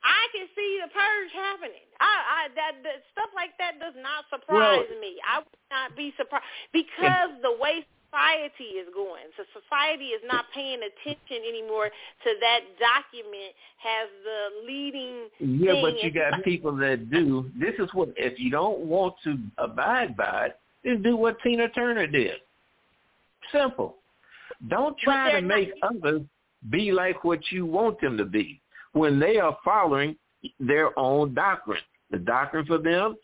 [0.03, 1.85] I can see the purge happening.
[2.01, 5.21] I, I that, that stuff like that does not surprise well, me.
[5.21, 9.29] I would not be surprised because the way society is going.
[9.37, 16.03] So society is not paying attention anymore to that document has the leading Yeah, but
[16.03, 17.51] you got people that do.
[17.59, 21.69] This is what if you don't want to abide by it, then do what Tina
[21.69, 22.41] Turner did.
[23.53, 23.97] Simple.
[24.69, 26.23] Don't try to make not, others
[26.69, 28.61] be like what you want them to be
[28.93, 30.17] when they are following
[30.59, 31.83] their own doctrine.
[32.11, 33.17] The doctrine for them,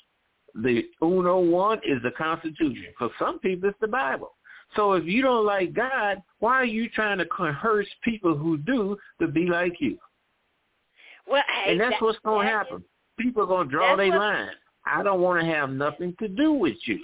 [0.55, 2.87] the uno one is the Constitution.
[2.99, 4.33] For some people, it's the Bible.
[4.75, 8.97] So if you don't like God, why are you trying to coerce people who do
[9.21, 9.99] to be like you?
[11.29, 12.85] Well, hey, and that's that, what's going to happen.
[13.19, 14.51] People are going to draw their line.
[14.85, 17.01] I don't want to have nothing to do with you.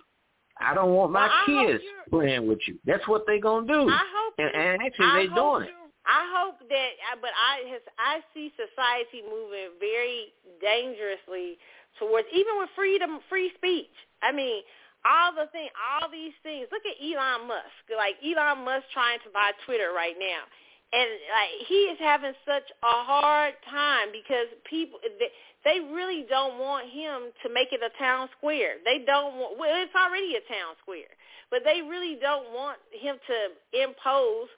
[0.61, 2.79] I don't want my well, kids playing with you.
[2.85, 3.89] That's what they're going to do.
[3.89, 5.71] I hope and, and actually, they're doing it.
[6.07, 11.59] I hope that, but I has I see society moving very dangerously
[11.99, 13.93] towards even with freedom, free speech.
[14.23, 14.63] I mean,
[15.07, 16.67] all the thing, all these things.
[16.71, 17.75] Look at Elon Musk.
[17.91, 20.43] Like Elon Musk trying to buy Twitter right now,
[20.91, 24.99] and like he is having such a hard time because people
[25.65, 28.83] they, really don't want him to make it a town square.
[28.85, 29.59] They don't want.
[29.59, 31.11] Well, it's already a town square,
[31.51, 33.39] but they really don't want him to
[33.87, 34.51] impose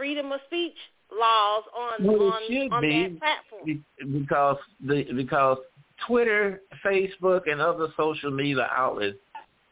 [0.00, 0.76] freedom of speech
[1.12, 3.84] laws on well, on, on that platform.
[4.12, 4.56] Because
[4.86, 5.58] the because
[6.06, 9.18] Twitter, Facebook, and other social media outlets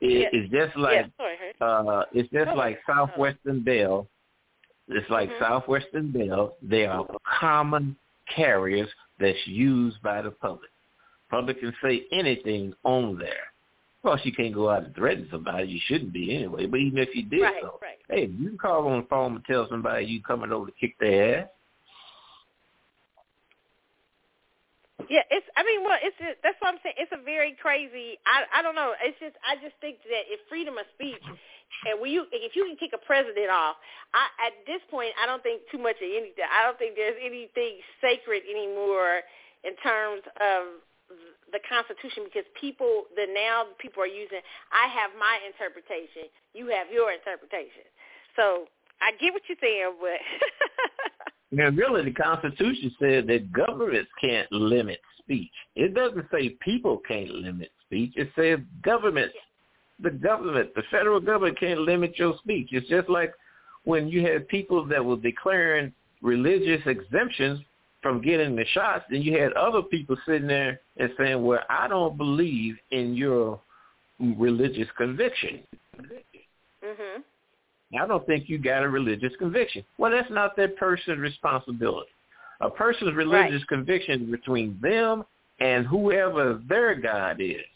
[0.01, 0.31] is, yes.
[0.35, 4.07] is just like yes, uh, it's just like Southwestern Bell.
[4.89, 5.45] It's like mm-hmm.
[5.45, 6.57] Southwestern Bell.
[6.63, 7.07] They are
[7.41, 7.97] common
[8.35, 8.89] carriers
[9.19, 10.71] that's used by the public.
[11.31, 13.49] Public can say anything on there.
[14.03, 15.67] Course, you can't go out and threaten somebody.
[15.67, 16.67] You shouldn't be anyway.
[16.67, 17.99] But even if you did right, so, right.
[18.09, 20.95] hey, you can call on the phone and tell somebody you coming over to kick
[21.01, 21.49] their ass.
[25.11, 25.47] Yeah, it's.
[25.57, 26.15] I mean, well, it's.
[26.19, 26.95] Just, that's what I'm saying.
[26.99, 28.23] It's a very crazy.
[28.23, 28.61] I.
[28.61, 28.95] I don't know.
[29.03, 29.35] It's just.
[29.43, 31.23] I just think that if freedom of speech,
[31.91, 33.77] and when you, if you can kick a president off,
[34.15, 36.47] I at this point, I don't think too much of anything.
[36.47, 39.27] I don't think there's anything sacred anymore
[39.65, 40.87] in terms of
[41.53, 44.41] the Constitution because people the now people are using
[44.73, 47.89] I have my interpretation, you have your interpretation.
[48.37, 48.69] So
[49.01, 50.21] I get what you're saying, but
[51.51, 55.53] Now really the Constitution says that governments can't limit speech.
[55.77, 58.13] It doesn't say people can't limit speech.
[58.17, 59.35] It says governments
[60.01, 62.69] the government, the federal government can't limit your speech.
[62.73, 63.33] It's just like
[63.85, 67.61] when you had people that were declaring religious exemptions
[68.09, 71.87] from getting the shots, then you had other people sitting there and saying, well, I
[71.89, 73.61] don't believe in your
[74.19, 75.63] religious conviction.
[76.83, 77.23] Mhm.
[78.01, 79.85] I don't think you got a religious conviction.
[79.99, 82.11] Well, that's not that person's responsibility.
[82.63, 83.69] A person's religious right.
[83.69, 85.27] conviction is between them
[85.61, 87.67] and whoever their God is.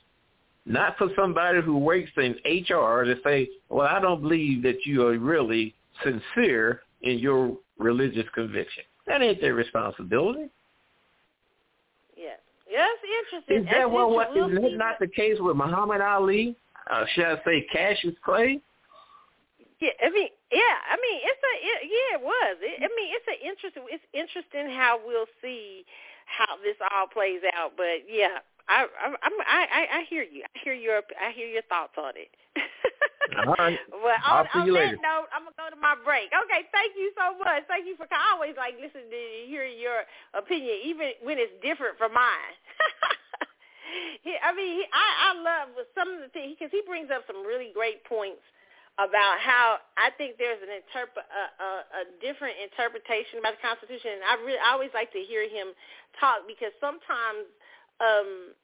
[0.64, 5.06] Not for somebody who works in HR to say, well, I don't believe that you
[5.06, 8.84] are really sincere in your religious conviction.
[9.06, 10.48] That ain't their responsibility.
[12.16, 12.38] Yes.
[12.70, 13.64] Yeah, that's interesting.
[13.64, 16.56] Is that what, what we'll that not the case with Muhammad Ali?
[16.90, 18.60] Uh, should I say Cassius Clay?
[19.80, 22.56] Yeah, I mean, yeah, I mean, it's a, it, yeah, it was.
[22.62, 23.82] It, I mean, it's an interesting.
[23.90, 25.84] It's interesting how we'll see
[26.26, 27.72] how this all plays out.
[27.76, 28.38] But yeah,
[28.68, 30.44] I, I, I'm, I, I hear you.
[30.44, 32.30] I hear your, I hear your thoughts on it.
[33.30, 33.78] All right.
[34.02, 35.02] well, I'll on, see on you that later.
[35.02, 36.30] note, I'm gonna go to my break.
[36.32, 37.64] Okay, thank you so much.
[37.68, 40.04] Thank you for I always like listening to hear your
[40.34, 42.54] opinion, even when it's different from mine.
[44.26, 47.24] he, I mean, he, I I love some of the things because he brings up
[47.26, 48.42] some really great points
[49.00, 51.70] about how I think there's an interpret a, a,
[52.00, 55.72] a different interpretation about the Constitution, and I really I always like to hear him
[56.18, 57.46] talk because sometimes.
[58.02, 58.54] um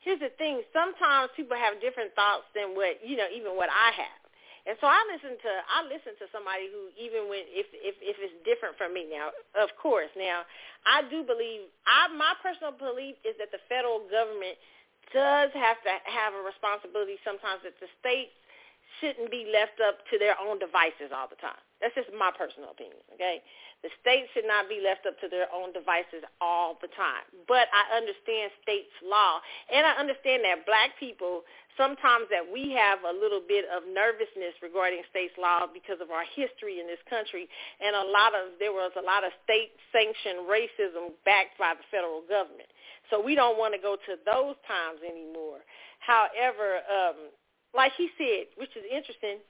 [0.00, 3.92] Here's the thing: sometimes people have different thoughts than what you know, even what I
[3.96, 4.20] have.
[4.68, 8.16] And so I listen to I listen to somebody who even when if if if
[8.20, 10.12] it's different from me now, of course.
[10.16, 10.44] Now,
[10.84, 14.60] I do believe I my personal belief is that the federal government
[15.16, 18.36] does have to have a responsibility sometimes that the states
[19.00, 21.60] shouldn't be left up to their own devices all the time.
[21.80, 23.40] That's just my personal opinion, okay?
[23.80, 27.24] The states should not be left up to their own devices all the time.
[27.48, 29.40] But I understand states' law,
[29.72, 31.48] and I understand that black people
[31.80, 36.28] sometimes that we have a little bit of nervousness regarding states' law because of our
[36.36, 37.48] history in this country,
[37.80, 42.20] and a lot of there was a lot of state-sanctioned racism backed by the federal
[42.28, 42.68] government.
[43.08, 45.64] So we don't want to go to those times anymore.
[46.04, 47.32] However, um,
[47.72, 49.40] like he said, which is interesting,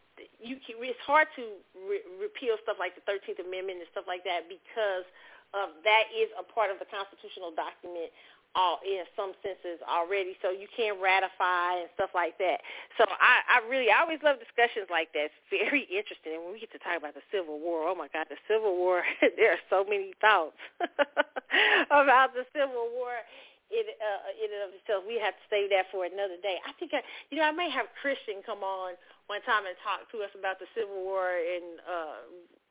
[0.40, 1.42] you can, it's hard to
[1.74, 5.06] re- repeal stuff like the 13th Amendment and stuff like that because
[5.52, 8.12] um, that is a part of the constitutional document
[8.54, 12.58] all in some senses already, so you can ratify and stuff like that.
[12.98, 15.30] So I, I really, I always love discussions like that.
[15.30, 16.34] It's very interesting.
[16.34, 18.74] And when we get to talk about the Civil War, oh my God, the Civil
[18.74, 19.06] War,
[19.38, 20.58] there are so many thoughts
[21.94, 23.22] about the Civil War
[23.70, 25.06] in, uh, in and of itself.
[25.06, 26.58] We have to save that for another day.
[26.66, 28.98] I think, I, you know, I may have Christian come on
[29.30, 32.18] one time and talk to us about the Civil War and uh,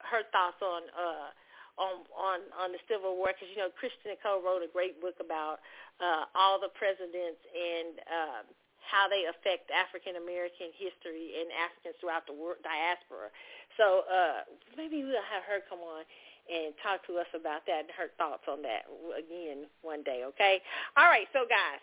[0.03, 1.31] her thoughts on uh,
[1.79, 5.15] on on on the Civil War because you know Christian Cole wrote a great book
[5.23, 5.63] about
[6.03, 8.43] uh, all the presidents and um,
[8.83, 13.31] how they affect African American history and Africans throughout the world, diaspora.
[13.79, 14.43] So uh,
[14.75, 16.03] maybe we'll have her come on
[16.51, 18.83] and talk to us about that and her thoughts on that
[19.15, 20.27] again one day.
[20.35, 20.59] Okay.
[20.99, 21.31] All right.
[21.31, 21.79] So guys,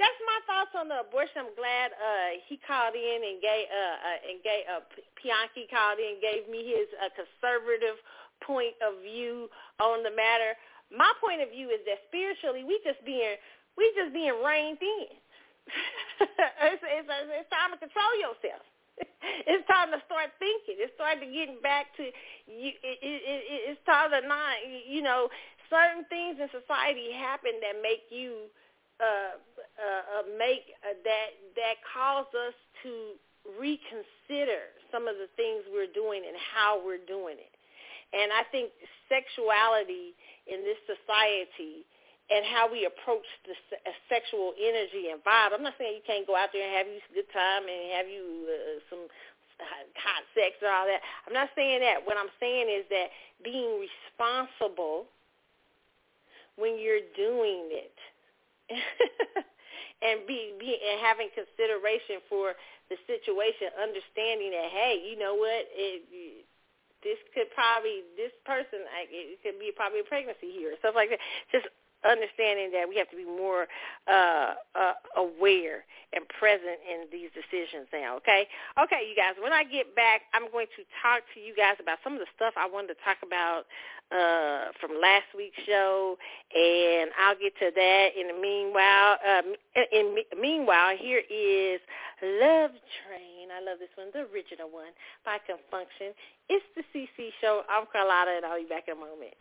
[0.00, 1.44] that's my thoughts on the abortion.
[1.44, 4.80] I'm glad uh, he called in and gave uh, uh, and gave uh,
[5.20, 8.00] Pianki called in and gave me his uh, conservative
[8.40, 10.56] point of view on the matter.
[10.88, 13.36] My point of view is that spiritually we just being
[13.76, 15.12] we just being reined in.
[16.72, 18.64] it's, it's, it's time to control yourself.
[19.20, 20.76] It's time to start thinking.
[20.76, 22.04] It's time to getting back to
[22.48, 22.72] you.
[22.84, 25.28] It, it, it, it's time to not, you know,
[25.72, 28.52] certain things in society happen that make you
[29.00, 29.40] uh,
[29.80, 33.16] uh, uh, make uh, that that cause us to
[33.56, 37.54] reconsider some of the things we're doing and how we're doing it.
[38.12, 38.68] And I think
[39.08, 40.12] sexuality
[40.44, 41.88] in this society
[42.28, 43.56] and how we approach the
[44.06, 45.56] sexual energy and vibe.
[45.56, 48.06] I'm not saying you can't go out there and have you good time and have
[48.06, 49.04] you uh, some
[49.96, 51.00] hot sex and all that.
[51.26, 52.04] I'm not saying that.
[52.04, 53.08] What I'm saying is that
[53.42, 55.08] being responsible
[56.60, 57.96] when you're doing it
[60.00, 62.56] and be, be and having consideration for
[62.88, 66.04] the situation, understanding that hey, you know what, it,
[67.02, 71.08] this could probably this person it could be probably a pregnancy here, or stuff like
[71.08, 71.20] that.
[71.52, 71.68] Just
[72.04, 73.66] understanding that we have to be more
[74.08, 78.48] uh, uh, aware and present in these decisions now, okay?
[78.82, 81.98] Okay, you guys, when I get back, I'm going to talk to you guys about
[82.02, 83.70] some of the stuff I wanted to talk about
[84.10, 86.18] uh, from last week's show,
[86.50, 89.22] and I'll get to that in the meanwhile.
[89.22, 91.80] Um, in, in meanwhile, here is
[92.22, 92.74] Love
[93.06, 93.54] Train.
[93.54, 94.90] I love this one, the original one
[95.24, 96.10] by Con Funk Shun.
[96.48, 97.62] It's the CC show.
[97.70, 99.34] I'm Carlotta, and I'll be back in a moment.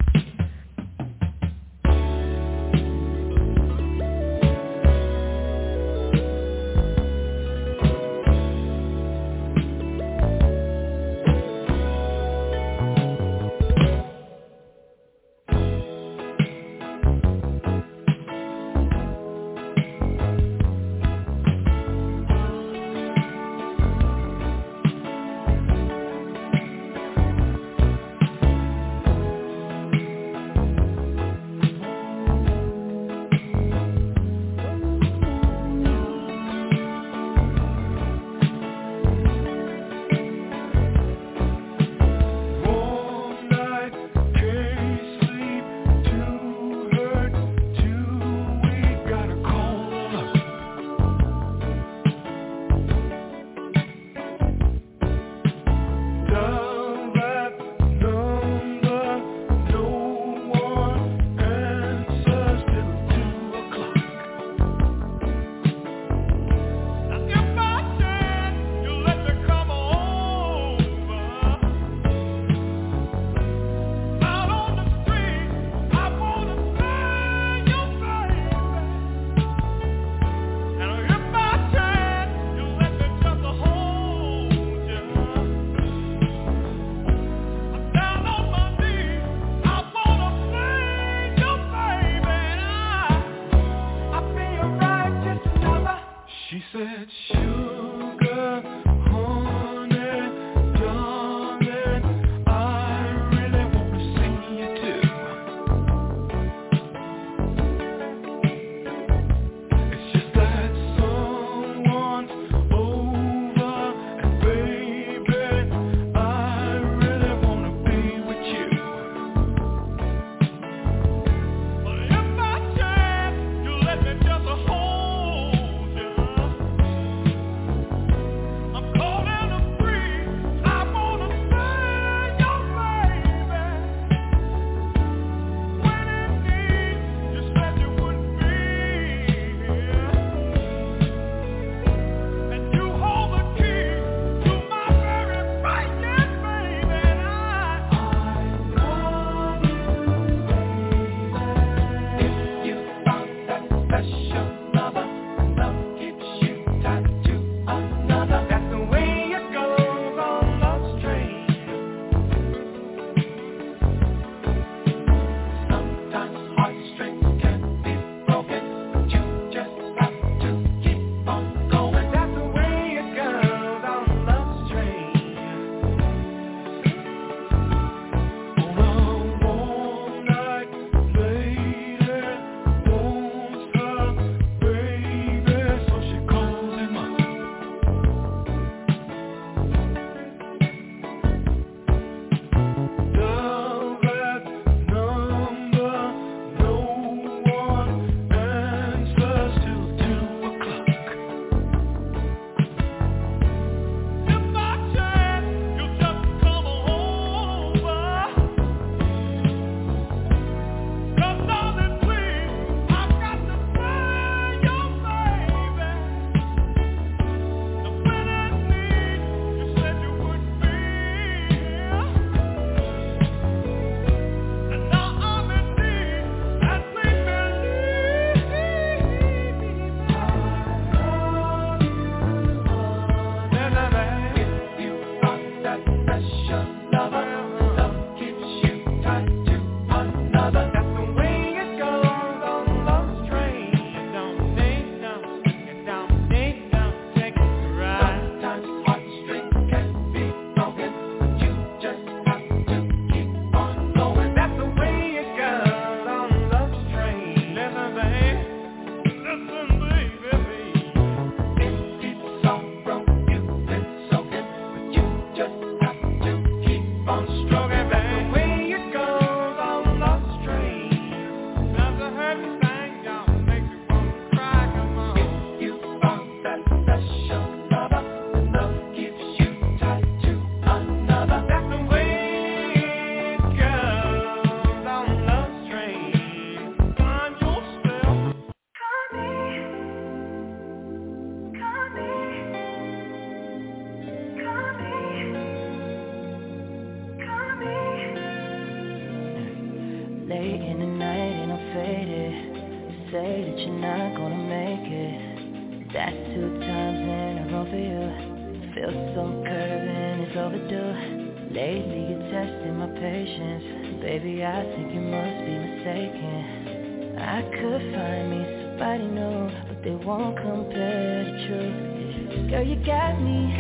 [320.10, 322.50] Won't compare the truth.
[322.50, 323.54] Girl, you got me,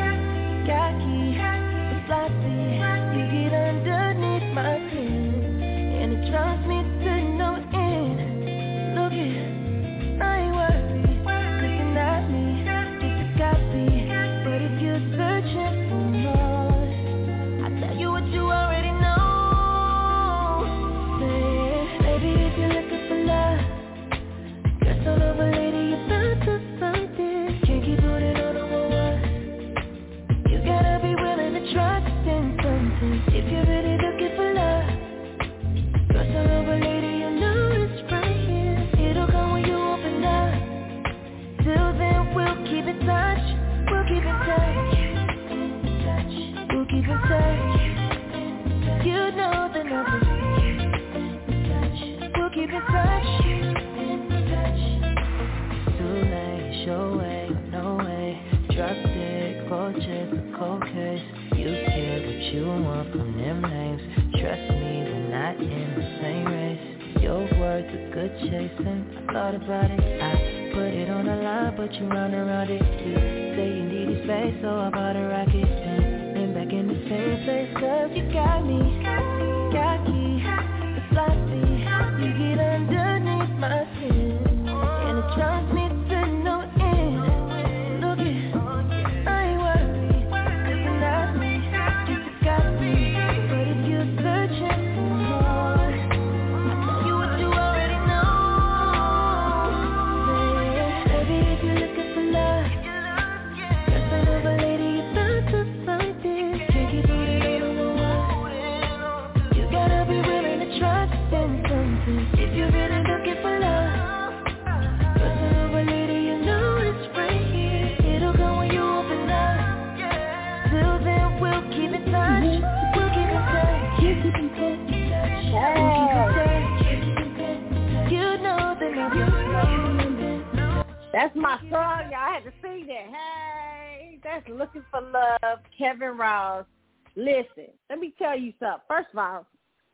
[139.20, 139.20] something.
[139.20, 139.46] First of all,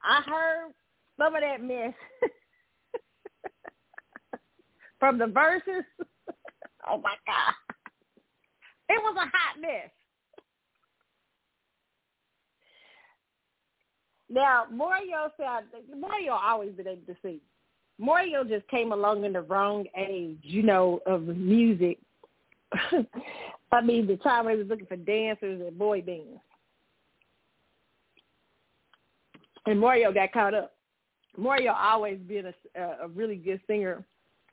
[0.04, 0.74] I heard
[1.18, 1.94] some of that mess
[5.00, 5.84] from the verses.
[6.90, 7.54] oh my God.
[8.88, 9.90] It was a hot mess.
[14.30, 15.66] Now, Mario said,
[15.98, 17.40] Mario always been able to sing.
[17.98, 22.00] Mario just came along in the wrong age, you know, of music.
[23.72, 26.42] I mean, the time he was looking for dancers and boy bands.
[29.66, 30.74] And Mario got caught up.
[31.38, 34.04] Mario always been a, a really good singer.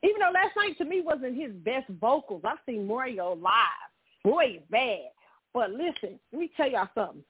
[0.02, 2.42] Even though last night to me wasn't his best vocals.
[2.44, 3.90] I've seen Mario live.
[4.24, 5.10] Boy, it's bad.
[5.54, 7.22] But listen, let me tell y'all something.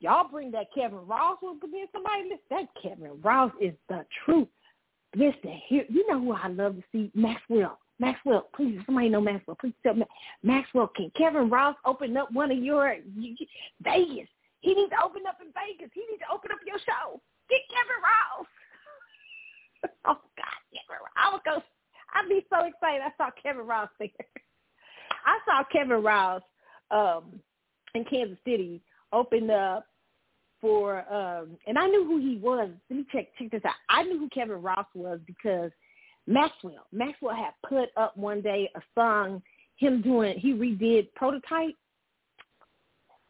[0.00, 2.40] Y'all bring that Kevin Ross with then somebody listen.
[2.50, 4.48] That Kevin Ross is the truth.
[5.14, 7.10] Listen, here you know who I love to see?
[7.14, 7.78] Maxwell.
[8.00, 9.56] Maxwell, please, somebody know Maxwell.
[9.60, 10.04] Please tell me.
[10.42, 13.46] Maxwell, can Kevin Ross open up one of your you, you-
[13.82, 14.28] Vegas?
[14.62, 15.90] He needs to open up in Vegas.
[15.92, 17.20] He needs to open up your show.
[17.50, 18.50] Get Kevin Ross.
[20.06, 21.14] oh God, Kevin Ross.
[21.18, 21.62] I would go.
[22.14, 23.02] I'd be so excited.
[23.02, 24.08] I saw Kevin Ross there.
[25.26, 26.42] I saw Kevin Ross
[26.90, 27.40] um,
[27.94, 28.80] in Kansas City
[29.12, 29.86] open up
[30.60, 32.70] for, um, and I knew who he was.
[32.88, 33.74] Let me check check this out.
[33.88, 35.72] I knew who Kevin Ross was because
[36.26, 36.86] Maxwell.
[36.92, 39.42] Maxwell had put up one day a song,
[39.76, 41.74] him doing, he redid Prototype.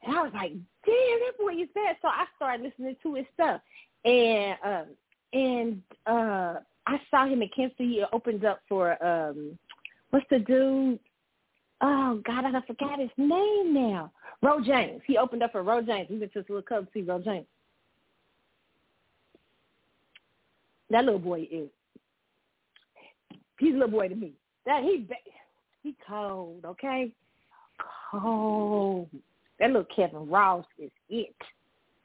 [0.02, 0.52] And I was like,
[0.84, 1.96] damn, that boy is bad.
[2.02, 3.60] So I started listening to his stuff.
[4.04, 4.86] And um
[5.32, 9.58] and uh I saw him in Kansas He opened up for um
[10.10, 10.98] what's the dude?
[11.80, 14.12] Oh God, I forgot his name now.
[14.42, 15.02] Ro James.
[15.06, 16.08] He opened up for Ro James.
[16.10, 17.46] We went to this little club to see Ro James.
[20.90, 21.68] That little boy is
[23.58, 24.32] he's a little boy to me.
[24.66, 25.06] That he
[25.82, 27.12] he cold, okay?
[28.10, 29.08] Cold.
[29.62, 31.36] That little Kevin Ross is it.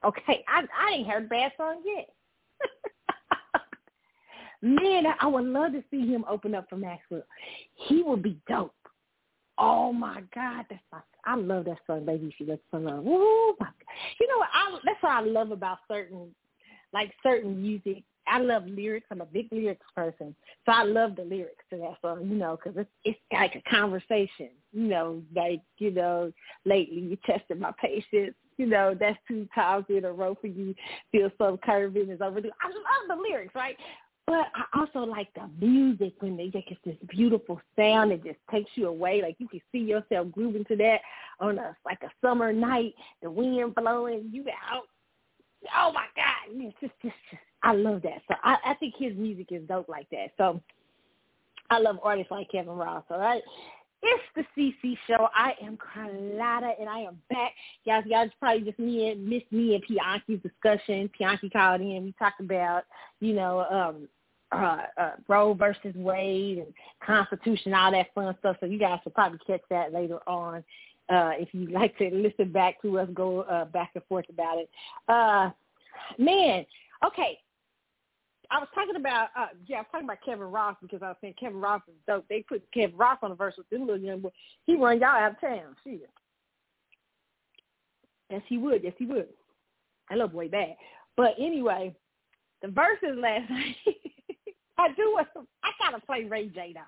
[0.05, 2.07] Okay, I I ain't heard bad song yet.
[4.61, 7.23] Man, I, would love to see him open up for Maxwell.
[7.87, 8.75] He would be dope.
[9.57, 12.31] Oh my God, that's my I love that song, baby.
[12.37, 13.03] She looks so love.
[13.07, 13.73] Oh my, God.
[14.19, 14.49] you know what?
[14.53, 16.27] I that's what I love about certain,
[16.93, 19.07] like certain music I love lyrics.
[19.11, 20.35] I'm a big lyrics person,
[20.65, 22.27] so I love the lyrics to that song.
[22.27, 24.49] You know, because it's it's like a conversation.
[24.73, 26.31] You know, like you know,
[26.65, 28.35] lately you tested my patience.
[28.57, 30.73] You know, that's two times in a row for you.
[31.11, 32.51] Feel so curving is overdue.
[32.61, 33.77] I love the lyrics, right?
[34.27, 38.39] But I also like the music when they like it's this beautiful sound that just
[38.51, 39.21] takes you away.
[39.21, 40.99] Like you can see yourself grooving to that
[41.39, 44.83] on a like a summer night, the wind blowing, you out.
[45.73, 46.49] Oh my God.
[46.49, 48.21] It's just just, just I love that.
[48.27, 50.31] So I, I think his music is dope like that.
[50.37, 50.61] So
[51.69, 53.41] I love artists like Kevin Ross, all right?
[54.03, 55.27] It's the CC show.
[55.33, 57.51] I am Carlotta, and I am back.
[57.83, 61.09] Y'all, y'all probably just me and missed me and Pianki's discussion.
[61.19, 62.03] Pianki called in.
[62.03, 62.83] We talked about,
[63.19, 64.07] you know, um,
[64.51, 66.73] uh, uh, Roe versus Wade and
[67.05, 68.57] Constitution, all that fun stuff.
[68.59, 70.63] So you guys should probably catch that later on.
[71.09, 74.57] Uh, if you'd like to listen back to us, go uh, back and forth about
[74.59, 74.69] it.
[75.07, 75.49] Uh,
[76.17, 76.65] man,
[77.05, 77.39] okay.
[78.49, 81.17] I was talking about uh yeah, I was talking about Kevin Ross because I was
[81.21, 82.25] saying Kevin Ross is dope.
[82.29, 84.31] They put Kevin Ross on the verse with them little young boy.
[84.65, 85.75] He run y'all out of town.
[85.83, 86.09] Shit.
[88.29, 88.83] Yes, he would.
[88.83, 89.27] Yes, he would.
[90.09, 90.75] I love boy bad.
[91.15, 91.95] But anyway,
[92.61, 93.75] the verses last night.
[94.77, 95.13] I do.
[95.13, 96.85] Want to, I gotta play Ray J now.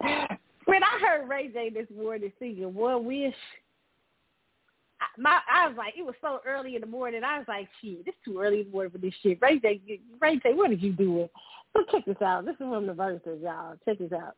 [0.66, 3.34] when I heard Ray J this morning singing "One Wish,"
[5.18, 7.22] my I was like, it was so early in the morning.
[7.24, 9.38] I was like, shit, it's too early in the morning for this shit.
[9.40, 9.80] Ray J,
[10.20, 11.28] Ray J, what did you do?
[11.72, 12.44] So check this out.
[12.44, 13.76] This is one of the verses, y'all.
[13.84, 14.34] Check this out.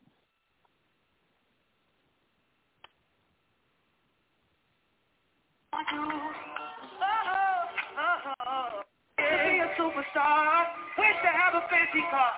[9.52, 10.66] be superstar.
[10.98, 12.32] Wish to have a fancy car.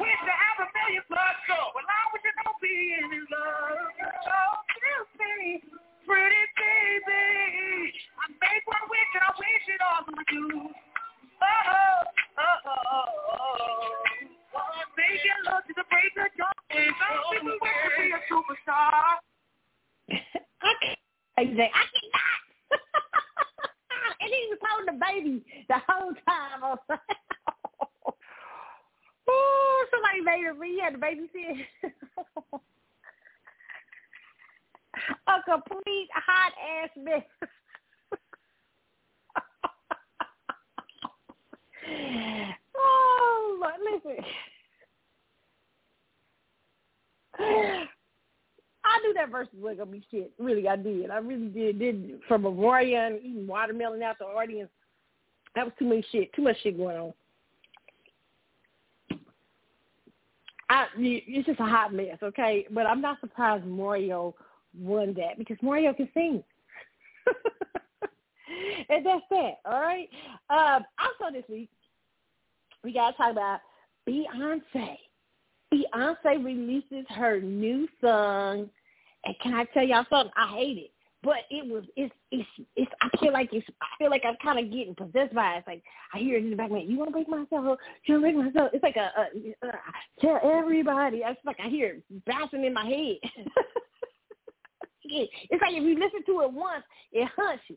[0.00, 1.36] Wish to have a million plus.
[1.48, 3.92] So, well, I wish I know being in love.
[4.28, 4.56] Oh,
[5.18, 5.62] me,
[6.06, 7.67] pretty baby.
[8.28, 10.68] Make one wish and I wish it all on you.
[11.40, 12.04] Oh, oh,
[12.38, 12.76] oh, oh.
[12.76, 13.94] oh, oh,
[14.54, 14.68] oh.
[14.96, 16.52] Making love to the break of dawn.
[16.68, 19.22] Some people wish to be a superstar.
[21.38, 21.60] I can't.
[21.60, 22.42] I cannot.
[24.20, 25.34] and he was holding the baby
[25.68, 26.60] the whole time.
[29.28, 30.60] oh, somebody made him.
[30.62, 31.92] He had the baby sit.
[35.28, 36.52] A complete hot
[36.82, 37.22] ass mess.
[42.76, 43.74] oh, Lord,
[44.04, 44.24] listen.
[48.84, 50.32] I knew that verse was gonna be shit.
[50.38, 51.10] Really, I did.
[51.10, 51.78] I really did.
[51.78, 54.70] Did from a and eating watermelon out the audience.
[55.54, 56.32] That was too much shit.
[56.34, 57.12] Too much shit going on.
[60.70, 62.66] I, it's just a hot mess, okay?
[62.70, 64.34] But I'm not surprised Mario
[64.78, 66.44] won that because Mario can sing.
[68.90, 70.08] and that's that, all right?
[70.50, 71.70] Um, also this week,
[72.88, 73.60] we got to talk about
[74.08, 74.96] Beyonce.
[75.72, 78.70] Beyonce releases her new song
[79.26, 80.32] and can I tell y'all something?
[80.36, 80.90] I hate it.
[81.22, 84.62] But it was it's it's it's I feel like it's I feel like I'm kinda
[84.62, 85.58] getting possessed by it.
[85.58, 85.82] It's like
[86.14, 88.70] I hear it in the back, man, you wanna break myself, you wanna break myself
[88.72, 89.72] it's like a, a, a
[90.18, 91.22] tell everybody.
[91.26, 93.18] It's like I hear it bouncing in my head.
[95.04, 97.76] it's like if you listen to it once, it haunts you.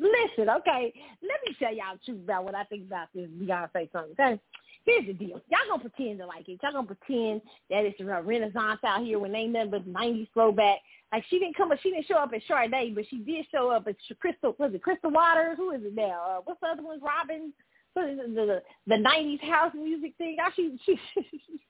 [0.00, 3.92] Listen, okay, let me tell y'all the truth about what I think about this Beyonce
[3.92, 4.40] song, okay?
[4.86, 5.42] Here's the deal.
[5.50, 6.58] Y'all gonna pretend to like it.
[6.62, 10.78] Y'all gonna pretend that it's a renaissance out here when ain't nothing but 90s throwback.
[11.12, 13.70] Like she didn't come, up, she didn't show up at Sade, but she did show
[13.70, 15.58] up at Crystal, was it Crystal Waters?
[15.58, 16.22] Who is it now?
[16.26, 17.00] Uh, what's the other one?
[17.02, 17.52] Robin?
[17.94, 20.36] The, the 90s house music thing?
[20.42, 20.96] I she, she,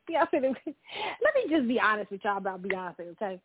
[0.08, 0.54] Beyonce.
[0.64, 3.40] Let me just be honest with y'all about Beyonce, okay?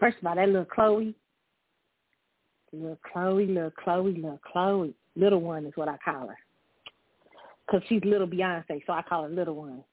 [0.00, 1.14] First of all, that little Chloe,
[2.72, 6.38] little Chloe, little Chloe, little Chloe, little one is what I call her.
[7.66, 9.84] Because she's little Beyonce, so I call her little one.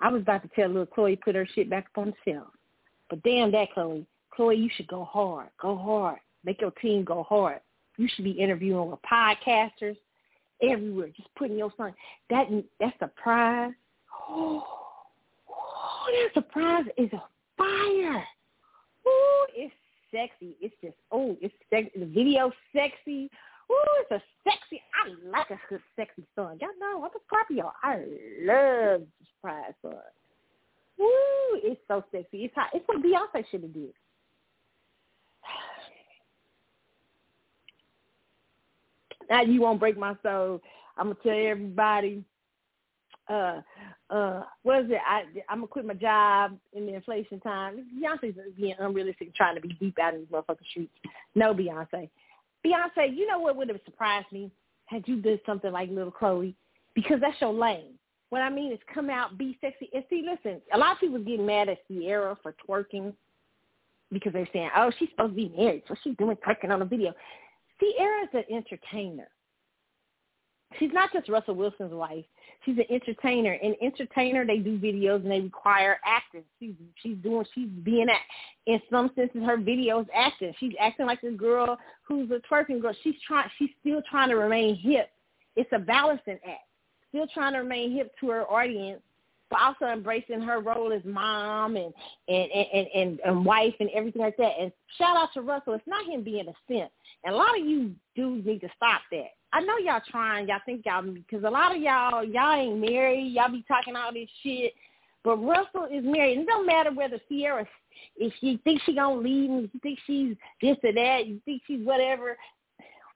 [0.00, 2.32] I was about to tell little Chloe to put her shit back up on the
[2.32, 2.48] shelf.
[3.08, 4.06] But damn that, Chloe.
[4.30, 5.48] Chloe, you should go hard.
[5.60, 6.18] Go hard.
[6.44, 7.60] Make your team go hard.
[7.96, 9.96] You should be interviewing with podcasters
[10.62, 11.94] everywhere, just putting your son.
[12.30, 12.46] That
[12.80, 13.72] that's a surprise.
[14.28, 14.64] Oh,
[15.48, 17.22] oh that surprise is a
[17.56, 18.24] fire.
[20.10, 20.54] Sexy.
[20.60, 21.98] It's just oh, it's sexy.
[21.98, 23.30] The video sexy.
[23.70, 24.80] Ooh, it's a sexy.
[24.94, 26.58] I like a good sexy song.
[26.60, 27.72] Y'all know I'm a Scorpio.
[27.82, 28.04] I
[28.42, 29.02] love
[29.34, 29.94] surprise song.
[31.00, 32.44] Ooh, it's so sexy.
[32.44, 32.70] It's hot.
[32.72, 33.92] It's what Beyonce should have did.
[39.28, 40.60] Now you won't break my soul.
[40.96, 42.22] I'm gonna tell everybody.
[43.28, 43.60] Uh,
[44.10, 45.00] uh, what is it?
[45.06, 47.84] I I'm gonna quit my job in the inflation time.
[48.00, 50.92] Beyonce's being unrealistic, trying to be deep out in these motherfucking streets.
[51.34, 52.08] No, Beyonce.
[52.64, 54.50] Beyonce, you know what would have surprised me
[54.86, 56.54] had you did something like Little Chloe,
[56.94, 57.94] because that's your lane.
[58.30, 59.88] What I mean is come out, be sexy.
[59.92, 63.12] And see, listen, a lot of people getting mad at Ciara for twerking
[64.12, 66.84] because they're saying, oh, she's supposed to be married, so she's doing twerking on a
[66.84, 67.12] video.
[67.80, 69.28] Ciara's an entertainer.
[70.78, 72.24] She's not just Russell Wilson's wife.
[72.64, 73.52] She's an entertainer.
[73.62, 76.42] And entertainer, they do videos and they require acting.
[76.58, 78.24] She's she's doing she's being act.
[78.66, 80.52] In some senses, her videos acting.
[80.58, 82.94] She's acting like a girl who's a twerking girl.
[83.02, 83.48] She's trying.
[83.58, 85.10] She's still trying to remain hip.
[85.54, 86.66] It's a balancing act.
[87.10, 89.00] Still trying to remain hip to her audience,
[89.50, 91.92] but also embracing her role as mom and
[92.28, 94.52] and and and, and wife and everything like that.
[94.60, 95.74] And shout out to Russell.
[95.74, 96.90] It's not him being a simp.
[97.24, 99.30] And a lot of you dudes need to stop that.
[99.52, 100.48] I know y'all trying.
[100.48, 103.32] Y'all think y'all because a lot of y'all y'all ain't married.
[103.32, 104.72] Y'all be talking all this shit.
[105.24, 106.38] But Russell is married.
[106.38, 107.66] It don't matter whether Ciara
[108.16, 111.62] if she thinks she gonna leave me, you think she's this or that, you think
[111.66, 112.36] she's whatever,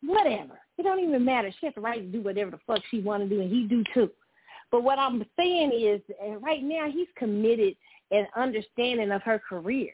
[0.03, 0.61] whatever.
[0.79, 1.53] It don't even matter.
[1.59, 3.65] She has the right to do whatever the fuck she want to do, and he
[3.65, 4.11] do too.
[4.71, 7.75] But what I'm saying is, and right now he's committed
[8.11, 9.91] and understanding of her career.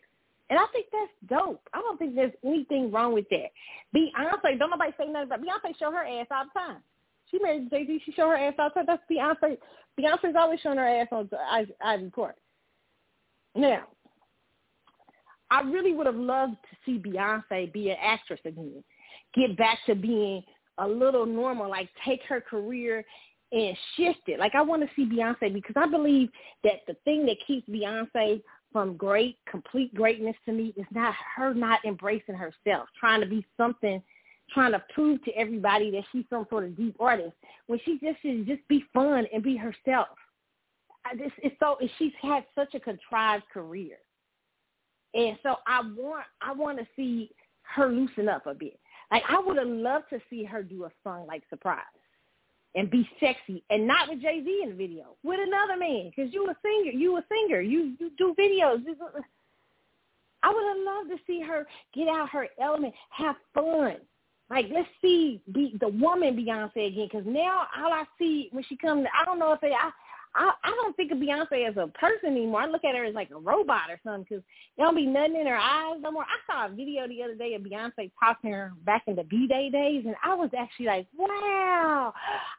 [0.49, 1.69] And I think that's dope.
[1.75, 3.51] I don't think there's anything wrong with that.
[3.95, 6.83] Beyonce, don't nobody say nothing about Beyonce show her ass all the time.
[7.31, 8.87] She married Jay Z, she show her ass all the time.
[8.87, 9.59] That's Beyonce.
[9.99, 11.29] Beyonce's always showing her ass on
[11.85, 12.37] Ivy Court.
[13.57, 13.85] Now,
[15.51, 18.85] I really would have loved to see Beyonce be an actress again.
[19.35, 20.43] Get back to being
[20.79, 23.05] a little normal, like take her career
[23.53, 24.39] and shift it.
[24.39, 26.31] Like I want to see Beyonce because I believe
[26.65, 28.43] that the thing that keeps Beyonce
[28.73, 33.45] from great, complete greatness to me is not her not embracing herself, trying to be
[33.57, 34.03] something,
[34.53, 37.35] trying to prove to everybody that she's some sort of deep artist.
[37.67, 40.09] When she just should just be fun and be herself.
[41.05, 43.99] I just it's so she's had such a contrived career,
[45.15, 47.31] and so I want I want to see
[47.63, 48.79] her loosen up a bit.
[49.13, 51.85] Like I would have loved to see her do a song like Surprise
[52.77, 56.33] and be sexy and not with Jay Z in the video, with another man because
[56.33, 58.85] you a singer, you a singer, you you do videos.
[60.43, 63.97] I would have loved to see her get out her element, have fun.
[64.51, 68.77] Like let's see be the woman Beyonce again because now all I see when she
[68.77, 69.91] comes, I don't know if they, I
[70.37, 72.61] I, I don't think of Beyonce as a person anymore.
[72.61, 74.45] I look at her as like a robot or something because
[74.77, 76.25] there don't be nothing in her eyes no more.
[76.25, 79.71] I saw a video the other day of Beyonce talking her back in the B-Day
[79.71, 82.13] days, and I was actually like, wow,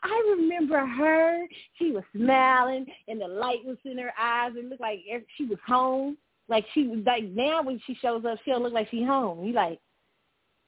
[0.04, 1.46] I remember her.
[1.78, 4.54] She was smiling, and the light was in her eyes.
[4.56, 6.18] It looked like er, she was home.
[6.50, 9.46] Like she was like now when she shows up, she don't look like she home.
[9.46, 9.80] You like,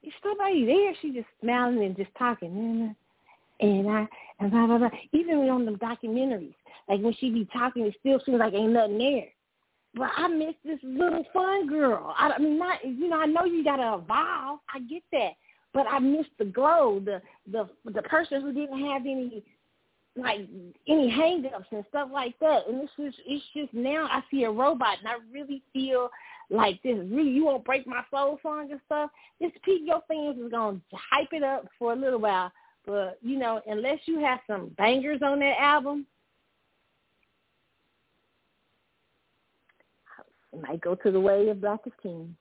[0.04, 0.94] is somebody there?
[1.02, 2.96] She just smiling and just talking.
[3.62, 4.08] And I
[4.40, 4.90] and blah blah blah.
[5.14, 6.54] Even on the documentaries,
[6.90, 9.28] like when she be talking, it still seems like ain't nothing there.
[9.94, 12.14] But I miss this little fun girl.
[12.18, 13.20] I, I mean, not you know.
[13.20, 14.60] I know you gotta evolve.
[14.74, 15.32] I get that,
[15.74, 17.22] but I miss the glow, the
[17.52, 19.44] the the person who didn't have any
[20.16, 20.42] like
[20.88, 22.68] any hang-ups and stuff like that.
[22.68, 26.10] And it's just it's just now I see a robot, and I really feel
[26.52, 26.98] like this.
[27.10, 29.10] Really, you won't break my soul song and stuff.
[29.40, 32.52] This your fans is gonna hype it up for a little while.
[32.86, 36.06] But you know, unless you have some bangers on that album,
[40.49, 42.36] It might go to the way of Black King.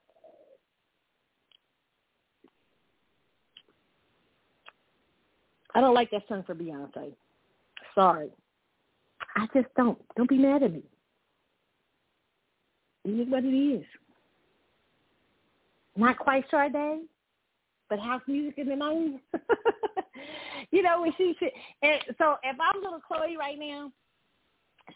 [5.75, 7.13] I don't like that song for Beyonce.
[7.93, 8.29] Sorry.
[9.35, 9.97] I just don't.
[10.15, 10.83] Don't be mad at me.
[13.05, 13.85] It is what it is.
[15.95, 17.01] Not quite Sade,
[17.89, 19.19] but house music in the 90s.
[20.71, 21.49] you know, when she, she
[21.81, 23.91] and so if I'm little Chloe right now,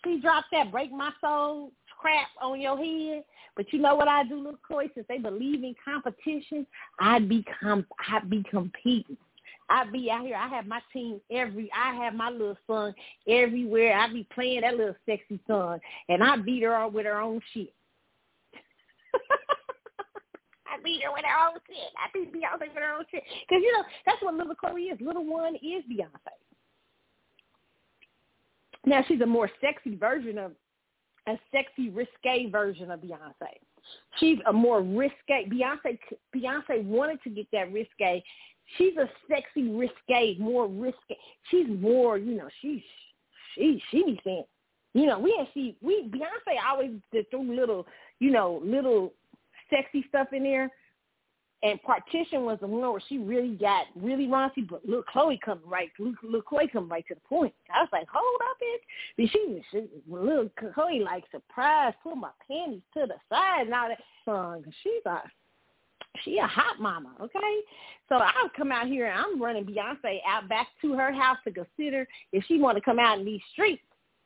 [0.04, 1.72] she drops that break my soul
[2.04, 3.24] crap on your head.
[3.56, 4.92] But you know what I do, little Chloe?
[4.94, 6.68] Since they believe in competition,
[7.00, 9.18] I'd be com- I'd be competing.
[9.70, 10.36] I'd be out here.
[10.36, 11.70] I have my team every.
[11.74, 12.94] I have my little son
[13.28, 13.98] everywhere.
[13.98, 17.40] I be playing that little sexy son, and I beat her up with her own
[17.54, 17.74] shit.
[20.68, 21.92] I beat her with her own shit.
[21.98, 23.24] I beat Beyonce with her own shit.
[23.48, 25.00] Because you know that's what little Chloe is.
[25.00, 26.10] Little one is Beyonce.
[28.86, 30.52] Now she's a more sexy version of
[31.28, 33.58] a sexy, risque version of Beyonce.
[34.20, 35.50] She's a more risque.
[35.50, 36.00] Beyonce,
[36.36, 38.24] Beyonce wanted to get that risque.
[38.78, 41.18] She's a sexy, risque, more risque.
[41.50, 42.82] She's more, you know, she's
[43.56, 44.46] she she be saying,
[44.94, 46.92] you know, we and she we Beyonce always
[47.30, 47.86] threw little,
[48.20, 49.14] you know, little
[49.70, 50.72] sexy stuff in there.
[51.64, 55.62] And Partition was the one where she really got really raunchy, but look, Chloe come
[55.66, 57.54] right, look, Chloe come right to the point.
[57.74, 58.84] I was like, hold up, bitch.
[59.18, 63.88] But she, she look, Chloe like surprise, pull my panties to the side and all
[63.88, 64.66] that song.
[64.84, 65.22] She's a,
[66.26, 67.60] she a hot mama, okay?
[68.10, 71.52] So I'll come out here and I'm running Beyonce out back to her house to
[71.54, 73.82] consider if she want to come out in these streets.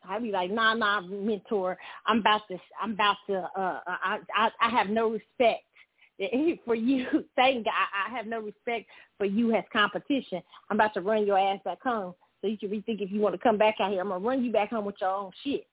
[0.10, 1.78] I'd be like, nah, nah, mentor.
[2.08, 5.64] I'm about to, I'm about to, uh, I, I, I have no respect
[6.66, 7.06] for you.
[7.36, 8.88] Thank God, I have no respect
[9.18, 10.42] for you as competition.
[10.70, 13.36] I'm about to run your ass back home, so you can rethink if you want
[13.36, 14.02] to come back out here.
[14.02, 15.68] I'm gonna run you back home with your own shit,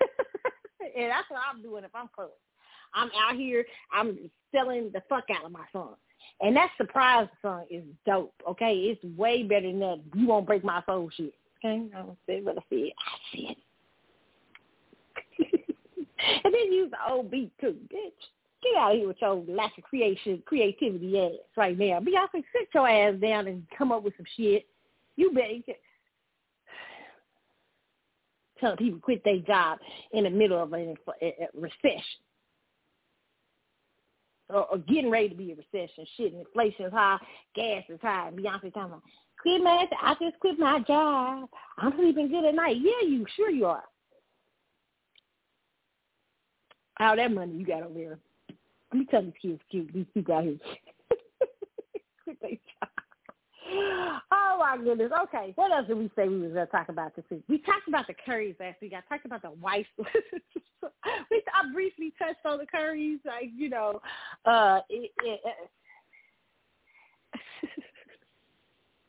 [0.96, 2.30] and that's what I'm doing if I'm close.
[2.94, 3.64] I'm out here.
[3.92, 4.18] I'm
[4.54, 5.96] selling the fuck out of my song.
[6.40, 8.72] And that surprise song is dope, okay?
[8.74, 11.34] It's way better than that you won't break my soul shit.
[11.64, 11.86] Okay?
[11.94, 12.92] I don't say what I said.
[12.98, 13.56] I said
[16.44, 18.12] and then use the old beat too, bitch.
[18.62, 22.00] Get out of here with your lack of creation, creativity ass right now.
[22.00, 24.66] Beyonce, sit your ass down and come up with some shit.
[25.16, 25.78] You better
[28.60, 29.78] tell people quit their job
[30.12, 32.02] in the middle of a, a, a recession.
[34.48, 36.06] Or, or, getting ready to be a recession.
[36.16, 37.18] Shit, inflation is high,
[37.54, 38.30] gas is high.
[38.32, 39.02] Beyonce talking about,
[39.42, 41.48] quit man, I just quit my job.
[41.78, 42.76] I'm sleeping good at night.
[42.80, 43.82] Yeah, you sure you are.
[47.00, 48.18] All that money you got over there.
[48.96, 49.92] Let me tell these kids cute.
[49.92, 50.56] These people out here.
[54.32, 55.12] Oh my goodness.
[55.24, 55.52] Okay.
[55.56, 57.42] What else did we say we was gonna talk about this week?
[57.46, 58.94] We talked about the Currys last week.
[58.96, 59.86] I talked about the wife.
[59.98, 60.06] we
[60.82, 64.00] I briefly touched on the Currys, like, you know,
[64.46, 65.40] uh it, it,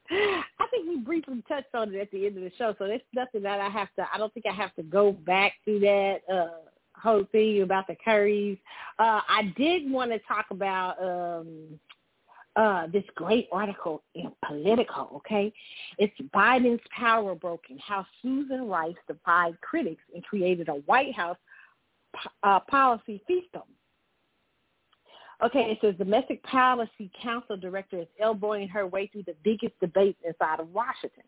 [0.60, 3.02] I think we briefly touched on it at the end of the show, so there's
[3.16, 6.18] nothing that I have to I don't think I have to go back to that.
[6.30, 6.68] Uh
[7.02, 8.60] whole thing about the Currys.
[9.00, 11.80] Uh, I did want to talk about um,
[12.56, 15.54] uh, this great article in Politico, okay?
[15.98, 21.38] It's Biden's power broken, how Susan Rice defied critics and created a White House
[22.44, 23.64] uh, policy fiefdom.
[25.44, 30.18] Okay, it says domestic policy council director is elbowing her way through the biggest debates
[30.26, 31.24] inside of Washington,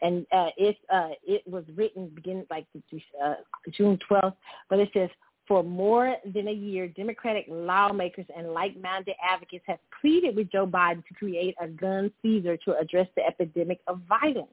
[0.00, 2.66] and uh, it uh, it was written beginning like
[3.20, 3.34] uh,
[3.72, 4.34] June 12th,
[4.70, 5.10] but it says
[5.48, 11.04] for more than a year, Democratic lawmakers and like-minded advocates have pleaded with Joe Biden
[11.06, 14.52] to create a gun czar to address the epidemic of violence.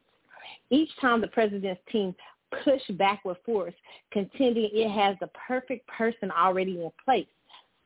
[0.69, 2.15] Each time the president's team
[2.63, 3.73] pushed back with force,
[4.11, 7.27] contending it has the perfect person already in place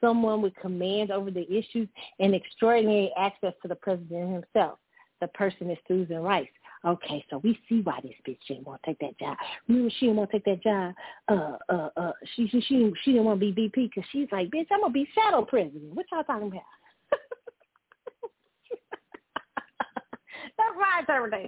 [0.01, 1.87] someone with command over the issues
[2.19, 4.79] and extraordinary access to the president himself.
[5.21, 6.47] The person is Susan Rice.
[6.85, 9.35] Okay, so we see why this bitch didn't want to take that job.
[9.67, 10.93] Remember, she didn't want to take that job.
[11.27, 14.49] Uh, uh, uh, she she she, she didn't want to be VP because she's like,
[14.49, 15.93] bitch, I'm gonna be shadow president.
[15.93, 16.61] What y'all talking about?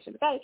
[0.05, 0.41] That's okay?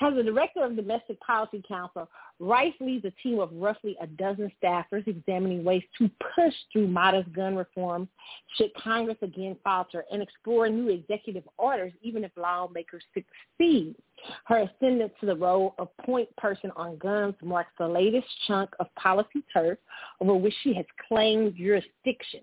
[0.00, 2.08] As the director of Domestic Policy Council,
[2.40, 7.32] Rice leads a team of roughly a dozen staffers examining ways to push through modest
[7.32, 8.08] gun reforms
[8.56, 13.96] should Congress again falter and explore new executive orders even if lawmakers succeed.
[14.44, 18.86] Her ascendance to the role of point person on guns marks the latest chunk of
[18.94, 19.78] policy turf
[20.20, 22.40] over which she has claimed jurisdiction,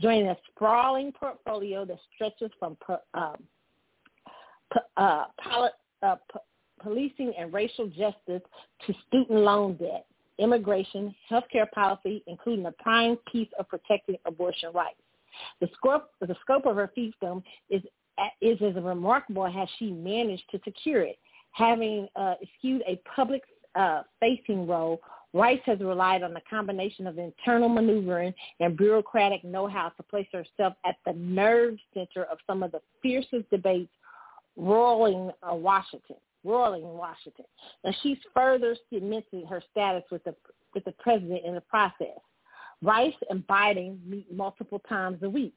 [0.00, 2.76] joining a sprawling portfolio that stretches from
[3.14, 3.36] um,
[4.96, 5.70] uh, poli-
[6.02, 6.40] uh, p-
[6.82, 8.42] policing and racial justice
[8.86, 10.06] to student loan debt,
[10.38, 15.00] immigration, healthcare policy, including a prime piece of protecting abortion rights.
[15.60, 17.82] The scope, the scope of her fiefdom is
[18.40, 21.18] is as remarkable as she managed to secure it.
[21.52, 23.42] Having uh, skewed a public
[23.74, 25.00] uh, facing role,
[25.36, 30.74] Rice has relied on a combination of internal maneuvering and bureaucratic know-how to place herself
[30.86, 33.92] at the nerve center of some of the fiercest debates
[34.56, 37.44] rolling uh, Washington, rolling Washington.
[37.84, 40.34] And she's further cementing her status with the
[40.74, 42.18] with the president in the process.
[42.82, 45.54] Rice and Biden meet multiple times a week.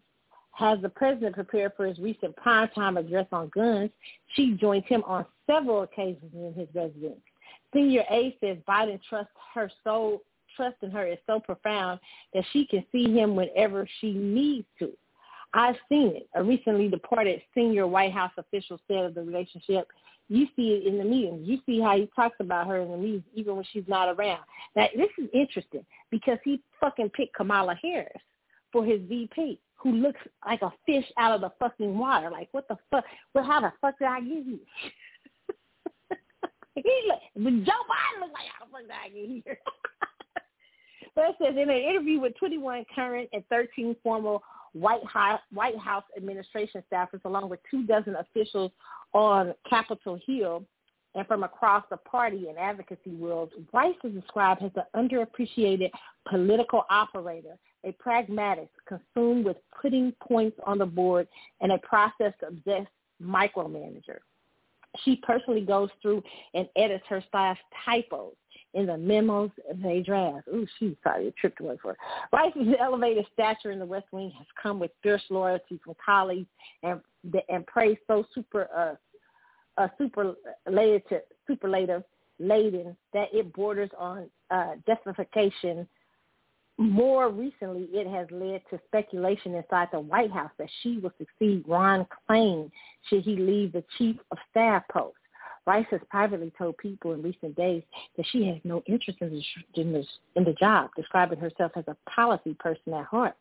[0.52, 3.92] Has the president prepared for his recent primetime address on guns,
[4.34, 7.20] she joins him on several occasions in his residence.
[7.74, 10.22] Senior A says Biden trusts her so
[10.56, 12.00] trust in her is so profound
[12.34, 14.92] that she can see him whenever she needs to.
[15.54, 16.30] I've seen it.
[16.36, 19.88] A recently departed senior White House official said of the relationship,
[20.28, 21.48] you see it in the meetings.
[21.48, 24.42] You see how he talks about her in the meetings, even when she's not around.
[24.76, 28.22] Now, this is interesting because he fucking picked Kamala Harris
[28.72, 32.30] for his VP, who looks like a fish out of the fucking water.
[32.30, 33.04] Like, what the fuck?
[33.34, 34.60] Well, how the fuck did I get here?
[36.76, 37.20] he look,
[37.66, 39.58] Joe Biden looks like how the fuck did I get here?
[41.16, 44.38] but it says in an interview with 21 current and 13 former
[44.74, 48.72] White House, White House administration staffers, along with two dozen officials
[49.14, 50.66] on Capitol Hill,
[51.16, 55.90] and from across the party and advocacy world, Rice is described as an underappreciated
[56.30, 61.28] political operator, a pragmatic, consumed with putting points on the board,
[61.62, 62.92] and a process-obsessed
[63.22, 64.20] micromanager.
[65.04, 66.24] She personally goes through
[66.54, 68.34] and edits her staff's typos
[68.74, 69.50] in the memos
[69.84, 70.48] they draft.
[70.48, 71.98] Ooh, she's probably a trip to work for.
[72.32, 76.48] Rice's elevated stature in the West Wing has come with fierce loyalty from colleagues
[76.84, 77.02] and
[77.50, 82.04] and praise so super uh, uh superlative superlative
[82.40, 85.88] laden that it borders on uh, justification
[86.80, 91.66] more recently, it has led to speculation inside the White House that she will succeed
[91.68, 92.72] Ron Klain
[93.10, 95.18] should he leave the chief of staff post.
[95.66, 97.84] Rice has privately told people in recent days
[98.18, 100.06] that she has no interest in the, in, the,
[100.36, 103.36] in the job, describing herself as a policy person at heart.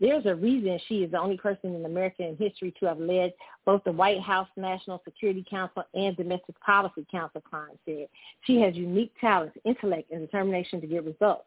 [0.00, 3.32] There's a reason she is the only person in American history to have led
[3.64, 8.08] both the White House National Security Council and Domestic Policy Council, Klain said.
[8.42, 11.44] She has unique talents, intellect, and determination to get results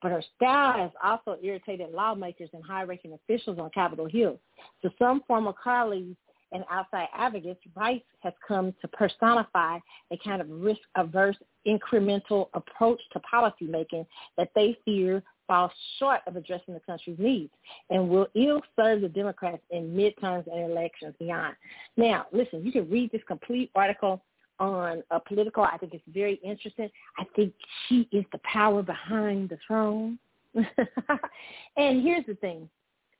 [0.00, 4.38] but her style has also irritated lawmakers and high-ranking officials on Capitol Hill.
[4.82, 6.16] To some former colleagues
[6.52, 9.78] and outside advocates, Rice has come to personify
[10.10, 14.06] a kind of risk-averse, incremental approach to policymaking
[14.36, 17.52] that they fear falls short of addressing the country's needs
[17.90, 21.54] and will ill serve the Democrats in midterms and elections beyond.
[21.96, 24.22] Now, listen, you can read this complete article
[24.60, 25.62] on a political.
[25.62, 26.90] I think it's very interesting.
[27.18, 27.54] I think
[27.88, 30.18] she is the power behind the throne.
[30.54, 32.68] and here's the thing.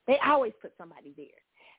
[0.06, 1.26] They always put somebody there.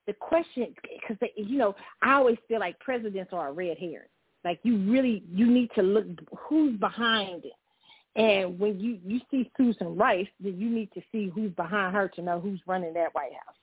[0.10, 4.10] The question, because you know, I always feel like presidents are a red herring.
[4.44, 7.54] Like you really, you need to look who's behind it.
[8.20, 12.08] And when you you see Susan Rice, then you need to see who's behind her
[12.08, 13.56] to know who's running that White House.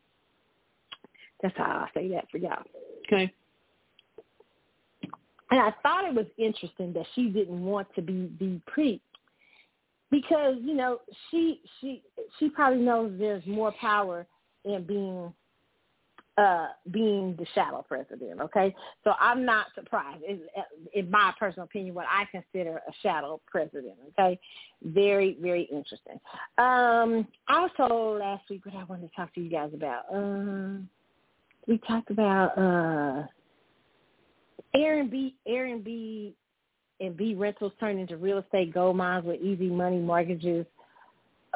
[1.42, 2.62] That's how I say that for y'all.
[3.06, 3.32] Okay.
[5.50, 9.02] And I thought it was interesting that she didn't want to be be preached
[10.12, 12.04] because you know she she
[12.38, 14.28] she probably knows there's more power
[14.64, 15.32] in being
[16.38, 18.74] uh being the shadow president okay?
[19.04, 20.22] So i'm not surprised.
[20.22, 20.40] In,
[20.94, 24.38] in my personal opinion what i consider a shadow president okay?
[24.82, 26.20] Very very interesting.
[26.58, 30.88] Um also last week what i wanted to talk to you guys about um
[31.66, 33.26] we talked about uh
[34.74, 36.36] Airbnb, Airbnb and B
[37.00, 40.66] and B rentals turn into real estate gold mines with easy money mortgages.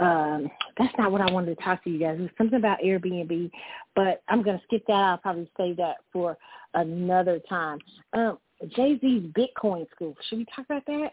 [0.01, 2.16] Um, that's not what I wanted to talk to you guys.
[2.18, 3.51] It was something about Airbnb,
[3.94, 4.94] but I'm going to skip that.
[4.94, 6.39] I'll probably save that for
[6.74, 7.78] another time.
[8.14, 8.39] Um,
[8.77, 10.16] Jay-Z's Bitcoin school.
[10.28, 11.10] Should we talk about that?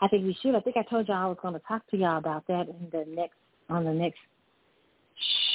[0.00, 0.54] I think we should.
[0.54, 2.88] I think I told y'all I was going to talk to y'all about that in
[2.92, 3.36] the next
[3.70, 4.18] on the next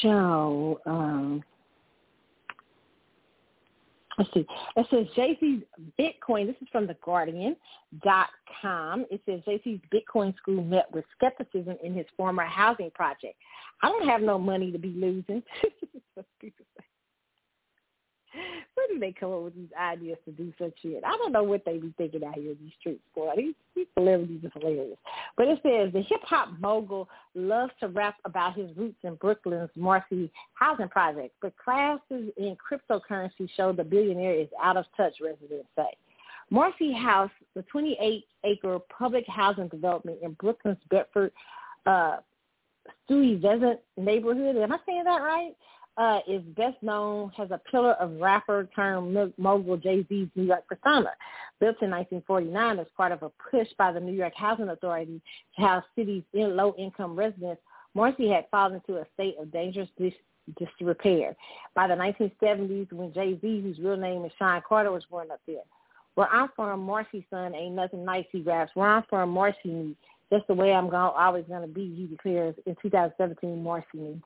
[0.02, 0.80] show.
[0.86, 1.44] Um,
[4.20, 4.46] Let's see.
[4.76, 5.64] It says Jay-Z's
[5.98, 6.46] Bitcoin.
[6.46, 7.56] This is from the Guardian
[8.04, 8.28] dot
[8.62, 9.06] com.
[9.10, 13.36] It says Jay-Z's Bitcoin school met with skepticism in his former housing project.
[13.82, 15.42] I don't have no money to be losing.
[18.76, 21.04] Where do they come up with these ideas to do such shit?
[21.06, 23.32] I don't know what they be thinking out here in these streets, boy.
[23.36, 24.98] These, these celebrities are hilarious.
[25.38, 29.70] But it says the hip hop mogul loves to rap about his roots in Brooklyn's
[29.76, 35.70] Marcy housing project, but classes in cryptocurrency show the billionaire is out of touch, residents
[35.76, 35.90] say.
[36.52, 41.32] Marcy House, the 28-acre public housing development in Brooklyn's Bedford
[41.86, 42.18] uh,
[43.06, 44.56] Stuyvesant neighborhood.
[44.56, 45.56] Am I saying that right?
[46.00, 51.12] Uh, is best known as a pillar of rapper turned mogul Jay-Z's New York persona.
[51.60, 55.22] Built in 1949 as part of a push by the New York Housing Authority
[55.58, 57.62] to house cities in low-income residents,
[57.94, 60.14] Marcy had fallen into a state of dangerous dis-
[60.58, 61.36] disrepair.
[61.76, 65.64] By the 1970s, when Jay-Z, whose real name is Sean Carter, was born up there.
[66.16, 68.72] Where I'm from, Marcy's son ain't nothing nice, he raps.
[68.74, 69.96] Where I'm from, Marcy me.
[70.32, 74.22] That's the way I'm go- always going to be, he declares in 2017, Marcy me.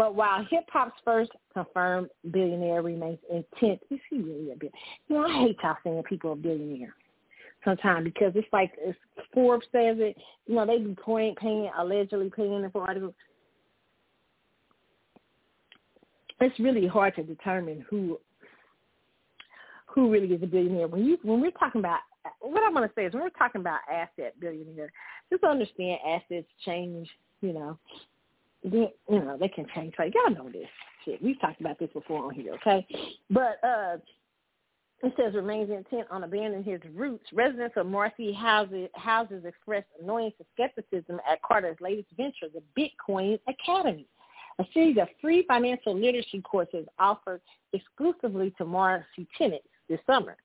[0.00, 4.70] But while hip hop's first confirmed billionaire remains intent, is he really a billionaire?
[5.08, 6.94] You know, I hate y'all saying people are billionaire
[7.66, 8.98] sometimes because it's like it's,
[9.34, 10.16] Forbes says it.
[10.46, 13.12] You know, they be paying, paying allegedly paying for articles.
[16.40, 18.18] It's really hard to determine who
[19.84, 20.88] who really is a billionaire.
[20.88, 22.00] When you when we're talking about
[22.40, 24.90] what I'm going to say is when we're talking about asset billionaire,
[25.30, 27.06] just understand assets change.
[27.42, 27.78] You know,
[28.64, 29.94] they, you know, they can change.
[29.98, 30.68] Like y'all know this
[31.04, 31.22] shit.
[31.22, 32.86] We've talked about this before on here, okay?
[33.30, 33.96] But uh
[35.02, 37.24] it says remains intent on abandoning his roots.
[37.32, 43.38] Residents of Marcy houses, houses expressed annoyance and skepticism at Carter's latest venture, the Bitcoin
[43.48, 44.06] Academy,
[44.58, 47.40] a series of free financial literacy courses offered
[47.72, 50.36] exclusively to Marcy tenants this summer.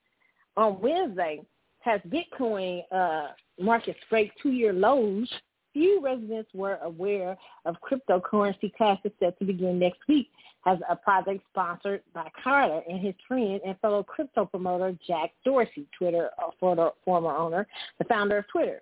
[0.56, 1.42] On Wednesday,
[1.80, 3.28] has Bitcoin uh,
[3.60, 5.30] market break two-year lows,
[5.76, 7.36] few residents were aware
[7.66, 10.30] of cryptocurrency classes set to begin next week
[10.64, 15.86] as a project sponsored by Carter and his friend and fellow crypto promoter Jack Dorsey,
[15.96, 17.66] Twitter uh, former owner,
[17.98, 18.80] the founder of Twitter.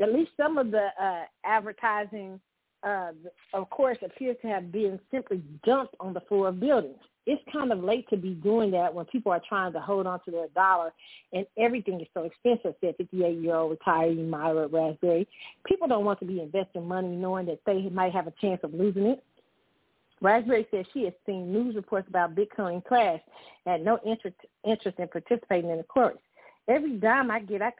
[0.00, 2.40] At least some of the uh, advertising,
[2.84, 3.10] uh,
[3.52, 7.72] of course, appears to have been simply dumped on the floor of buildings it's kind
[7.72, 10.46] of late to be doing that when people are trying to hold on to their
[10.54, 10.92] dollar
[11.32, 15.26] and everything is so expensive, said 58-year-old retiree Myra Raspberry.
[15.66, 18.72] People don't want to be investing money knowing that they might have a chance of
[18.72, 19.24] losing it.
[20.22, 23.20] Raspberry says she has seen news reports about Bitcoin crash
[23.66, 26.16] and no interest, interest in participating in the course.
[26.68, 27.72] Every dime I get, I,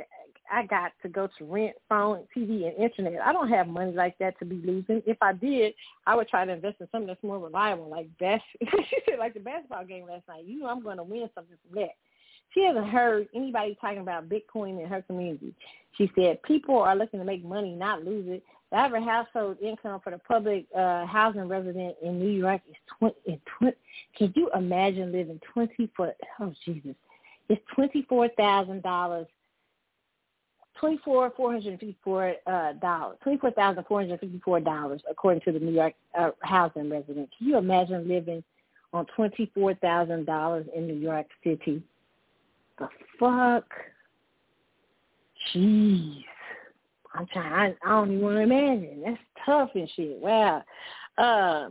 [0.53, 3.21] I got to go to rent, phone, TV, and internet.
[3.21, 5.03] I don't have money like that to be losing.
[5.07, 5.75] If I did,
[6.07, 8.45] I would try to invest in something that's more reliable, like best.
[8.61, 10.45] she said, like the basketball game last night.
[10.45, 11.91] You know, I'm going to win something from that.
[12.55, 15.55] She hasn't heard anybody talking about Bitcoin in her community.
[15.99, 18.43] She said people are looking to make money, not lose it.
[18.71, 23.41] The average household income for the public uh, housing resident in New York is twenty.
[23.59, 23.77] twenty
[24.17, 26.15] can you imagine living twenty foot?
[26.41, 26.95] Oh Jesus,
[27.49, 29.27] it's twenty four thousand dollars
[30.79, 35.01] twenty four hundred fifty four uh, dollars, twenty four thousand four hundred fifty four dollars,
[35.11, 37.29] according to the New York uh, housing resident.
[37.37, 38.43] Can you imagine living
[38.93, 41.83] on twenty four thousand dollars in New York City?
[42.79, 42.89] The
[43.19, 43.65] fuck,
[45.55, 46.25] jeez.
[47.15, 47.53] I'm trying.
[47.53, 49.03] I, I don't even want to imagine.
[49.05, 50.19] That's tough and shit.
[50.19, 50.63] Wow.
[51.17, 51.71] Uh,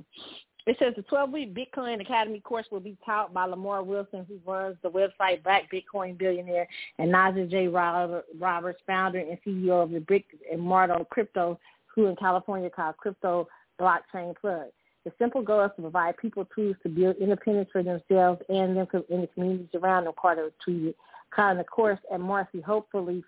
[0.66, 4.78] it says the 12-week Bitcoin Academy course will be taught by Lamar Wilson, who runs
[4.82, 6.68] the website Black Bitcoin Billionaire,
[6.98, 7.68] and Nazir J.
[7.68, 13.48] Roberts, founder and CEO of the Brick and Mortar Crypto, who in California called Crypto
[13.80, 14.68] Blockchain Plug.
[15.04, 18.88] The simple goal is to provide people tools to build independence for themselves and them
[19.10, 20.96] in the communities around them, Carter tweeted,
[21.30, 23.24] calling the course at Marcy hopefully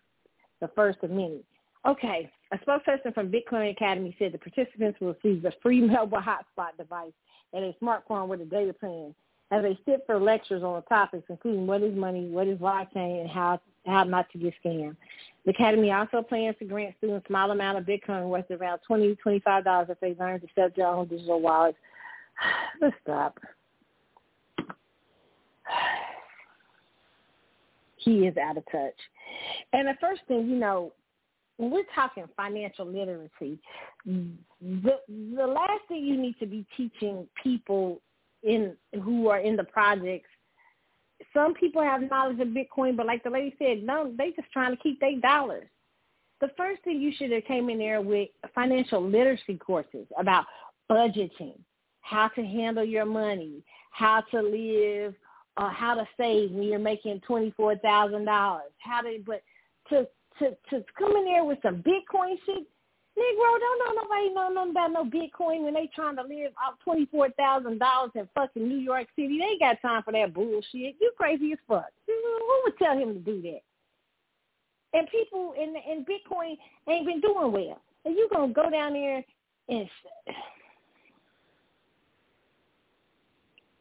[0.60, 1.44] the first of many.
[1.88, 6.76] Okay, a spokesperson from Bitcoin Academy said the participants will receive a free mobile hotspot
[6.78, 7.14] device
[7.54, 9.16] and a smartphone with a data plan
[9.52, 13.22] as they sit for lectures on the topics including what is money, what is blockchain,
[13.22, 14.98] and how how not to get scammed.
[15.46, 19.16] The Academy also plans to grant students a small amount of Bitcoin worth around twenty
[19.16, 21.78] twenty five dollars if they learn to set their own digital wallets.
[22.82, 23.40] Let's stop.
[28.00, 28.94] He is out of touch.
[29.74, 30.94] And the first thing, you know,
[31.58, 33.60] we're talking financial literacy,
[34.06, 38.02] the the last thing you need to be teaching people
[38.44, 40.30] in who are in the projects.
[41.34, 44.76] Some people have knowledge of Bitcoin, but like the lady said, no, they just trying
[44.76, 45.68] to keep their dollars.
[46.42, 50.46] The first thing you should have came in there with financial literacy courses about
[50.92, 51.58] budgeting,
[52.02, 55.16] how to handle your money, how to live,
[55.58, 59.42] uh, how to save when you're making twenty four thousand dollars, how to but
[59.90, 60.08] to
[60.40, 62.66] to to come in there with some Bitcoin shit.
[63.18, 66.76] Negro, don't know nobody know nothing about no Bitcoin when they trying to live off
[66.84, 69.40] twenty four thousand dollars in fucking New York City.
[69.40, 70.96] They ain't got time for that bullshit.
[71.02, 71.88] You crazy as fuck.
[72.06, 73.62] Who would tell him to do that?
[74.94, 76.58] And people in in Bitcoin
[76.88, 77.82] ain't been doing well.
[78.06, 79.24] And you gonna go down there
[79.70, 79.90] and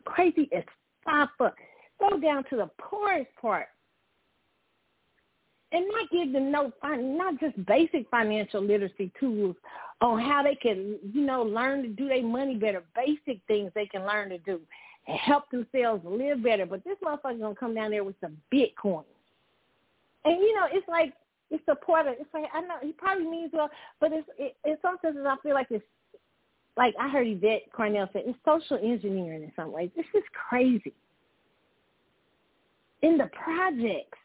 [0.05, 0.65] crazy as
[1.05, 1.57] fuck.
[2.01, 3.69] Go down to the poorest part
[5.73, 9.57] and not give them no not just basic financial literacy tools
[10.01, 12.83] on how they can you know learn to do their money better.
[12.95, 14.61] Basic things they can learn to do
[15.07, 16.67] and help themselves live better.
[16.67, 19.05] But this motherfucker's gonna come down there with some bitcoin.
[20.25, 21.13] And you know it's like
[21.51, 23.71] it's a part of it's like i know he probably means well
[24.01, 25.85] but it's it, in some senses i feel like it's
[26.77, 29.91] like i heard yvette carnell say it's social engineering in some ways.
[29.97, 30.93] This is crazy.
[33.03, 34.19] In the projects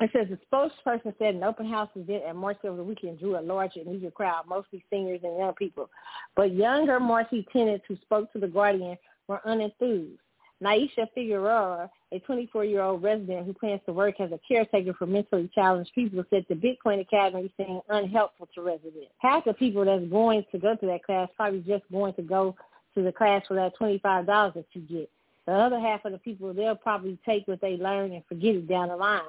[0.00, 3.38] It says the spokesperson said an open house event at Marcy over the weekend drew
[3.38, 5.90] a large and eager crowd, mostly seniors and young people.
[6.34, 8.96] But younger Marcy tenants who spoke to The Guardian
[9.28, 10.16] were unenthused.
[10.62, 15.90] Naisha Figueroa, a 24-year-old resident who plans to work as a caretaker for mentally challenged
[15.94, 19.12] people, said the Bitcoin Academy is unhelpful to residents.
[19.18, 22.56] Half the people that's going to go to that class probably just going to go
[22.94, 25.10] to the class for that $25 that you get.
[25.46, 28.68] The other half of the people, they'll probably take what they learn and forget it
[28.68, 29.20] down the line.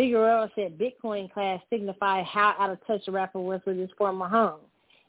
[0.00, 4.26] Figueroa said Bitcoin class signified how out of touch the rapper was with his former
[4.26, 4.60] home.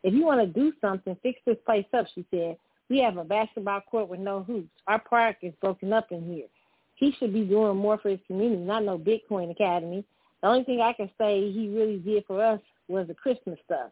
[0.04, 2.58] If you want to do something, fix this place up, she said.
[2.90, 4.68] We have a basketball court with no hoops.
[4.88, 6.48] Our park is broken up in here.
[6.96, 10.04] He should be doing more for his community, not no Bitcoin Academy.
[10.42, 12.60] The only thing I can say he really did for us
[12.90, 13.92] was the Christmas stuff.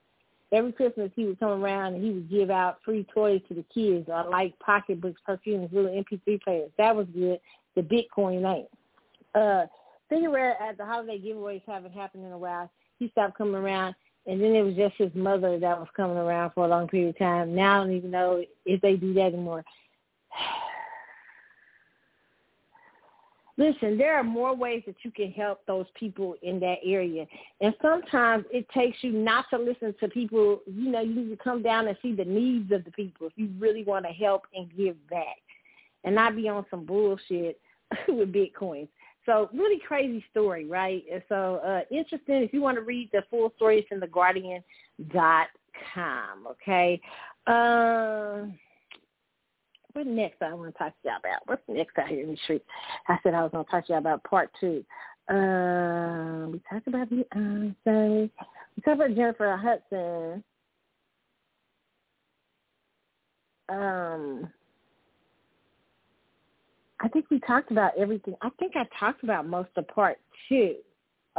[0.52, 3.64] Every Christmas he would come around and he would give out free toys to the
[3.74, 6.72] kids or like pocketbooks, perfumes, little MP3 players.
[6.78, 7.40] That was good.
[7.76, 8.68] The Bitcoin ain't.
[9.34, 9.68] Uh,
[10.10, 12.70] cigarette at the holiday giveaways haven't happened in a while.
[12.98, 13.96] He stopped coming around
[14.30, 17.10] and then it was just his mother that was coming around for a long period
[17.10, 17.56] of time.
[17.56, 19.64] Now I don't even know if they do that anymore.
[23.58, 27.26] Listen, there are more ways that you can help those people in that area.
[27.60, 31.44] And sometimes it takes you not to listen to people, you know, you need to
[31.44, 34.44] come down and see the needs of the people if you really want to help
[34.56, 35.42] and give back
[36.06, 37.60] and not be on some bullshit
[38.08, 38.88] with Bitcoins.
[39.30, 41.04] So really crazy story, right?
[41.14, 42.42] And so uh, interesting.
[42.42, 47.00] If you want to read the full story, it's in theguardian.com, okay?
[47.46, 48.48] Uh,
[49.94, 51.42] what next I want to talk to y'all about?
[51.46, 52.64] What's next out here in the street?
[53.08, 54.84] I said I was going to talk to y'all about part two.
[55.30, 57.76] Uh, we talked about Beyonce.
[57.86, 58.32] We
[58.84, 60.44] talked about Jennifer Hudson.
[63.70, 64.50] Um,
[67.02, 68.36] I think we talked about everything.
[68.42, 70.18] I think I talked about most of part
[70.48, 70.76] two.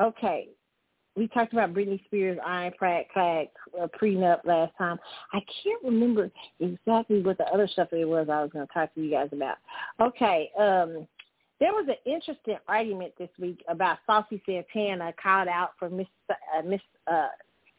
[0.01, 0.49] Okay.
[1.17, 4.99] We talked about Britney Spears, Iron Clack, uh, prenup last time.
[5.33, 6.31] I can't remember
[6.61, 9.29] exactly what the other stuff it was I was going to talk to you guys
[9.33, 9.57] about.
[10.01, 10.51] Okay.
[10.59, 11.07] Um,
[11.59, 16.63] there was an interesting argument this week about Saucy Santana called out for mis, uh,
[16.65, 17.29] mis, uh,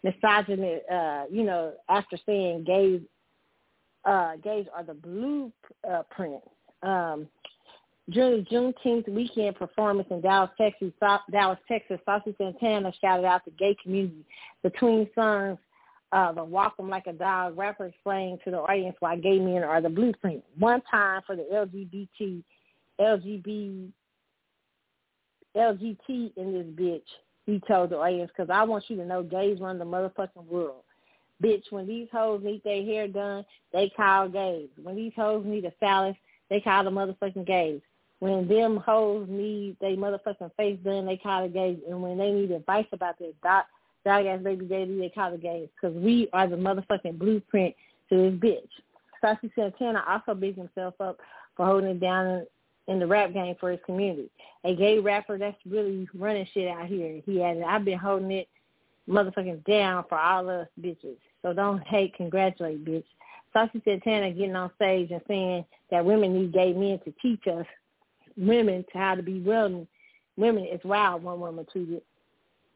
[0.04, 3.02] misogyny, uh, you know, after saying gays,
[4.06, 6.44] uh, gays are the blueprint.
[6.84, 7.28] Um,
[8.12, 10.92] during the Juneteenth weekend performance in Dallas, Texas,
[11.32, 14.26] Dallas, Texas, Saucy Santana shouted out the gay community.
[14.64, 15.58] Between songs,
[16.12, 19.64] uh, the Walk 'em Like a Dog, rapper explained to the audience why gay men
[19.64, 20.44] are the blueprint.
[20.58, 22.44] One time for the LGBT,
[23.00, 23.92] LGBT,
[25.56, 27.08] LGT in this bitch,
[27.46, 30.84] he told the audience, because I want you to know gays run the motherfucking world.
[31.42, 34.70] Bitch, when these hoes need their hair done, they call gays.
[34.82, 36.20] When these hoes need a stylist,
[36.50, 37.82] they call the motherfucking gays.
[38.22, 41.80] When them hoes need they motherfucking face done, they call the gays.
[41.90, 43.64] And when they need advice about their dog,
[44.06, 45.70] dog ass baby daddy, they call the gays.
[45.76, 47.76] Because we are the motherfucking blueprint
[48.10, 48.70] to this bitch.
[49.22, 51.18] Saucy Santana also bigged himself up
[51.58, 52.48] for holding it down in,
[52.90, 54.30] in the rap game for his community.
[54.66, 57.24] A gay rapper that's really running shit out here.
[57.26, 58.48] He added, I've been holding it
[59.10, 61.18] motherfucking down for all us bitches.
[61.42, 63.04] So don't hate, congratulate, bitch.
[63.52, 67.66] Saucy Santana getting on stage and saying that women need gay men to teach us
[68.38, 69.88] women to how to be women,
[70.38, 72.02] women is wild one woman tweeted.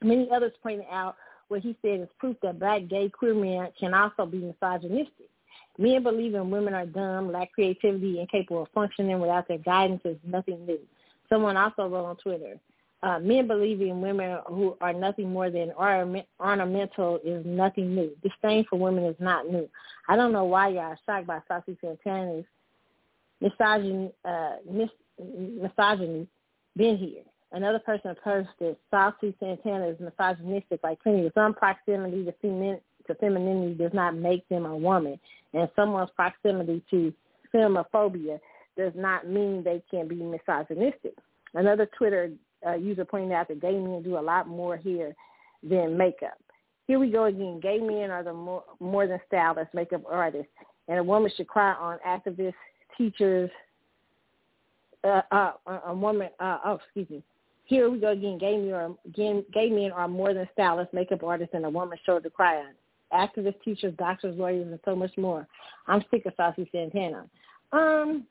[0.01, 1.15] Many others pointed out
[1.47, 5.29] what he said is proof that black gay queer men can also be misogynistic.
[5.77, 10.65] Men believing women are dumb, lack creativity, incapable of functioning without their guidance is nothing
[10.65, 10.79] new.
[11.27, 12.59] Someone also wrote on Twitter,
[13.03, 15.71] uh, men believing women who are nothing more than
[16.39, 18.11] ornamental is nothing new.
[18.23, 19.69] Disdain for women is not new.
[20.07, 22.45] I don't know why y'all are shocked by Saucy Santana's
[23.41, 24.89] misogyny, uh, mis-
[25.19, 26.27] misogyny
[26.75, 27.23] been here.
[27.51, 31.31] Another person posted, Saucy Santana is misogynistic like plenty.
[31.33, 35.19] Some proximity to, femi- to femininity does not make them a woman,
[35.53, 37.13] and someone's proximity to
[37.53, 38.39] femophobia
[38.77, 41.13] does not mean they can be misogynistic.
[41.53, 42.31] Another Twitter
[42.67, 45.15] uh, user pointed out that gay men do a lot more here
[45.63, 46.37] than makeup.
[46.87, 47.59] Here we go again.
[47.61, 50.51] Gay men are the more, more than stylists, makeup artists,
[50.87, 52.53] and a woman should cry on activists,
[52.97, 53.49] teachers,
[55.05, 55.51] uh, uh,
[55.87, 57.23] a woman, uh, oh, excuse me.
[57.65, 58.37] Here we go again.
[58.37, 62.21] Gay men, are, gay, men are more than stylists, makeup artists, and a woman shoulder
[62.21, 62.73] to cry on.
[63.13, 65.47] Activists, teachers, doctors, lawyers, and so much more.
[65.87, 67.25] I'm sick of Saucy Santana.
[67.71, 68.25] Um,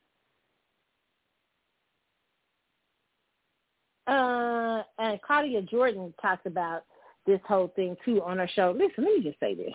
[4.07, 6.83] uh, and Claudia Jordan talked about
[7.25, 8.71] this whole thing too on her show.
[8.77, 9.73] Listen, let me just say this.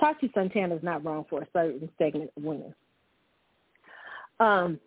[0.00, 2.74] Saucy Santana is not wrong for a certain segment of women.
[4.38, 4.78] Um,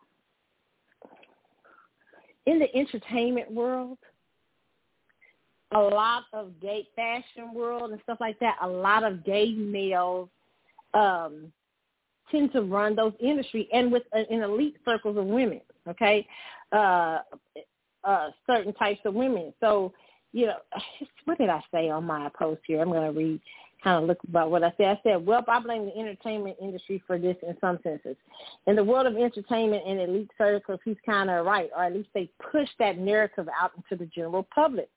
[2.46, 3.98] in the entertainment world,
[5.72, 10.30] a lot of gay fashion world and stuff like that, a lot of gay males
[10.94, 11.52] um,
[12.32, 15.62] tend to run those industry and with uh, in elite circles of women.
[15.88, 16.28] Okay,
[16.72, 17.20] uh,
[18.04, 19.54] uh, certain types of women.
[19.60, 19.94] So
[20.34, 20.58] you know,
[21.26, 22.82] what did I say on my post here?
[22.82, 23.42] I'm going to read
[23.84, 24.88] kind of look about what I said.
[24.88, 28.16] I said, well, I blame the entertainment industry for this in some senses.
[28.68, 32.10] In the world of entertainment and elite circles, he's kind of right, or at least
[32.14, 34.90] they push that narrative out into the general public.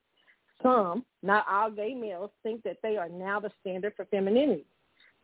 [0.61, 4.65] Some, not all gay males, think that they are now the standard for femininity.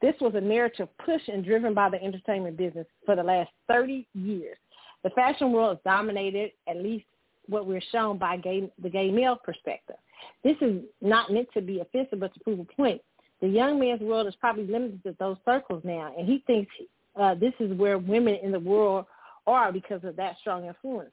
[0.01, 4.07] This was a narrative pushed and driven by the entertainment business for the last 30
[4.13, 4.57] years.
[5.03, 7.05] The fashion world is dominated, at least
[7.47, 9.95] what we're shown by gay, the gay male perspective.
[10.43, 13.01] This is not meant to be offensive, but to prove a point.
[13.41, 16.71] The young man's world is probably limited to those circles now, and he thinks
[17.15, 19.05] uh, this is where women in the world
[19.47, 21.11] are because of that strong influence.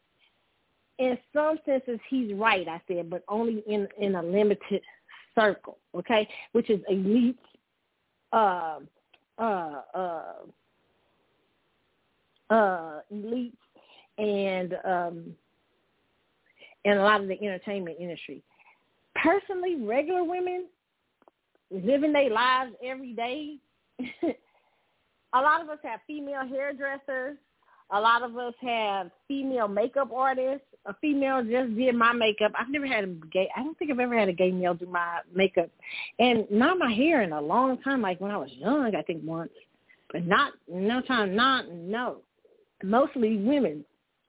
[0.98, 4.82] In some senses, he's right, I said, but only in, in a limited
[5.34, 7.38] circle, okay, which is elite,
[8.32, 8.78] uh,
[9.38, 10.22] uh, uh,
[12.50, 13.52] uh, elites
[14.18, 15.34] and um,
[16.84, 18.42] and a lot of the entertainment industry.
[19.16, 20.66] Personally, regular women
[21.70, 23.56] living their lives every day.
[24.00, 27.36] a lot of us have female hairdressers.
[27.90, 30.66] A lot of us have female makeup artists.
[30.86, 32.52] A female just did my makeup.
[32.58, 33.48] I've never had a gay.
[33.56, 35.70] I don't think I've ever had a gay male do my makeup,
[36.18, 38.02] and not my hair in a long time.
[38.02, 39.52] Like when I was young, I think once,
[40.12, 41.36] but not no time.
[41.36, 42.18] Not no,
[42.82, 43.84] mostly women.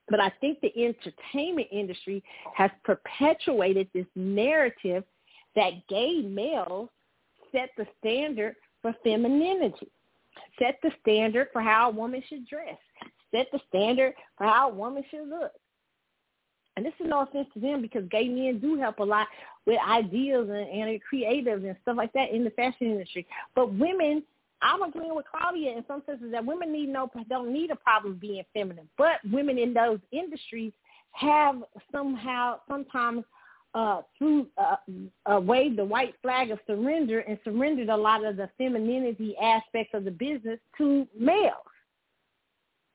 [0.09, 2.23] But I think the entertainment industry
[2.55, 5.03] has perpetuated this narrative
[5.55, 6.89] that gay males
[7.51, 9.89] set the standard for femininity,
[10.59, 12.77] set the standard for how a woman should dress,
[13.31, 15.51] set the standard for how a woman should look.
[16.75, 19.27] And this is no offense to them because gay men do help a lot
[19.65, 23.25] with ideas and, and creatives and stuff like that in the fashion industry.
[23.55, 24.21] But women,
[24.61, 28.19] I'm agreeing with Claudia in some senses that women need no don't need a problem
[28.21, 28.87] being feminine.
[28.95, 30.71] But women in those industries
[31.13, 33.23] have somehow sometimes
[33.73, 34.75] uh, through uh,
[35.25, 39.93] uh, waved the white flag of surrender and surrendered a lot of the femininity aspects
[39.93, 41.53] of the business to males.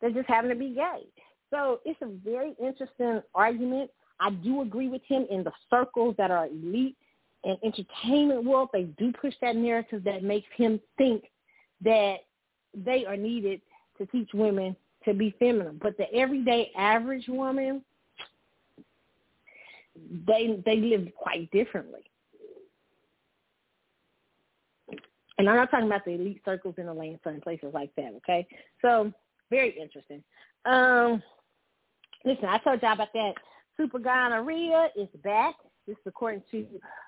[0.00, 1.06] They're just happen to be gay.
[1.50, 3.90] So it's a very interesting argument.
[4.18, 6.96] I do agree with him in the circles that are elite
[7.44, 8.70] and entertainment world.
[8.72, 11.24] They do push that narrative that makes him think
[11.84, 12.16] that
[12.74, 13.60] they are needed
[13.98, 14.74] to teach women
[15.04, 15.78] to be feminine.
[15.82, 17.82] But the everyday average woman,
[20.26, 22.00] they they live quite differently.
[25.38, 28.12] And I'm not talking about the elite circles in the land, certain places like that.
[28.18, 28.46] Okay,
[28.80, 29.12] so
[29.50, 30.22] very interesting.
[30.64, 31.22] Um,
[32.24, 33.34] listen, I told y'all about that
[33.76, 35.56] super gonorrhea is back.
[35.86, 36.64] This is according to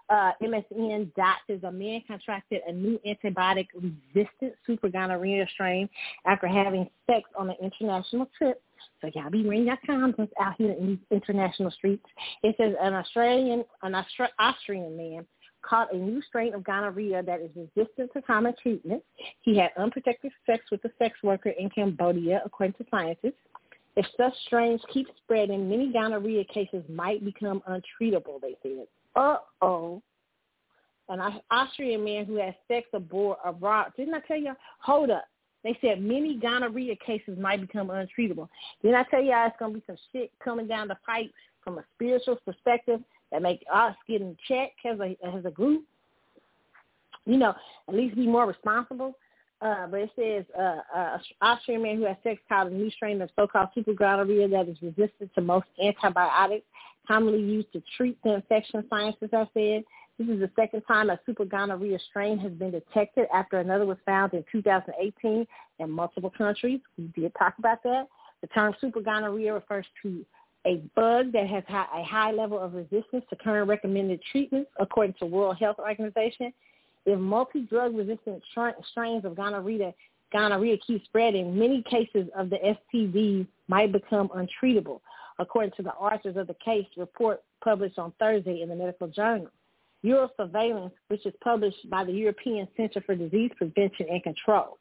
[0.09, 1.15] uh, MSN.
[1.15, 5.89] Doctors, a man contracted a new antibiotic-resistant super gonorrhea strain
[6.27, 8.61] after having sex on an international trip.
[9.01, 12.05] So y'all be wearing your condoms out here in these international streets.
[12.43, 15.27] It says an Australian, an Austra- Austrian man
[15.63, 19.03] caught a new strain of gonorrhea that is resistant to common treatment.
[19.43, 23.35] He had unprotected sex with a sex worker in Cambodia, according to scientists.
[23.97, 28.87] If such strains keep spreading, many gonorrhea cases might become untreatable, they said.
[29.15, 30.03] Uh-oh.
[31.09, 33.93] An Austrian man who had sex aboard abroad.
[33.97, 34.55] Didn't I tell you?
[34.81, 35.25] Hold up.
[35.65, 38.49] They said many gonorrhea cases might become untreatable.
[38.83, 41.33] Didn't I tell y'all it's to be some shit coming down the pipe
[41.63, 43.01] from a spiritual perspective
[43.33, 45.83] that make us get in check as a, as a group?
[47.25, 47.55] You know,
[47.89, 49.17] at least be more responsible.
[49.63, 53.23] Uh, but it says uh, uh, Austrian man who has sex caught a new strain
[53.23, 56.67] of so-called super gonorrhea that is resistant to most antibiotics
[57.09, 59.85] commonly used to treat the infection, scientists have said.
[60.19, 63.99] This is the second time a super gonorrhea strain has been detected after another was
[64.07, 65.45] found in 2018
[65.81, 66.81] in multiple countries.
[66.97, 68.07] We did talk about that.
[68.41, 70.25] The term super gonorrhea refers to
[70.67, 75.27] a bug that has a high level of resistance to current recommended treatments, according to
[75.27, 76.53] World Health Organization.
[77.07, 78.43] If multi-drug resistant
[78.93, 79.93] strains of gonorrhea,
[80.33, 85.01] gonorrhea keep spreading, many cases of the STD might become untreatable,
[85.41, 89.51] according to the authors of the case report published on Thursday in the Medical Journal.
[90.05, 94.79] Eurosurveillance, which is published by the European Center for Disease Prevention and Control.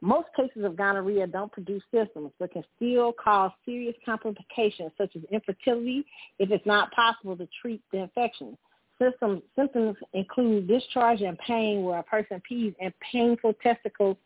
[0.00, 5.22] Most cases of gonorrhea don't produce symptoms, but can still cause serious complications such as
[5.30, 6.04] infertility
[6.40, 8.58] if it's not possible to treat the infection.
[9.00, 14.16] Symptoms, symptoms include discharge and pain where a person pees and painful testicles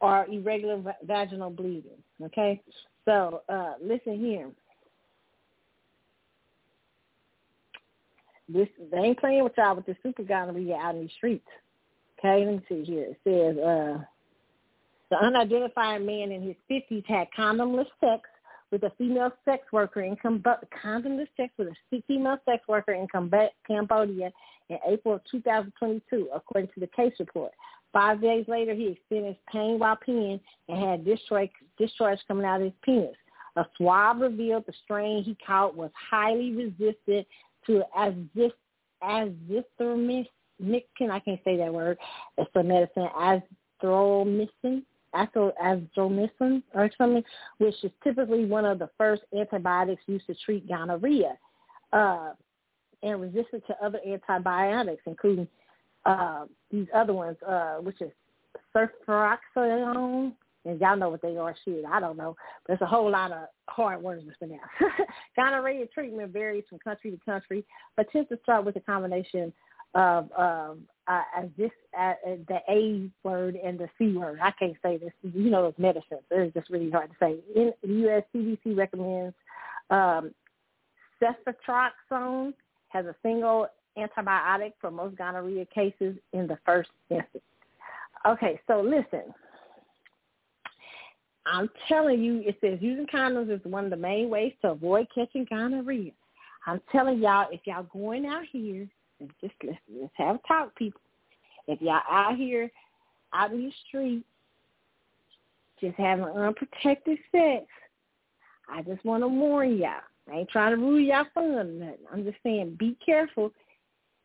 [0.00, 1.98] or irregular vaginal bleeding.
[2.22, 2.60] Okay?
[3.04, 4.48] So uh, listen here.
[8.48, 11.46] This they ain't playing with y'all with this super gonorrhea out in the streets.
[12.18, 13.04] Okay, let me see here.
[13.04, 14.04] It says uh
[15.10, 18.28] the unidentified man in his fifties had condomless sex
[18.70, 23.06] with a female sex worker in condomless sex with a female sex worker in
[23.66, 24.30] Cambodia
[24.68, 27.52] in April of 2022, according to the case report.
[27.92, 32.64] Five days later, he experienced pain while peeing and had discharge, discharge coming out of
[32.64, 33.16] his penis.
[33.56, 37.26] A swab revealed the strain he caught was highly resistant
[37.68, 38.52] to azith,
[39.02, 40.26] azithromycin.
[41.10, 41.98] I can't say that word.
[42.36, 44.82] It's the medicine azithromycin
[45.14, 47.22] azithromycin or something,
[47.58, 51.36] which is typically one of the first antibiotics used to treat gonorrhea,
[51.92, 52.32] uh,
[53.02, 55.48] and resistant to other antibiotics, including
[56.04, 58.10] uh, these other ones, uh, which is
[58.74, 60.32] sulfaroxone.
[60.68, 61.54] And y'all know what they are.
[61.64, 62.36] Shit, I don't know.
[62.66, 64.60] But there's a whole lot of hard words to pronounce.
[65.36, 67.64] Gonorrhea treatment varies from country to country,
[67.96, 69.52] but tends to start with a combination
[69.94, 71.22] of um, uh,
[71.56, 74.38] this uh, the A word and the C word.
[74.42, 75.12] I can't say this.
[75.22, 76.18] You know, it's medicine.
[76.30, 77.36] It's just really hard to say.
[77.56, 78.24] In the U.S.
[78.34, 79.34] CDC recommends
[79.90, 80.34] um,
[81.22, 82.52] ceftriaxone
[82.88, 87.44] has a single antibiotic for most gonorrhea cases in the first instance.
[88.26, 89.32] Okay, so listen.
[91.50, 95.06] I'm telling you, it says using condoms is one of the main ways to avoid
[95.14, 96.12] catching gonorrhea.
[96.66, 98.86] I'm telling y'all, if y'all going out here,
[99.40, 101.00] just listen, let's have a talk, people.
[101.66, 102.70] If y'all out here,
[103.32, 104.24] out in the street,
[105.80, 107.64] just having unprotected sex,
[108.68, 110.02] I just want to warn y'all.
[110.30, 111.96] I ain't trying to ruin y'all fun or nothing.
[112.12, 113.52] I'm just saying, be careful.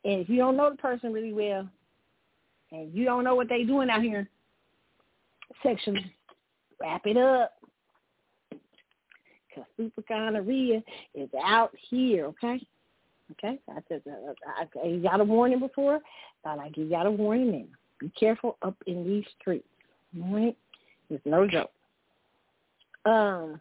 [0.04, 1.66] And if you don't know the person really well,
[2.70, 4.28] and you don't know what they doing out here
[5.62, 6.12] sexually,
[6.80, 7.52] wrap it up.
[8.50, 10.82] Because super gonorrhea
[11.14, 12.60] is out here, okay?
[13.32, 16.00] Okay, I just uh, I, I got a warning before,
[16.42, 17.64] thought I'd give y'all a warning now.
[18.00, 19.66] Be careful up in these streets.
[20.20, 20.56] All right?
[21.08, 21.70] It's no joke.
[23.06, 23.60] Um,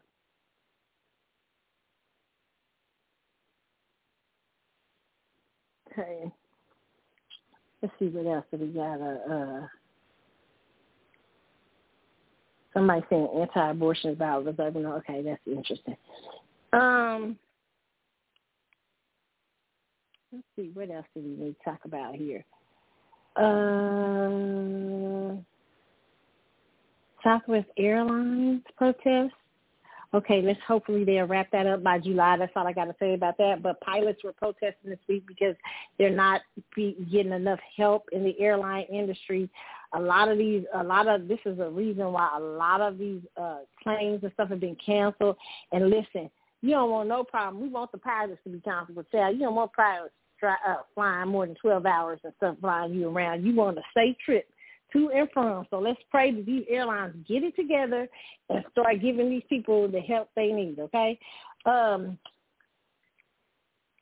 [5.92, 6.32] okay.
[7.82, 9.02] Let's see what else we got.
[9.02, 9.68] Uh, uh,
[12.74, 14.86] somebody saying anti-abortion is about reserving.
[14.86, 15.98] Okay, that's interesting.
[16.74, 17.38] Um,
[20.32, 22.44] let's see, what else do we need to talk about here?
[23.36, 25.36] Uh,
[27.24, 29.34] Southwest Airlines protest.
[30.14, 32.38] Okay, let's hopefully they'll wrap that up by July.
[32.38, 33.64] That's all I got to say about that.
[33.64, 35.56] But pilots were protesting this week because
[35.98, 36.42] they're not
[36.76, 39.50] be getting enough help in the airline industry.
[39.96, 42.98] A lot of these, a lot of this is a reason why a lot of
[42.98, 45.38] these uh, planes and stuff have been canceled.
[45.72, 46.30] And listen,
[46.62, 47.62] you don't want no problem.
[47.62, 49.04] We want the pilots to be comfortable.
[49.12, 52.94] Tell you don't want pilots try, uh, flying more than 12 hours and stuff flying
[52.94, 53.46] you around.
[53.46, 54.48] You want a safe trip
[54.94, 55.66] to and from.
[55.70, 58.08] So let's pray that these airlines get it together
[58.50, 61.20] and start giving these people the help they need, okay?
[61.66, 62.18] Um,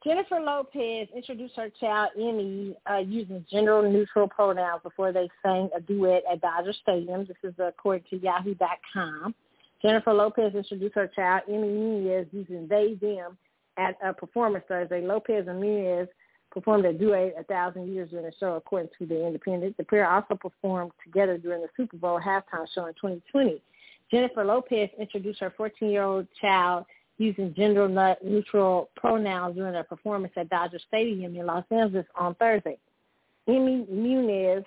[0.03, 5.81] Jennifer Lopez introduced her child Emme uh, using gender neutral pronouns before they sang a
[5.81, 7.25] duet at Dodger Stadium.
[7.27, 9.35] This is according to Yahoo.com.
[9.81, 13.37] Jennifer Lopez introduced her child Emme Nunez using they them
[13.77, 15.01] at a performance Thursday.
[15.01, 16.07] Lopez and Nunez
[16.51, 19.77] performed a duet a thousand years during the show, according to the Independent.
[19.77, 23.61] The pair also performed together during the Super Bowl halftime show in 2020.
[24.09, 26.85] Jennifer Lopez introduced her 14-year-old child
[27.21, 32.77] using gender-neutral pronouns during a performance at Dodger Stadium in Los Angeles on Thursday.
[33.47, 34.63] Emme Nunez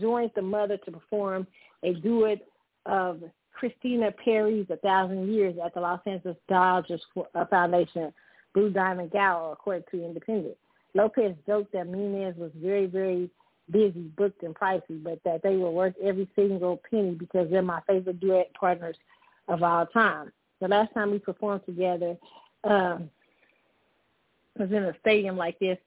[0.00, 1.46] joined the mother to perform
[1.82, 2.46] a duet
[2.84, 7.02] of Christina Perri's A Thousand Years at the Los Angeles Dodgers
[7.34, 8.12] uh, Foundation
[8.52, 10.56] Blue Diamond Gala, according to Independent.
[10.94, 13.30] Lopez joked that Nunez was very, very
[13.70, 17.80] busy, booked, and pricey, but that they were worth every single penny because they're my
[17.86, 18.96] favorite duet partners
[19.48, 20.32] of all time.
[20.60, 22.16] The last time we performed together
[22.64, 23.10] um,
[24.58, 25.78] was in a stadium like this,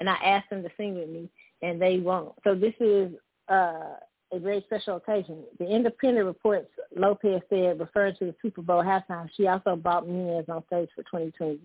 [0.00, 1.28] and I asked them to sing with me,
[1.62, 2.34] and they won't.
[2.44, 3.12] So this is
[3.48, 3.96] uh,
[4.32, 5.44] a very special occasion.
[5.58, 10.44] The Independent reports Lopez said, referring to the Super Bowl halftime, she also brought Nunez
[10.48, 11.58] on stage for 2020.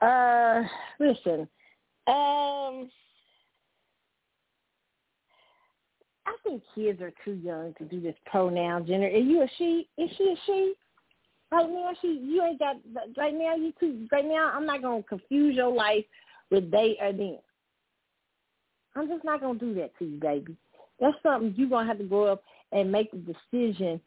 [0.00, 0.62] Uh,
[0.98, 1.40] listen,
[2.06, 2.90] um,
[6.26, 9.06] I think kids are too young to do this pronoun gender.
[9.06, 9.88] Are you a she?
[9.98, 10.74] Is she a she?
[11.52, 12.76] Right now, she you ain't got
[13.16, 13.56] right now.
[13.56, 14.52] You too right now.
[14.54, 16.04] I'm not gonna confuse your life
[16.50, 17.38] with they or them.
[18.94, 20.56] I'm just not gonna do that to you, baby.
[21.00, 24.00] That's something you're gonna have to grow up and make the decision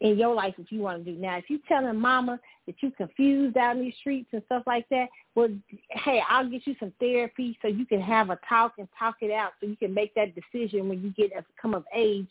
[0.00, 1.18] in your life if you want to do.
[1.18, 4.86] Now, if you telling mama that you confused out in these streets and stuff like
[4.90, 5.48] that, well,
[5.90, 9.32] hey, I'll get you some therapy so you can have a talk and talk it
[9.32, 12.28] out so you can make that decision when you get a come of age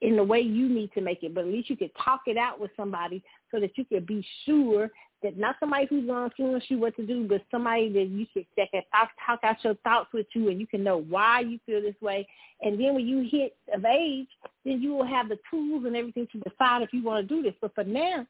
[0.00, 1.34] in the way you need to make it.
[1.34, 3.22] But at least you can talk it out with somebody
[3.54, 4.90] so that you can be sure
[5.22, 8.26] that not somebody who's going to influence you what to do, but somebody that you
[8.32, 11.40] can that can talk, talk out your thoughts with you, and you can know why
[11.40, 12.26] you feel this way.
[12.60, 14.28] And then when you hit of age,
[14.64, 17.42] then you will have the tools and everything to decide if you want to do
[17.42, 17.54] this.
[17.60, 18.26] But for now,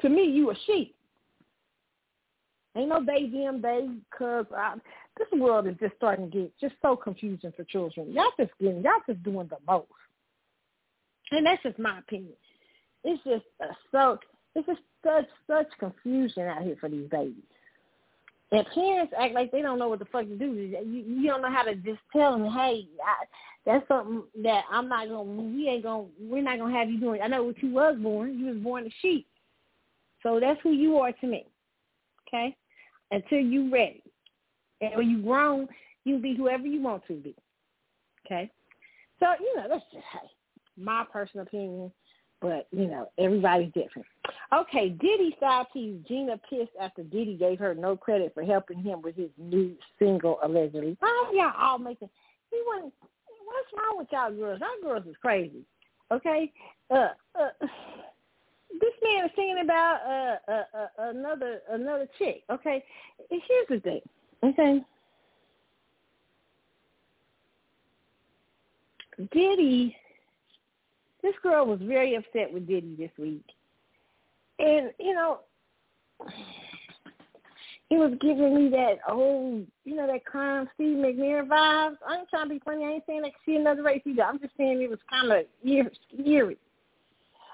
[0.00, 0.94] to me, you a sheep.
[2.74, 4.46] Ain't no they, them, they, cuz.
[5.18, 8.12] This world is just starting to get just so confusing for children.
[8.12, 9.88] Y'all just getting, y'all just doing the most.
[11.32, 12.32] And that's just my opinion.
[13.04, 13.44] It's just
[13.90, 14.18] so
[14.54, 17.42] it's just such such confusion out here for these babies.
[18.52, 20.52] And parents act like they don't know what the fuck to do.
[20.52, 23.24] You, you don't know how to just tell them, hey, I,
[23.64, 25.22] that's something that I'm not gonna.
[25.22, 26.04] We ain't gonna.
[26.20, 27.22] We're not gonna have you doing.
[27.22, 28.38] I know what you was born.
[28.38, 29.26] You was born a sheep.
[30.22, 31.46] So that's who you are to me.
[32.28, 32.54] Okay,
[33.10, 34.02] until you ready,
[34.80, 35.66] and when you grown,
[36.04, 37.34] you be whoever you want to be.
[38.26, 38.50] Okay,
[39.18, 40.28] so you know that's just hey,
[40.76, 41.90] my personal opinion.
[42.42, 44.06] But, you know, everybody's different.
[44.52, 49.00] Okay, Diddy side piece, Gina pissed after Diddy gave her no credit for helping him
[49.00, 50.96] with his new single, allegedly.
[50.98, 52.10] Why y'all all making,
[52.50, 52.92] he wasn't,
[53.44, 54.60] what's wrong with y'all girls?
[54.60, 55.62] Y'all girls is crazy.
[56.10, 56.52] Okay?
[56.90, 57.08] Uh,
[57.40, 57.66] uh,
[58.80, 62.42] this man is singing about uh, uh, uh, another another chick.
[62.50, 62.84] Okay,
[63.30, 64.00] here's the thing.
[64.44, 64.80] Okay,
[69.32, 69.96] Diddy
[71.22, 73.44] this girl was very upset with Diddy this week.
[74.58, 75.40] And, you know,
[77.90, 81.96] it was giving me that old, you know, that crime Steve McNair vibes.
[82.08, 82.84] I ain't trying to be funny.
[82.84, 84.22] I ain't saying can see another race either.
[84.22, 85.44] I'm just saying it was kind of
[86.24, 86.58] eerie.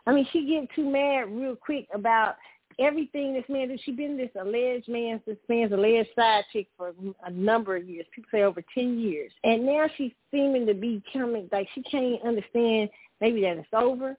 [0.06, 2.36] I mean, she get too mad real quick about
[2.78, 3.80] everything this man did.
[3.84, 8.06] She been this alleged man, this man's alleged side chick for a number of years.
[8.14, 9.32] People say over 10 years.
[9.44, 12.90] And now she's seeming to be coming, like she can't understand
[13.20, 14.16] maybe that it's over.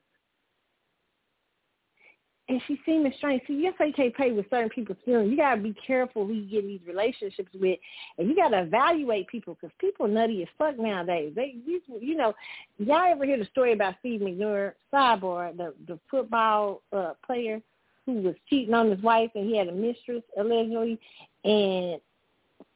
[2.50, 3.44] And she seemed strange.
[3.46, 5.30] See, yes, I can't play with certain people's feelings.
[5.30, 7.78] You gotta be careful who you get these relationships with,
[8.18, 11.34] and you gotta evaluate people because people nutty as fuck nowadays.
[11.36, 12.34] They, these, you know,
[12.80, 17.62] y'all ever hear the story about Steve McNair, Cyborg, the the football uh, player
[18.08, 21.00] who was cheating on his wife, and he had a mistress allegedly,
[21.44, 22.02] and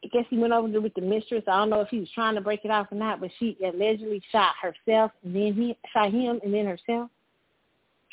[0.04, 1.44] I guess he went over there with the mistress.
[1.48, 3.58] I don't know if he was trying to break it off or not, but she
[3.64, 7.10] allegedly shot herself and then he shot him and then herself.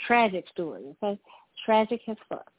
[0.07, 1.19] Tragic story, okay?
[1.65, 2.51] Tragic as fuck.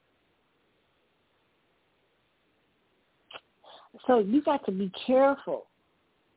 [4.07, 5.67] So you got to be careful.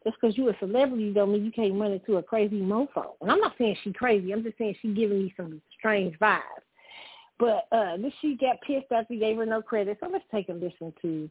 [0.05, 3.14] Just because you're a celebrity don't mean you can't run into a crazy mofo.
[3.23, 4.32] And I'm not saying she's crazy.
[4.32, 6.40] I'm just saying she's giving me some strange vibes.
[7.39, 9.97] But uh this she got pissed after he gave her no credit.
[10.00, 11.31] So let's take a listen to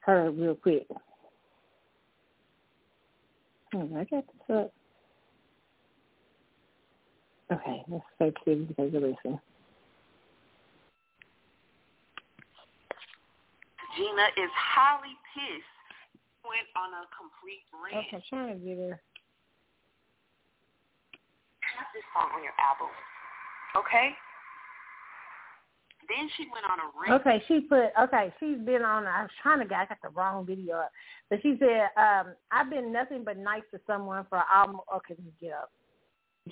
[0.00, 0.86] her real quick.
[3.74, 4.72] Oh, I got this up.
[7.52, 9.40] Okay, let's start to listen.
[13.96, 15.66] Gina is highly pissed.
[16.46, 18.06] Went on a complete rant.
[18.06, 19.00] Okay, I'm trying to get her.
[21.76, 22.88] Have this song on your album,
[23.76, 24.16] okay?
[26.10, 27.20] Then she went on a rant.
[27.20, 28.32] Okay, she put okay.
[28.40, 29.06] She's been on.
[29.06, 29.78] I was trying to get.
[29.78, 30.90] I got the wrong video up,
[31.28, 35.24] but she said, um, "I've been nothing but nice to someone for almost." Okay, let
[35.24, 35.70] me get up.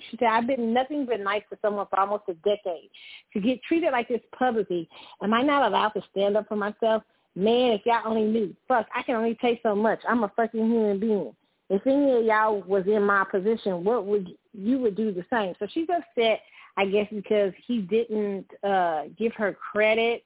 [0.09, 2.89] She said, "I've been nothing but nice to someone for almost a decade.
[3.33, 4.87] To get treated like this publicly,
[5.21, 7.03] am I not allowed to stand up for myself?
[7.35, 9.99] Man, if y'all only knew, fuck, I can only take so much.
[10.07, 11.35] I'm a fucking human being.
[11.69, 15.53] If any of y'all was in my position, what would you would do the same?"
[15.59, 16.41] So she's upset
[16.79, 20.23] I guess because he didn't uh give her credit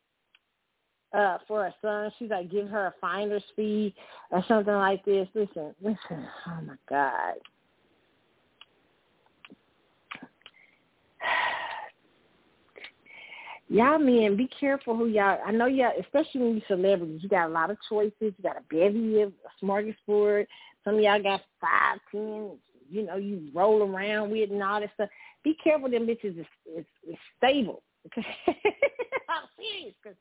[1.12, 2.12] uh for a son.
[2.20, 3.96] She's like, give her a finder's fee
[4.30, 5.28] or something like this.
[5.34, 7.34] Listen, listen, oh my God.
[13.70, 17.50] Y'all men, be careful who y'all I know y'all especially when you celebrities, you got
[17.50, 20.46] a lot of choices, you got a bevy of a smorgasbord.
[20.84, 22.52] Some of y'all got five, ten,
[22.94, 25.10] you know, you roll around with and all that stuff
[25.44, 26.46] be careful them bitches is,
[26.78, 27.84] is, is stable.
[28.08, 28.26] Okay?
[28.48, 30.18] I'm serious because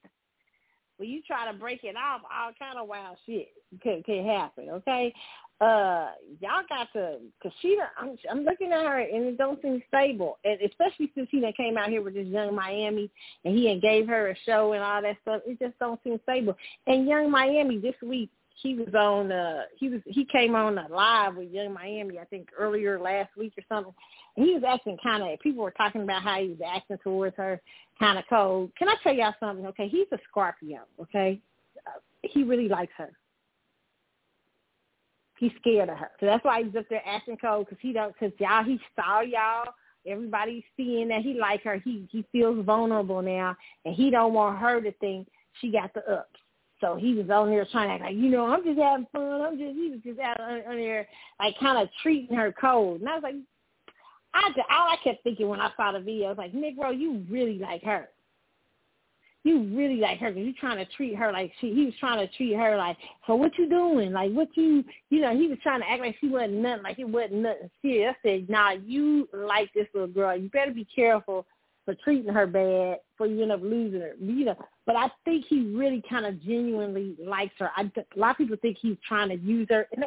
[0.98, 3.48] when you try to break it off, all kind of wild shit
[3.82, 4.68] can, can happen.
[4.70, 5.12] Okay,
[5.60, 6.10] uh,
[6.40, 7.78] y'all got to because she.
[7.98, 11.52] I'm, I'm looking at her and it don't seem stable, and especially since he done
[11.56, 13.10] came out here with this Yung Miami
[13.44, 15.42] and he gave her a show and all that stuff.
[15.46, 16.56] It just don't seem stable.
[16.86, 18.30] And Yung Miami this week
[18.62, 22.24] he was on uh he was he came on a live with Yung Miami I
[22.24, 23.92] think earlier last week or something.
[24.36, 27.36] And he was acting kind of people were talking about how he was acting towards
[27.36, 27.60] her
[27.98, 28.70] kind of cold.
[28.78, 29.66] Can I tell y'all something?
[29.66, 30.80] Okay, he's a Scorpio.
[31.00, 31.40] Okay,
[31.86, 33.10] uh, he really likes her.
[35.38, 38.14] He's scared of her, so that's why he's up there acting cold because he don't
[38.18, 39.74] because y'all he saw y'all.
[40.06, 41.76] Everybody's seeing that he like her.
[41.76, 45.28] He he feels vulnerable now, and he don't want her to think
[45.60, 46.38] she got the ups.
[46.82, 49.40] So he was on there trying to act like, you know, I'm just having fun.
[49.40, 51.08] I'm just, he was just out on, on there,
[51.40, 53.00] like kind of treating her cold.
[53.00, 53.36] And I was like,
[54.34, 57.24] I, all I kept thinking when I saw the video, I was like, Negro, you
[57.30, 58.08] really like her.
[59.44, 62.18] you really like her because you're trying to treat her like she he was trying
[62.26, 62.96] to treat her like
[63.26, 66.16] so what you doing like what you you know he was trying to act like
[66.20, 70.08] she wasn't nothing like it wasn't nothing serious I said nah you like this little
[70.08, 71.46] girl you better be careful
[71.84, 75.44] for treating her bad for you end up losing her you know but I think
[75.48, 79.28] he really kind of genuinely likes her I, a lot of people think he's trying
[79.28, 80.04] to use her and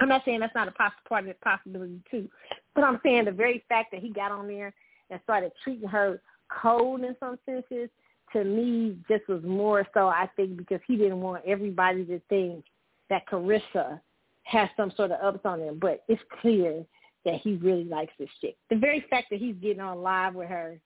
[0.00, 2.28] I'm not saying that's not a poss- part of the possibility too
[2.74, 4.74] but I'm saying the very fact that he got on there
[5.10, 7.90] and started treating her cold in some senses
[8.32, 12.64] to me just was more so I think because he didn't want everybody to think
[13.10, 14.00] that Caresha
[14.44, 15.78] has some sort of ups on him.
[15.80, 16.84] But it's clear
[17.28, 18.56] that he really likes this chick.
[18.70, 20.80] The very fact that he's getting on live with her,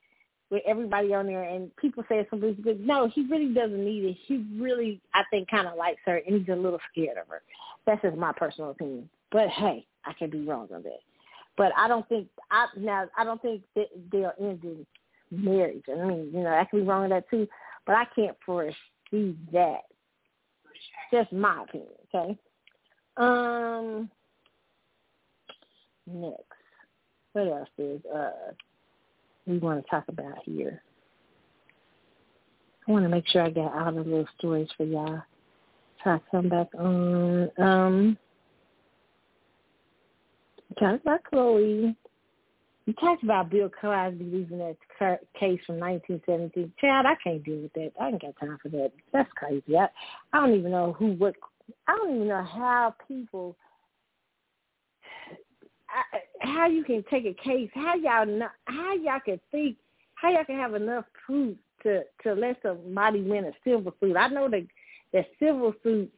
[0.51, 2.85] with everybody on there, and people say something's good.
[2.85, 4.17] No, he really doesn't need it.
[4.27, 7.43] He really, I think, kind of likes her, and he's a little scared of her.
[7.87, 9.09] That's just my personal opinion.
[9.31, 11.01] But hey, I could be wrong on that.
[11.57, 14.87] But I don't think I now I don't think that they'll end in
[15.31, 15.85] marriage.
[15.89, 17.47] I mean, you know, I can be wrong on that too,
[17.87, 19.83] but I can't foresee that.
[21.13, 22.39] Just my opinion, okay?
[23.19, 24.11] Um
[26.07, 26.43] next.
[27.33, 28.53] What else is uh
[29.47, 30.83] we want to talk about here?
[32.87, 35.23] I want to make sure I got all the little stories for y'all.
[36.03, 37.51] Try to come back on.
[37.59, 38.19] Um,
[40.79, 41.95] talk about Khloe.
[42.87, 44.77] You talked about Bill Cosby losing that
[45.39, 46.73] case from 1917.
[46.81, 47.93] Chad, I can't deal with that.
[48.01, 48.91] I ain't got time for that.
[49.13, 49.77] That's crazy.
[49.77, 49.87] I,
[50.33, 51.37] I don't even know who, what,
[51.87, 53.57] I don't even know how people,
[56.41, 59.77] how you can take a case, how y'all, know, how y'all can think,
[60.15, 64.17] how y'all can have enough proof to to let somebody win a civil suit.
[64.17, 64.67] I know that
[65.13, 66.13] that civil suits,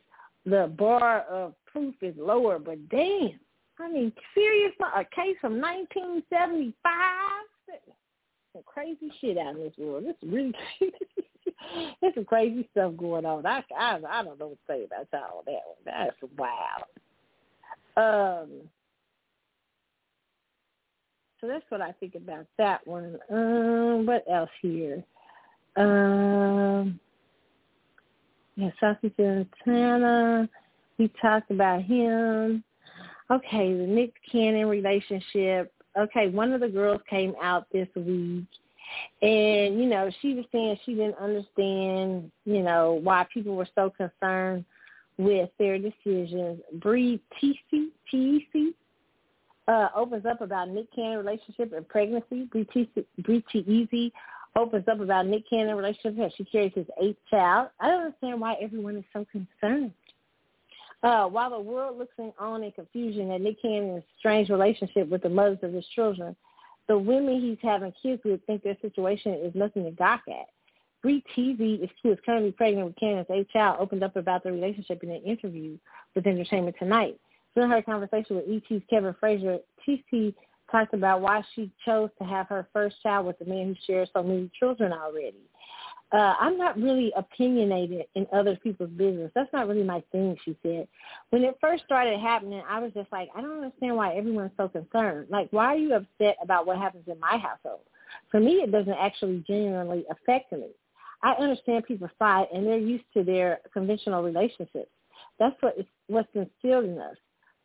[0.45, 3.39] the bar of proof is lower, but damn,
[3.79, 6.75] I mean, serious, a case from 1975.
[8.53, 10.05] Some crazy shit out in this world.
[10.05, 10.55] This is really,
[12.01, 13.45] there's some crazy stuff going on.
[13.45, 15.85] I, I, I don't know what to say about all that one.
[15.85, 16.85] That's wild.
[17.97, 18.51] Um,
[21.45, 23.19] so that's what I think about that one.
[23.31, 25.05] Um, what else here?
[25.77, 26.99] Um,
[28.57, 30.49] yeah, Saucy Santana.
[30.97, 32.65] We talked about him.
[33.31, 35.73] Okay, the Nick Cannon relationship.
[35.99, 38.47] Okay, one of the girls came out this week
[39.23, 43.91] and, you know, she was saying she didn't understand, you know, why people were so
[43.91, 44.65] concerned
[45.19, 46.61] with their decisions.
[46.75, 48.75] Bre Tiesi, Tiesi
[49.69, 52.49] uh, opens up about Nick Cannon relationship and pregnancy.
[52.55, 54.13] Tiesi
[54.57, 56.27] opens up about Nick Cannon relationship.
[56.27, 57.69] as She carries his eighth child.
[57.81, 59.93] I don't understand why everyone is so concerned.
[61.03, 65.29] Uh, while the world looks on in confusion at Nick Cannon's strange relationship with the
[65.29, 66.35] mothers of his children,
[66.89, 70.49] the women he's having kids with think their situation is nothing to gawk at.
[71.03, 75.03] Bre Tiesi, who is currently pregnant with Cannon's eighth child, opened up about the relationship
[75.03, 75.77] in an interview
[76.15, 77.19] with Entertainment Tonight.
[77.55, 80.35] During her conversation with ET's Kevin Frazier, Tiesi
[80.71, 84.09] talked about why she chose to have her first child with a man who shares
[84.13, 85.45] so many children already
[86.15, 89.33] uh, I'm not really opinionated in other people's business.
[89.35, 90.87] That's not really my thing, she said.
[91.31, 94.69] When it first started happening, I was just like, I don't understand why everyone's so
[94.69, 95.27] concerned.
[95.31, 97.81] Like, why are you upset about what happens in my household?
[98.31, 100.69] For me, it doesn't actually genuinely affect me.
[101.23, 104.91] I understand people fight, and they're used to their conventional relationships.
[105.41, 107.17] That's what is, what's instilled in us.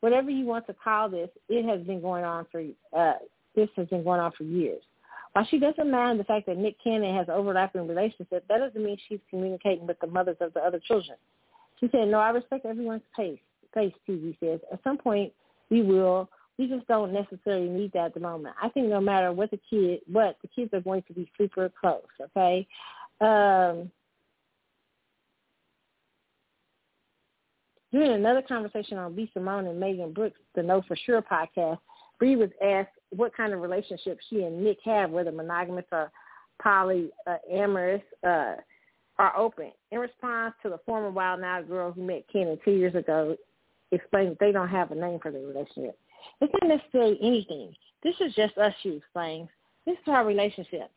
[0.02, 2.64] Whatever you want to call this, it has been going on for
[2.98, 3.14] uh,
[3.56, 4.82] this has been going on for years.
[5.34, 8.98] While she doesn't mind the fact that Nick Cannon has overlapping relationships, that doesn't mean
[9.08, 11.18] she's communicating with the mothers of the other children.
[11.80, 13.40] She said, no, I respect everyone's pace.
[13.74, 14.60] Pace, Tiesi says.
[14.72, 15.32] At some point,
[15.70, 16.30] we will.
[16.58, 18.56] We just don't necessarily need that at the moment.
[18.62, 21.72] I think no matter what the kid, what the kids are going to be super
[21.80, 22.02] close.
[22.20, 22.68] Okay.
[23.22, 23.92] Um,
[27.92, 29.30] during another conversation on B.
[29.34, 31.80] Simone and Megan Brooks, the Know for Sure podcast,
[32.20, 36.12] Bre was asked what kind of relationship she and Nick have, whether monogamous or
[36.64, 38.56] polyamorous, uh,
[39.18, 39.72] are open.
[39.92, 43.36] In response to the former Wild 'N Out girl who met Kenny two years ago,
[43.92, 45.98] explained that they don't have a name for their relationship.
[46.42, 47.76] It's not necessarily anything.
[48.04, 49.50] This is just us, she explains.
[49.86, 50.92] This is our relationship.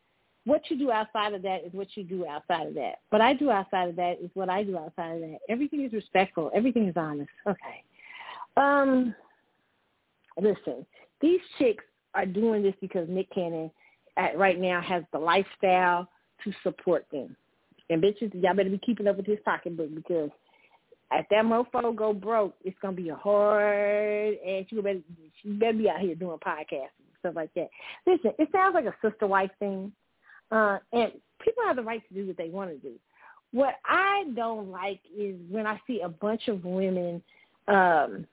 [0.45, 2.97] What you do outside of that is what you do outside of that.
[3.11, 5.39] What I do outside of that is what I do outside of that.
[5.49, 6.51] Everything is respectful.
[6.55, 7.31] Everything is honest.
[7.47, 7.85] Okay.
[8.57, 9.15] Um,
[10.41, 10.85] listen,
[11.21, 13.71] these chicks are doing this because Nick Cannon
[14.17, 16.09] at, right now has the lifestyle
[16.45, 17.37] to support them.
[17.89, 20.31] And bitches, y'all better be keeping up with his pocketbook because
[21.13, 25.01] if that mofo go broke, it's gonna be a hard and you better
[25.41, 27.69] she better be out here doing podcasts and stuff like that.
[28.07, 29.93] Listen, it sounds like a sister wife thing.
[30.53, 32.95] Uh, and people have the right to do what they want to do.
[33.53, 37.23] What I don't like is when I see a bunch of women,
[37.69, 38.27] um,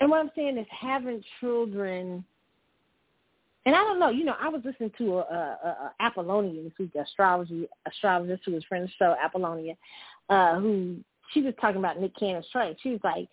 [0.00, 2.24] and what I'm saying is having children.
[3.64, 6.72] And I don't know, you know, I was listening to a, a, a Apollonia this
[6.78, 9.74] week, astrology astrologist who was friend of the show, Apollonia,
[10.28, 10.98] uh, who
[11.32, 12.76] she was talking about Nick Cannon's train.
[12.82, 13.28] She was like,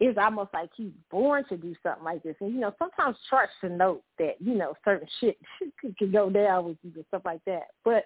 [0.00, 2.36] it's almost like he's born to do something like this.
[2.40, 5.38] And you know, sometimes charts to note that you know certain shit
[5.98, 7.68] can go down with you and stuff like that.
[7.84, 8.04] But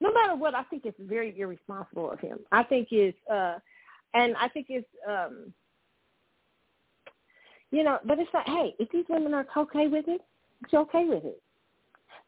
[0.00, 2.38] no matter what, I think it's very irresponsible of him.
[2.52, 3.58] I think it's, uh,
[4.14, 5.52] and I think it's, um,
[7.70, 10.20] you know, but it's like, hey, if these women are okay with it,
[10.62, 11.42] it's okay with it.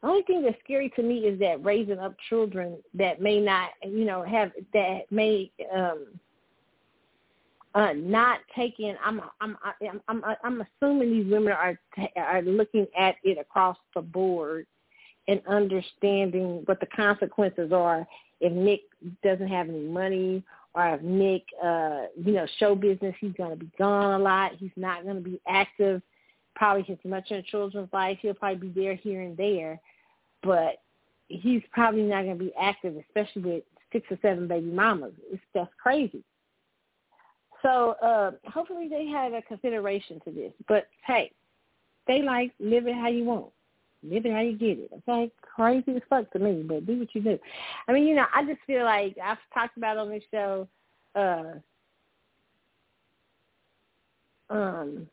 [0.01, 3.69] The only thing that's scary to me is that raising up children that may not,
[3.83, 6.07] you know, have that may um
[7.73, 11.79] uh not taking I'm I'm I'm I'm I'm assuming these women are
[12.17, 14.65] are looking at it across the board
[15.27, 18.05] and understanding what the consequences are
[18.41, 18.81] if Nick
[19.23, 20.43] doesn't have any money
[20.73, 24.53] or if Nick, uh, you know, show business, he's going to be gone a lot.
[24.57, 26.01] He's not going to be active
[26.55, 28.17] probably as much in children's life.
[28.21, 29.79] He'll probably be there here and there,
[30.43, 30.81] but
[31.27, 35.13] he's probably not going to be active, especially with six or seven baby mamas.
[35.31, 36.23] It's just crazy.
[37.61, 40.51] So uh, hopefully they have a consideration to this.
[40.67, 41.31] But hey,
[42.07, 43.47] they like live it how you want.
[44.03, 44.89] Live it how you get it.
[45.07, 47.37] Okay, crazy as fuck to me, but do what you do.
[47.87, 50.67] I mean, you know, I just feel like I've talked about on this show.
[51.15, 51.53] uh
[54.49, 55.07] um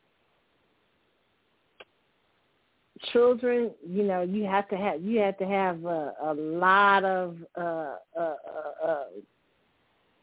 [3.12, 7.36] children you know you have to have you have to have a, a lot of
[7.56, 8.34] uh uh
[8.88, 9.04] uh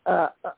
[0.05, 0.49] uh, uh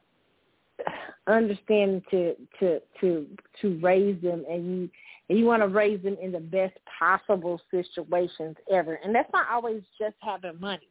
[1.27, 3.27] understanding to to to
[3.61, 4.89] to raise them and you
[5.29, 8.95] and you want to raise them in the best possible situations ever.
[9.03, 10.87] And that's not always just having money.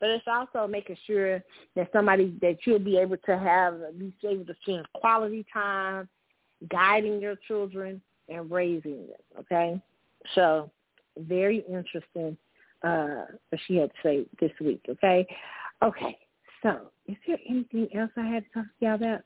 [0.00, 1.40] But it's also making sure
[1.76, 6.08] that somebody that you'll be able to have be able to spend quality time
[6.68, 9.40] guiding your children and raising them.
[9.40, 9.80] Okay?
[10.34, 10.70] So
[11.18, 12.36] very interesting
[12.82, 13.26] uh
[13.66, 15.26] she had to say this week, okay?
[15.82, 16.18] Okay.
[16.62, 19.20] So is there anything else I had to talk to y'all about?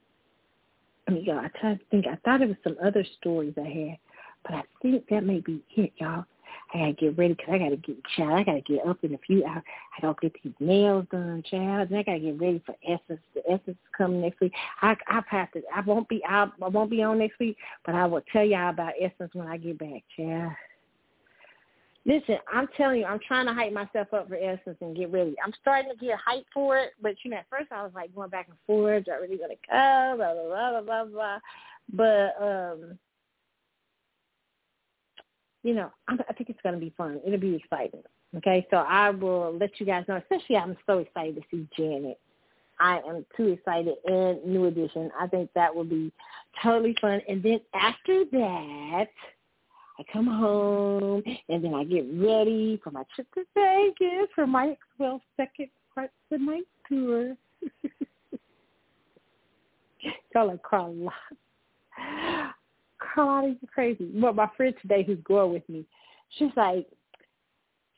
[1.08, 2.06] I mean, y'all, I try to think.
[2.06, 3.98] I thought it was some other stories I had,
[4.42, 6.24] but I think that may be it, y'all.
[6.74, 8.32] I gotta get ready because I gotta get child.
[8.32, 9.62] I gotta get up in a few hours.
[9.96, 11.90] I gotta get these nails done, child.
[11.90, 13.20] And I gotta get ready for Essence.
[13.34, 14.52] The Essence is coming next week.
[14.82, 15.62] I I have to.
[15.74, 16.52] I won't be out.
[16.62, 19.58] I won't be on next week, but I will tell y'all about Essence when I
[19.58, 20.52] get back, child.
[22.07, 25.35] Listen, I'm telling you, I'm trying to hype myself up for Essence and get ready.
[25.44, 28.15] I'm starting to get hyped for it, but you know, at first I was like
[28.15, 29.07] going back and forth.
[29.07, 30.18] Do I really gonna come?
[30.18, 31.39] Blah blah blah blah blah.
[31.93, 32.99] But um,
[35.65, 37.20] you know, I'm, I think it's gonna be fun.
[37.26, 38.02] It'll be exciting.
[38.36, 40.17] Okay, so I will let you guys know.
[40.17, 42.20] Especially, I'm so excited to see Janet.
[42.78, 45.10] I am too excited and New Edition.
[45.18, 46.12] I think that will be
[46.62, 47.20] totally fun.
[47.26, 49.07] And then after that
[49.99, 54.76] I come home and then I get ready for my trip to Vegas for my
[54.99, 57.34] well second part of my tour.
[60.34, 61.10] Y'all like Carla.
[63.15, 64.10] Carla is crazy.
[64.15, 65.86] Well, my friend today who's going with me,
[66.39, 66.86] she's like,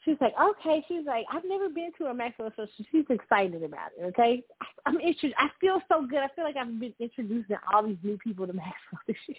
[0.05, 0.85] she's like, okay.
[0.87, 2.53] She's like, I've never been to a Maxwell.
[2.57, 4.05] So she's excited about it.
[4.05, 4.43] Okay,
[4.87, 5.35] I'm interested.
[5.37, 6.21] I feel so good.
[6.21, 9.39] I feel like I've been introducing all these new people to Maxwell this year.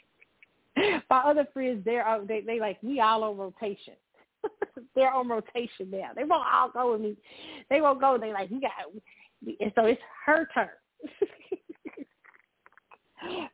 [1.09, 3.93] My other friends, they're uh, they they like we all on rotation.
[4.95, 6.11] they're on rotation now.
[6.15, 7.17] They won't all go with me.
[7.69, 8.17] They won't go.
[8.17, 8.71] They like we got,
[9.59, 10.69] and so it's her turn.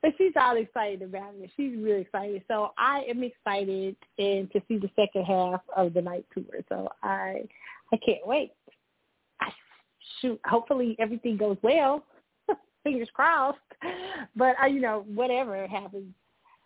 [0.01, 1.49] but she's all excited about it.
[1.55, 2.43] She's really excited.
[2.47, 6.61] So I am excited and to see the second half of the night tour.
[6.69, 7.43] So I
[7.91, 8.51] I can't wait.
[9.41, 9.49] I,
[10.21, 12.03] shoot, hopefully everything goes well.
[12.83, 13.59] Fingers crossed.
[14.35, 16.13] But I, you know, whatever happens,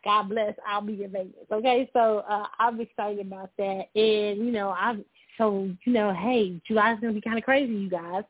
[0.03, 1.33] God bless, I'll be in Vegas.
[1.51, 5.03] Okay, so uh, I'm excited about that, and you know, I'm
[5.37, 8.23] so you know, hey, July's gonna be kind of crazy, you guys,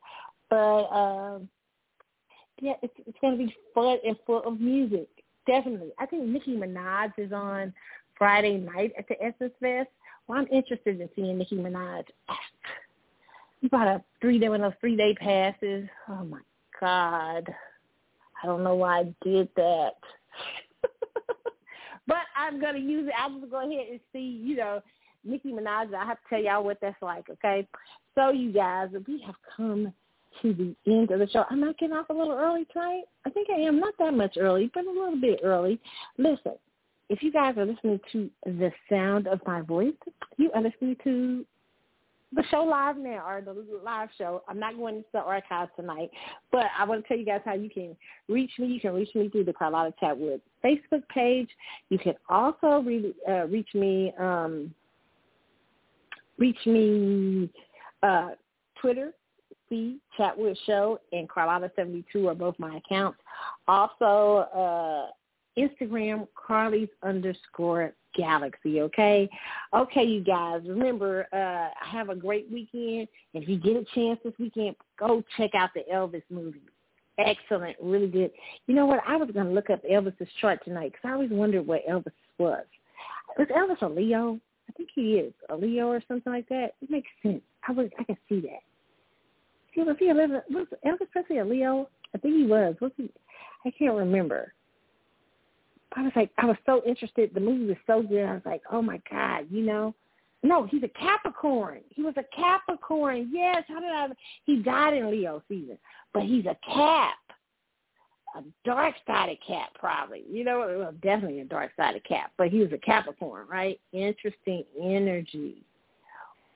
[0.48, 1.48] but um,
[2.60, 5.08] yeah, it's it's gonna be fun and full of music,
[5.46, 5.90] definitely.
[5.98, 7.72] I think Nicki Minaj is on
[8.18, 9.88] Friday night at the Essence Fest.
[10.26, 12.04] Well, I'm interested in seeing Nicki Minaj
[13.60, 15.88] You bought a three day one of those three day passes.
[16.08, 16.40] Oh my
[16.80, 17.48] God,
[18.42, 19.92] I don't know why I did that.
[22.50, 23.14] But I'm gonna use it.
[23.18, 24.80] I'm just gonna go ahead and see, you know,
[25.24, 25.94] Nicki Minaj.
[25.94, 27.66] I have to tell y'all what that's like, okay?
[28.14, 29.92] So you guys, we have come
[30.42, 31.44] to the end of the show.
[31.50, 33.02] I'm I getting off a little early tonight?
[33.26, 33.80] I think I am.
[33.80, 35.80] Not that much early, but a little bit early.
[36.18, 36.52] Listen,
[37.08, 39.92] if you guys are listening to the sound of my voice,
[40.36, 41.44] you are listening to
[42.32, 44.42] the show live now or the live show.
[44.48, 46.10] I'm not going to the archives tonight,
[46.52, 47.96] but I want to tell you guys how you can
[48.28, 48.68] reach me.
[48.68, 51.48] You can reach me through the Carlotta Chatwood Facebook page.
[51.88, 54.72] You can also re- uh, reach me, um,
[56.38, 57.50] reach me
[58.02, 58.30] uh,
[58.80, 59.12] Twitter,
[59.68, 63.18] C Chatwood Show, and Carlotta72 are both my accounts.
[63.66, 65.10] Also, uh,
[65.68, 69.28] Instagram, Carly's underscore galaxy, okay?
[69.74, 73.08] Okay, you guys, remember, uh, have a great weekend.
[73.34, 76.60] If you get a chance this weekend, go check out the Elvis movie.
[77.18, 78.30] Excellent, really good.
[78.66, 79.00] You know what?
[79.06, 82.12] I was going to look up Elvis's chart tonight because I always wondered what Elvis
[82.38, 82.64] was.
[83.38, 84.40] Was Elvis a Leo?
[84.68, 86.74] I think he is a Leo or something like that.
[86.80, 87.42] It makes sense.
[87.66, 88.60] I was, I can see that.
[89.74, 91.88] See, was he a was Elvis Presley a Leo?
[92.14, 92.74] I think he was.
[92.80, 93.10] Was he?
[93.64, 94.52] I can't remember.
[95.96, 97.30] I was like, I was so interested.
[97.34, 98.24] The movie was so good.
[98.24, 99.94] I was like, oh my god, you know.
[100.42, 101.80] No, he's a Capricorn.
[101.90, 103.28] He was a Capricorn.
[103.30, 103.64] Yes.
[103.68, 104.08] How did I?
[104.44, 105.76] He died in Leo season,
[106.14, 107.18] but he's a Cap,
[108.34, 110.24] a dark-sided Cap, probably.
[110.30, 112.32] You know, well, definitely a dark-sided Cap.
[112.38, 113.78] But he was a Capricorn, right?
[113.92, 115.62] Interesting energy.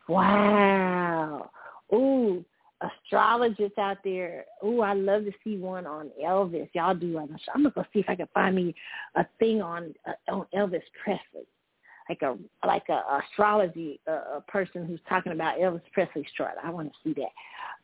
[0.08, 1.50] Wow.
[1.92, 2.42] Ooh,
[2.82, 4.44] astrologists out there.
[4.62, 6.68] Oh, I love to see one on Elvis.
[6.74, 7.18] Y'all do.
[7.18, 8.74] I'm gonna go see if I can find me
[9.14, 11.46] a thing on uh, on Elvis Presley,
[12.08, 12.36] like a
[12.66, 16.54] like a astrology uh, a person who's talking about Elvis Presley's chart.
[16.62, 17.32] I want to see that.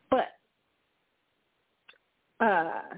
[0.09, 0.27] But
[2.45, 2.95] uh,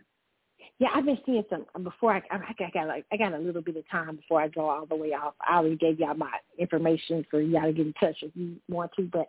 [0.79, 2.15] yeah, I've been seeing some before.
[2.15, 4.69] I I, I got like I got a little bit of time before I go
[4.69, 5.35] all the way off.
[5.47, 8.91] I already gave y'all my information for y'all to get in touch if you want
[8.97, 9.27] to, but.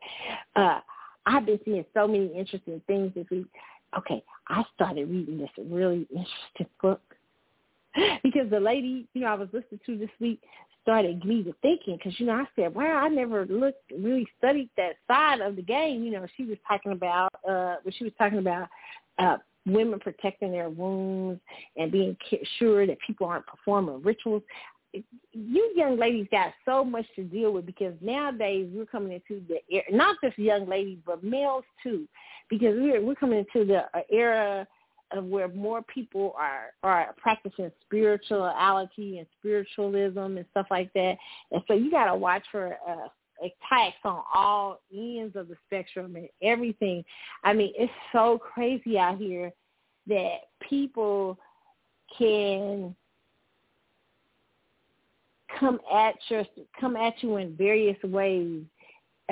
[0.56, 0.80] uh
[1.26, 3.46] I've been seeing so many interesting things this week.
[3.98, 7.00] Okay, I started reading this really interesting book
[8.22, 10.40] because the lady, you know, I was listening to this week
[10.82, 14.68] started me to thinking because, you know, I said, wow, I never looked, really studied
[14.76, 16.04] that side of the game.
[16.04, 18.68] You know, she was talking about, uh, when she was talking about
[19.18, 21.40] uh, women protecting their wounds
[21.76, 22.16] and being
[22.58, 24.42] sure that people aren't performing rituals
[25.32, 29.58] you young ladies got so much to deal with because nowadays we're coming into the
[29.70, 32.06] era, not just young ladies but males too,
[32.48, 34.66] because we're we're coming into the era
[35.12, 41.16] of where more people are are practicing spirituality and spiritualism and stuff like that,
[41.52, 43.08] and so you got to watch for uh,
[43.40, 47.04] attacks on all ends of the spectrum and everything.
[47.42, 49.52] I mean, it's so crazy out here
[50.06, 50.36] that
[50.68, 51.38] people
[52.18, 52.94] can
[55.58, 56.44] come at your
[56.80, 58.62] come at you in various ways.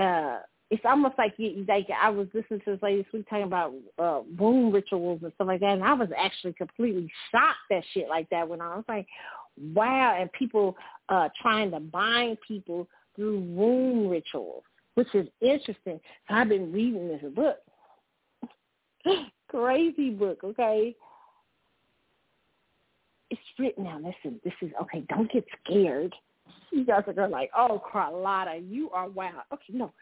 [0.01, 0.39] Uh,
[0.71, 4.21] it's almost like you, like I was listening to this lady this talking about uh,
[4.39, 8.29] womb rituals and stuff like that, and I was actually completely shocked that shit like
[8.31, 8.73] that went on.
[8.73, 9.07] I was like,
[9.75, 10.77] wow, and people
[11.09, 14.63] uh, trying to bind people through womb rituals,
[14.95, 16.01] which is interesting.
[16.29, 17.59] So I've been reading this book,
[19.51, 20.97] crazy book, okay
[23.79, 23.97] now.
[23.97, 25.05] Listen, this is okay.
[25.09, 26.15] Don't get scared.
[26.71, 29.43] You guys are going like, oh, Carlotta, you are wow.
[29.53, 29.93] Okay, no,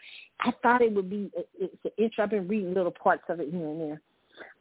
[0.40, 1.30] I thought it would be.
[1.58, 2.24] It's an intro.
[2.24, 4.00] I've been reading little parts of it here and there.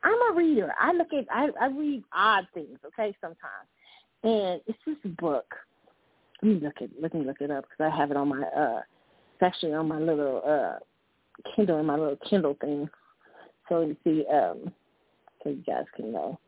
[0.04, 0.74] I'm a reader.
[0.80, 1.26] I look at.
[1.32, 2.80] I, I read odd things.
[2.86, 3.68] Okay, sometimes,
[4.24, 5.46] and it's this book.
[6.42, 6.90] Let me look at.
[7.00, 8.42] Let me look it up because I have it on my.
[8.42, 8.82] uh
[9.36, 10.80] It's actually on my little uh
[11.56, 12.90] Kindle, in my little Kindle thing.
[13.68, 14.26] So me see.
[14.34, 14.72] Um,
[15.44, 16.40] so you guys can know.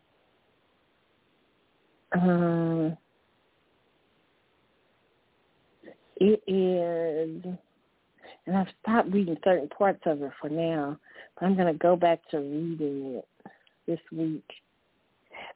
[2.13, 2.97] Um,
[6.17, 7.55] it is,
[8.45, 10.97] and I've stopped reading certain parts of it for now,
[11.39, 13.27] but I'm going to go back to reading it
[13.87, 14.47] this week.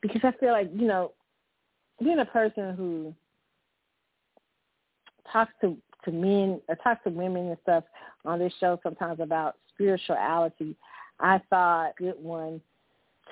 [0.01, 1.11] Because I feel like, you know,
[2.01, 3.14] being a person who
[5.32, 7.84] talks to to men or talks to women and stuff
[8.25, 10.75] on this show sometimes about spirituality,
[11.19, 12.61] I thought good one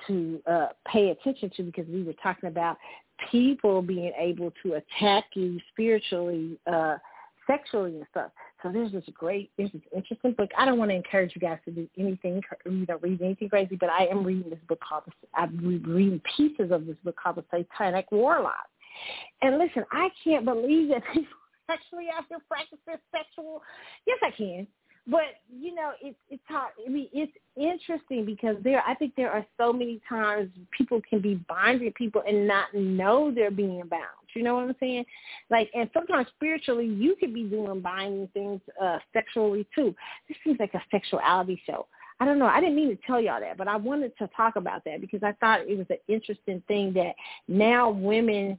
[0.06, 2.76] to uh, pay attention to because we were talking about
[3.30, 6.96] people being able to attack you spiritually, uh,
[7.46, 8.30] sexually and stuff.
[8.62, 10.50] So there's this great, there's this interesting book.
[10.56, 13.76] I don't want to encourage you guys to do anything, you know, read anything crazy,
[13.76, 17.44] but I am reading this book called, I'm reading pieces of this book called The
[17.50, 18.66] Satanic Warlock.
[19.42, 21.28] And listen, I can't believe that people
[21.68, 23.62] actually out here practicing sexual.
[24.06, 24.66] Yes, I can.
[25.06, 26.72] But you know, it's it's hard.
[26.84, 28.82] I mean, it's interesting because there.
[28.86, 33.30] I think there are so many times people can be binding people and not know
[33.30, 34.02] they're being bound.
[34.34, 35.04] You know what I'm saying?
[35.50, 39.94] Like, and sometimes spiritually, you could be doing binding things uh sexually too.
[40.28, 41.86] This seems like a sexuality show.
[42.20, 42.46] I don't know.
[42.46, 45.22] I didn't mean to tell y'all that, but I wanted to talk about that because
[45.22, 47.14] I thought it was an interesting thing that
[47.48, 48.58] now women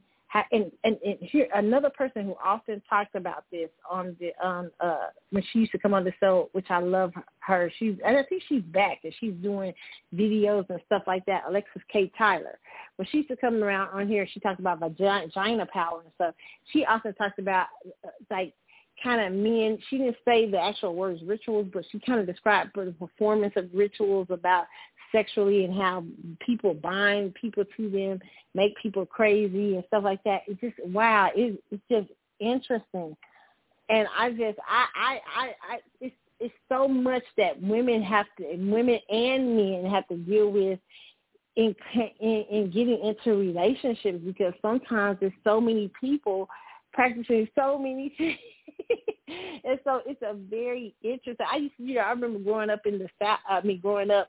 [0.52, 5.06] and, and and here another person who often talks about this on the um uh
[5.30, 7.70] when she used to come on the show, which I love her.
[7.78, 9.72] She's and I think she's back and she's doing
[10.14, 11.44] videos and stuff like that.
[11.48, 12.10] Alexis K.
[12.18, 12.58] Tyler.
[12.96, 16.34] When she used to come around on here, she talks about vagina, power and stuff.
[16.72, 17.66] She also talks about
[18.04, 18.54] uh, like
[19.02, 19.78] kind of men.
[19.88, 23.68] She didn't say the actual words rituals, but she kind of described the performance of
[23.72, 24.66] rituals about
[25.12, 26.04] sexually and how
[26.40, 28.20] people bind people to them,
[28.54, 30.42] make people crazy and stuff like that.
[30.46, 31.30] It's just wow.
[31.34, 32.08] It, it's just
[32.40, 33.16] interesting,
[33.88, 38.56] and I just I I I, I it's it's so much that women have to
[38.56, 40.78] women and men have to deal with
[41.56, 41.74] in
[42.20, 46.48] in, in getting into relationships because sometimes there's so many people
[46.92, 48.38] practicing so many things.
[49.64, 51.46] and so it's a very interesting.
[51.50, 53.40] I used to, you know, I remember growing up in the south.
[53.48, 54.28] I mean, growing up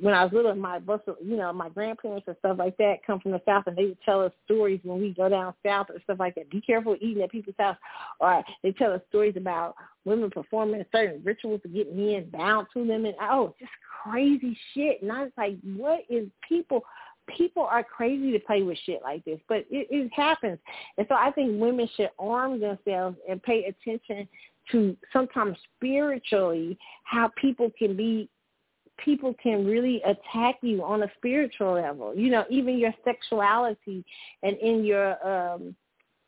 [0.00, 0.78] when I was little, my
[1.24, 4.02] you know, my grandparents and stuff like that come from the south, and they would
[4.04, 6.50] tell us stories when we go down south and stuff like that.
[6.50, 7.76] Be careful eating at people's house,
[8.20, 12.86] or they tell us stories about women performing certain rituals to get men bound to
[12.86, 13.72] them, and oh, just
[14.04, 15.02] crazy shit.
[15.02, 16.84] And I was like, what is people?
[17.36, 20.58] People are crazy to play with shit like this, but it, it happens.
[20.98, 24.28] And so I think women should arm themselves and pay attention
[24.70, 28.28] to sometimes spiritually how people can be
[28.98, 32.14] people can really attack you on a spiritual level.
[32.14, 34.04] You know, even your sexuality
[34.42, 35.74] and in your um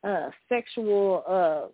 [0.03, 1.69] uh sexual uh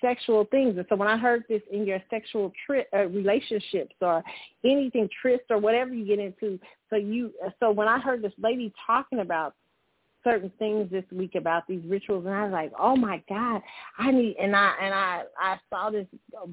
[0.00, 0.76] sexual things.
[0.76, 4.22] And so when I heard this in your sexual tri- uh, relationships or
[4.64, 6.58] anything tryst or whatever you get into,
[6.90, 9.54] so you so when I heard this lady talking about
[10.24, 13.62] certain things this week about these rituals and I was like, "Oh my god,
[13.98, 16.06] I need." And I and I I saw this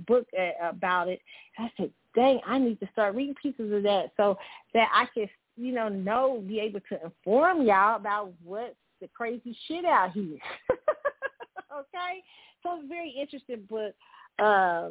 [0.07, 1.19] book uh, about it.
[1.57, 4.37] I said, "Dang, I need to start reading pieces of that so
[4.73, 9.57] that I can, you know, know be able to inform y'all about what the crazy
[9.67, 10.37] shit out here."
[11.73, 12.23] okay,
[12.65, 13.93] so very interesting book.
[14.39, 14.89] Uh,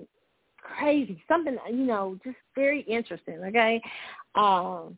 [0.79, 3.39] crazy, something you know, just very interesting.
[3.45, 3.83] Okay,
[4.35, 4.97] um,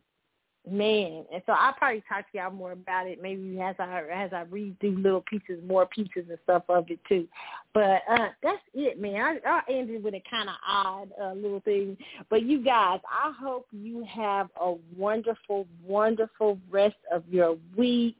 [0.69, 1.25] man.
[1.33, 4.41] And so I'll probably talk to y'all more about it maybe as I as I
[4.41, 7.27] read through little pieces, more pieces and stuff of it too.
[7.73, 9.39] But uh that's it, man.
[9.45, 11.97] I, I ended with a kind of odd uh, little thing.
[12.29, 18.17] But you guys, I hope you have a wonderful, wonderful rest of your week.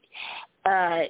[0.64, 1.04] Uh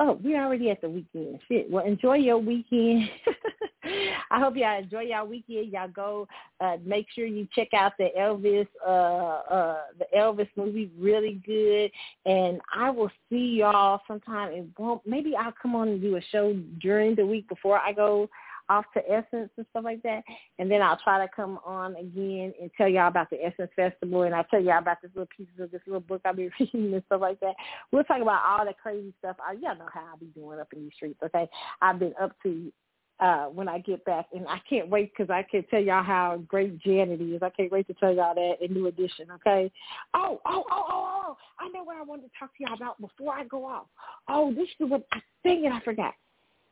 [0.00, 1.40] Oh, we're already at the weekend.
[1.48, 1.70] Shit.
[1.70, 3.10] Well, enjoy your weekend.
[4.30, 5.72] I hope y'all enjoy y'all weekend.
[5.72, 6.28] Y'all go
[6.60, 11.90] uh make sure you check out the Elvis uh uh the Elvis movie really good
[12.26, 16.54] and I will see y'all sometime and maybe I'll come on and do a show
[16.80, 18.28] during the week before I go
[18.68, 20.22] off to Essence and stuff like that.
[20.58, 24.22] And then I'll try to come on again and tell y'all about the Essence Festival
[24.22, 26.92] and I'll tell y'all about this little pieces of this little book I'll be reading
[26.92, 27.54] and stuff like that.
[27.92, 29.36] We'll talk about all the crazy stuff.
[29.46, 31.48] I, y'all know how I'll be doing up in these streets, okay?
[31.80, 32.72] I've been up to
[33.20, 36.40] uh when I get back and I can't wait because I can tell y'all how
[36.46, 37.42] great Janet is.
[37.42, 39.72] I can't wait to tell y'all that in New Edition, okay?
[40.14, 41.36] Oh, oh, oh, oh, oh.
[41.58, 43.86] I know what I wanted to talk to y'all about before I go off.
[44.28, 46.14] Oh, this is what I think I forgot.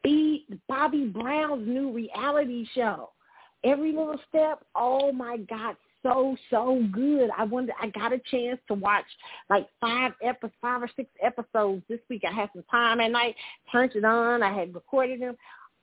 [0.03, 3.11] Be Bobby Brown's new reality show.
[3.65, 7.31] Every little step, oh my God, so so good.
[7.37, 7.73] I wonder.
[7.81, 9.05] I got a chance to watch
[9.51, 12.23] like five episodes, five or six episodes this week.
[12.29, 13.35] I had some time at night,
[13.73, 14.43] turned it on.
[14.43, 15.37] I had recorded them.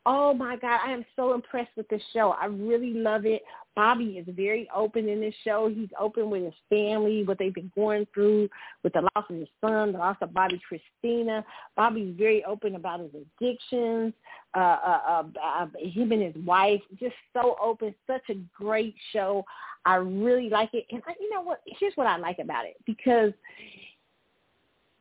[0.06, 2.36] Oh my God, I am so impressed with this show.
[2.40, 3.42] I really love it.
[3.74, 5.70] Bobby is very open in this show.
[5.74, 8.50] He's open with his family, what they've been going through
[8.84, 11.44] with the loss of his son, the loss of Bobbi Kristina.
[11.78, 14.14] Bobby's very open about his addictions,
[14.56, 17.96] uh, uh, uh, uh, him and his wife, just so open.
[18.06, 19.46] Such a great show.
[19.86, 20.86] I really like it.
[20.92, 21.62] And I, you know what?
[21.80, 23.32] Here's what I like about it because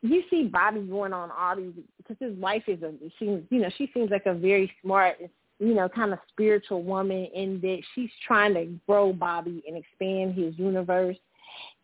[0.03, 3.69] you see Bobby going on all these because his wife is a seems you know
[3.77, 5.15] she seems like a very smart
[5.59, 10.35] you know kind of spiritual woman in that she's trying to grow Bobby and expand
[10.35, 11.17] his universe.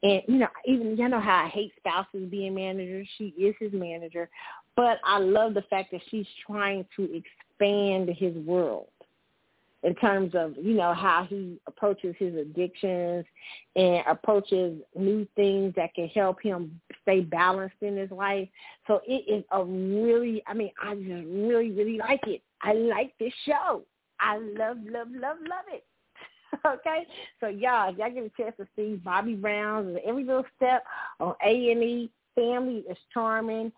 [0.01, 3.07] And you know, even you know how I hate spouses being managers.
[3.17, 4.29] She is his manager,
[4.75, 8.87] but I love the fact that she's trying to expand his world
[9.83, 13.25] in terms of you know how he approaches his addictions
[13.75, 18.47] and approaches new things that can help him stay balanced in his life.
[18.87, 22.41] So it is a really, I mean, I just really, really like it.
[22.61, 23.83] I like this show.
[24.19, 25.85] I love, love, love, love it.
[26.65, 27.05] okay,
[27.39, 30.83] so y'all, if y'all get a chance to see Bobby Brown's every little step
[31.19, 33.71] on A and E, Family is charming.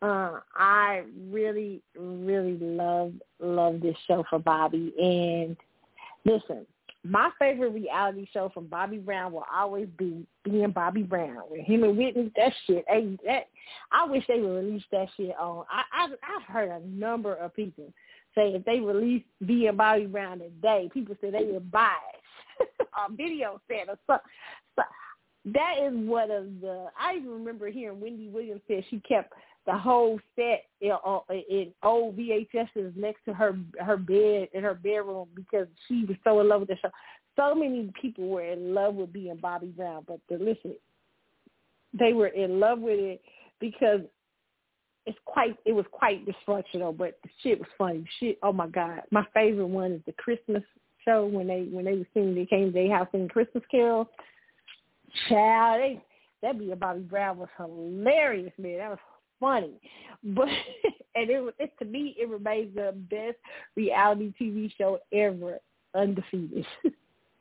[0.00, 4.92] Uh, I really, really love love this show for Bobby.
[4.96, 5.56] And
[6.24, 6.66] listen,
[7.04, 11.82] my favorite reality show from Bobby Brown will always be being Bobby Brown with him
[11.82, 12.30] and Whitney.
[12.36, 13.48] That shit, hey, that
[13.90, 15.64] I wish they would release that shit on.
[15.70, 17.92] I, I I've heard a number of people
[18.34, 21.90] say if they release being Bobby Brown today, people say they would buy
[22.58, 22.68] it
[23.08, 24.30] a video set or something.
[24.76, 24.82] So
[25.46, 26.86] that is one of the.
[26.98, 29.32] I even remember hearing Wendy Williams said she kept
[29.68, 34.72] the whole set in, uh, in old VHSs next to her her bed in her
[34.72, 36.88] bedroom because she was so in love with the show.
[37.36, 40.74] So many people were in love with being Bobby Brown, but the, listen,
[41.92, 43.20] they were in love with it
[43.60, 44.00] because
[45.04, 48.06] it's quite it was quite dysfunctional, but the shit was funny.
[48.18, 50.62] Shit, oh my god, my favorite one is the Christmas
[51.04, 54.08] show when they when they were singing they came to their house singing Christmas Carol.
[55.28, 56.02] Child, they
[56.40, 58.78] that be a Bobby Brown was hilarious, man.
[58.78, 58.98] That was
[59.40, 59.80] funny,
[60.22, 60.48] but
[61.14, 63.36] and it, it to me it remains the best
[63.76, 65.58] reality TV show ever,
[65.94, 66.66] undefeated.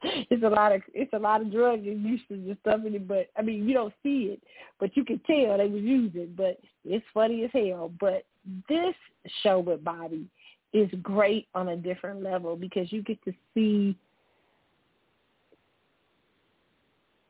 [0.03, 3.27] it's a lot of it's a lot of drug usage and stuff in it, but
[3.37, 4.41] I mean you don't see it,
[4.79, 6.33] but you can tell they was using.
[6.35, 7.91] But it's funny as hell.
[7.99, 8.23] But
[8.69, 8.95] this
[9.43, 10.25] show with Bobby
[10.73, 13.97] is great on a different level because you get to see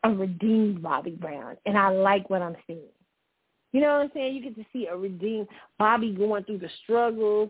[0.04, 2.82] a redeemed Bobby Brown, and I like what I'm seeing.
[3.72, 4.36] You know what I'm saying?
[4.36, 5.48] You get to see a redeemed
[5.78, 7.50] Bobby going through the struggles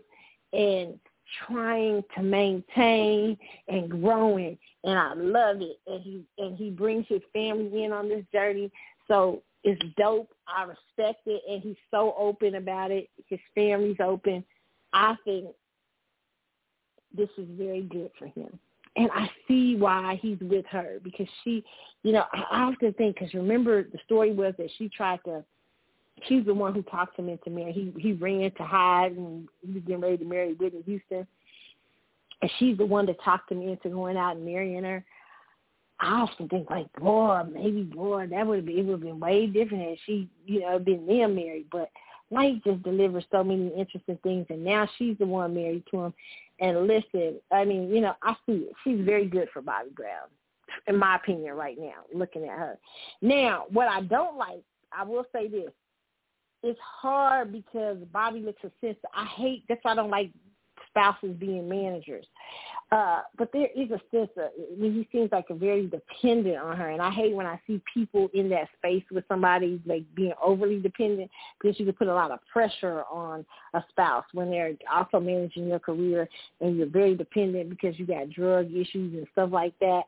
[0.52, 0.98] and
[1.46, 3.36] trying to maintain
[3.68, 8.08] and growing and I love it and he and he brings his family in on
[8.08, 8.70] this journey.
[9.06, 10.30] So it's dope.
[10.46, 13.08] I respect it and he's so open about it.
[13.26, 14.44] His family's open.
[14.92, 15.48] I think
[17.16, 18.58] this is very good for him.
[18.96, 21.62] And I see why he's with her because she,
[22.02, 25.44] you know, I often think because remember the story was that she tried to
[26.26, 27.74] she's the one who talked him into marrying.
[27.74, 31.26] He he ran to hide and he was getting ready to marry Whitney Houston,
[32.42, 35.04] and she's the one that talked him into going out and marrying her.
[36.00, 39.46] I often think like, boy, maybe boy, that would be it would have been way
[39.46, 41.66] different if she, you know, been them married.
[41.72, 41.90] But
[42.30, 46.14] life just delivers so many interesting things, and now she's the one married to him.
[46.60, 48.72] And listen, I mean, you know, I see it.
[48.84, 50.28] She's very good for Bobby Brown,
[50.86, 52.04] in my opinion, right now.
[52.14, 52.78] Looking at her.
[53.20, 55.70] Now, what I don't like, I will say this:
[56.62, 58.98] it's hard because Bobby looks a sense.
[59.14, 60.30] I hate that's why I don't like
[60.88, 62.26] spouses being managers.
[62.90, 66.56] Uh, but there is a sense of I mean, he seems like a very dependent
[66.56, 70.04] on her, and I hate when I see people in that space with somebody like
[70.14, 71.30] being overly dependent
[71.60, 75.68] because you can put a lot of pressure on a spouse when they're also managing
[75.68, 76.28] your career
[76.60, 80.02] and you're very dependent because you got drug issues and stuff like that.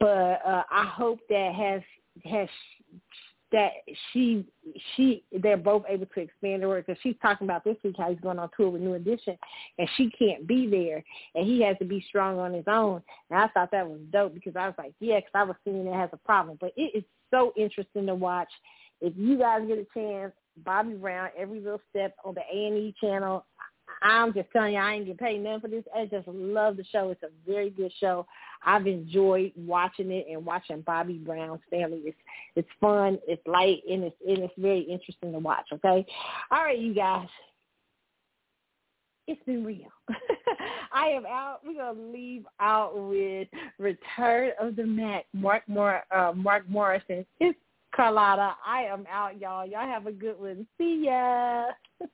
[0.00, 1.82] But uh, I hope that has
[2.24, 2.48] has
[3.52, 3.70] that
[4.12, 4.44] she
[4.96, 8.10] she they're both able to expand the work because she's talking about this week how
[8.10, 9.36] he's going on tour with New Edition
[9.78, 13.02] and she can't be there and he has to be strong on his own.
[13.30, 15.86] And I thought that was dope because I was like yeah because I was seeing
[15.86, 16.58] it has a problem.
[16.60, 18.50] But it is so interesting to watch.
[19.00, 20.32] If you guys get a chance
[20.64, 23.44] Bobby Brown every little step on the A and E channel
[24.02, 25.84] I'm just telling you, I ain't get paid nothing for this.
[25.94, 27.10] I just love the show.
[27.10, 28.26] It's a very good show.
[28.64, 32.02] I've enjoyed watching it and watching Bobby Brown's family.
[32.04, 32.18] It's
[32.56, 35.66] it's fun, it's light, and it's and it's very interesting to watch.
[35.72, 36.04] Okay,
[36.50, 37.28] all right, you guys.
[39.28, 39.86] It's been real.
[40.92, 41.60] I am out.
[41.64, 43.48] We're gonna leave out with
[43.78, 45.26] Return of the Mack.
[45.32, 47.24] Mark Mor- uh, Mark Morrison.
[47.38, 47.58] It's
[47.94, 48.54] Carlotta.
[48.66, 49.66] I am out, y'all.
[49.66, 50.66] Y'all have a good one.
[50.76, 51.66] See ya.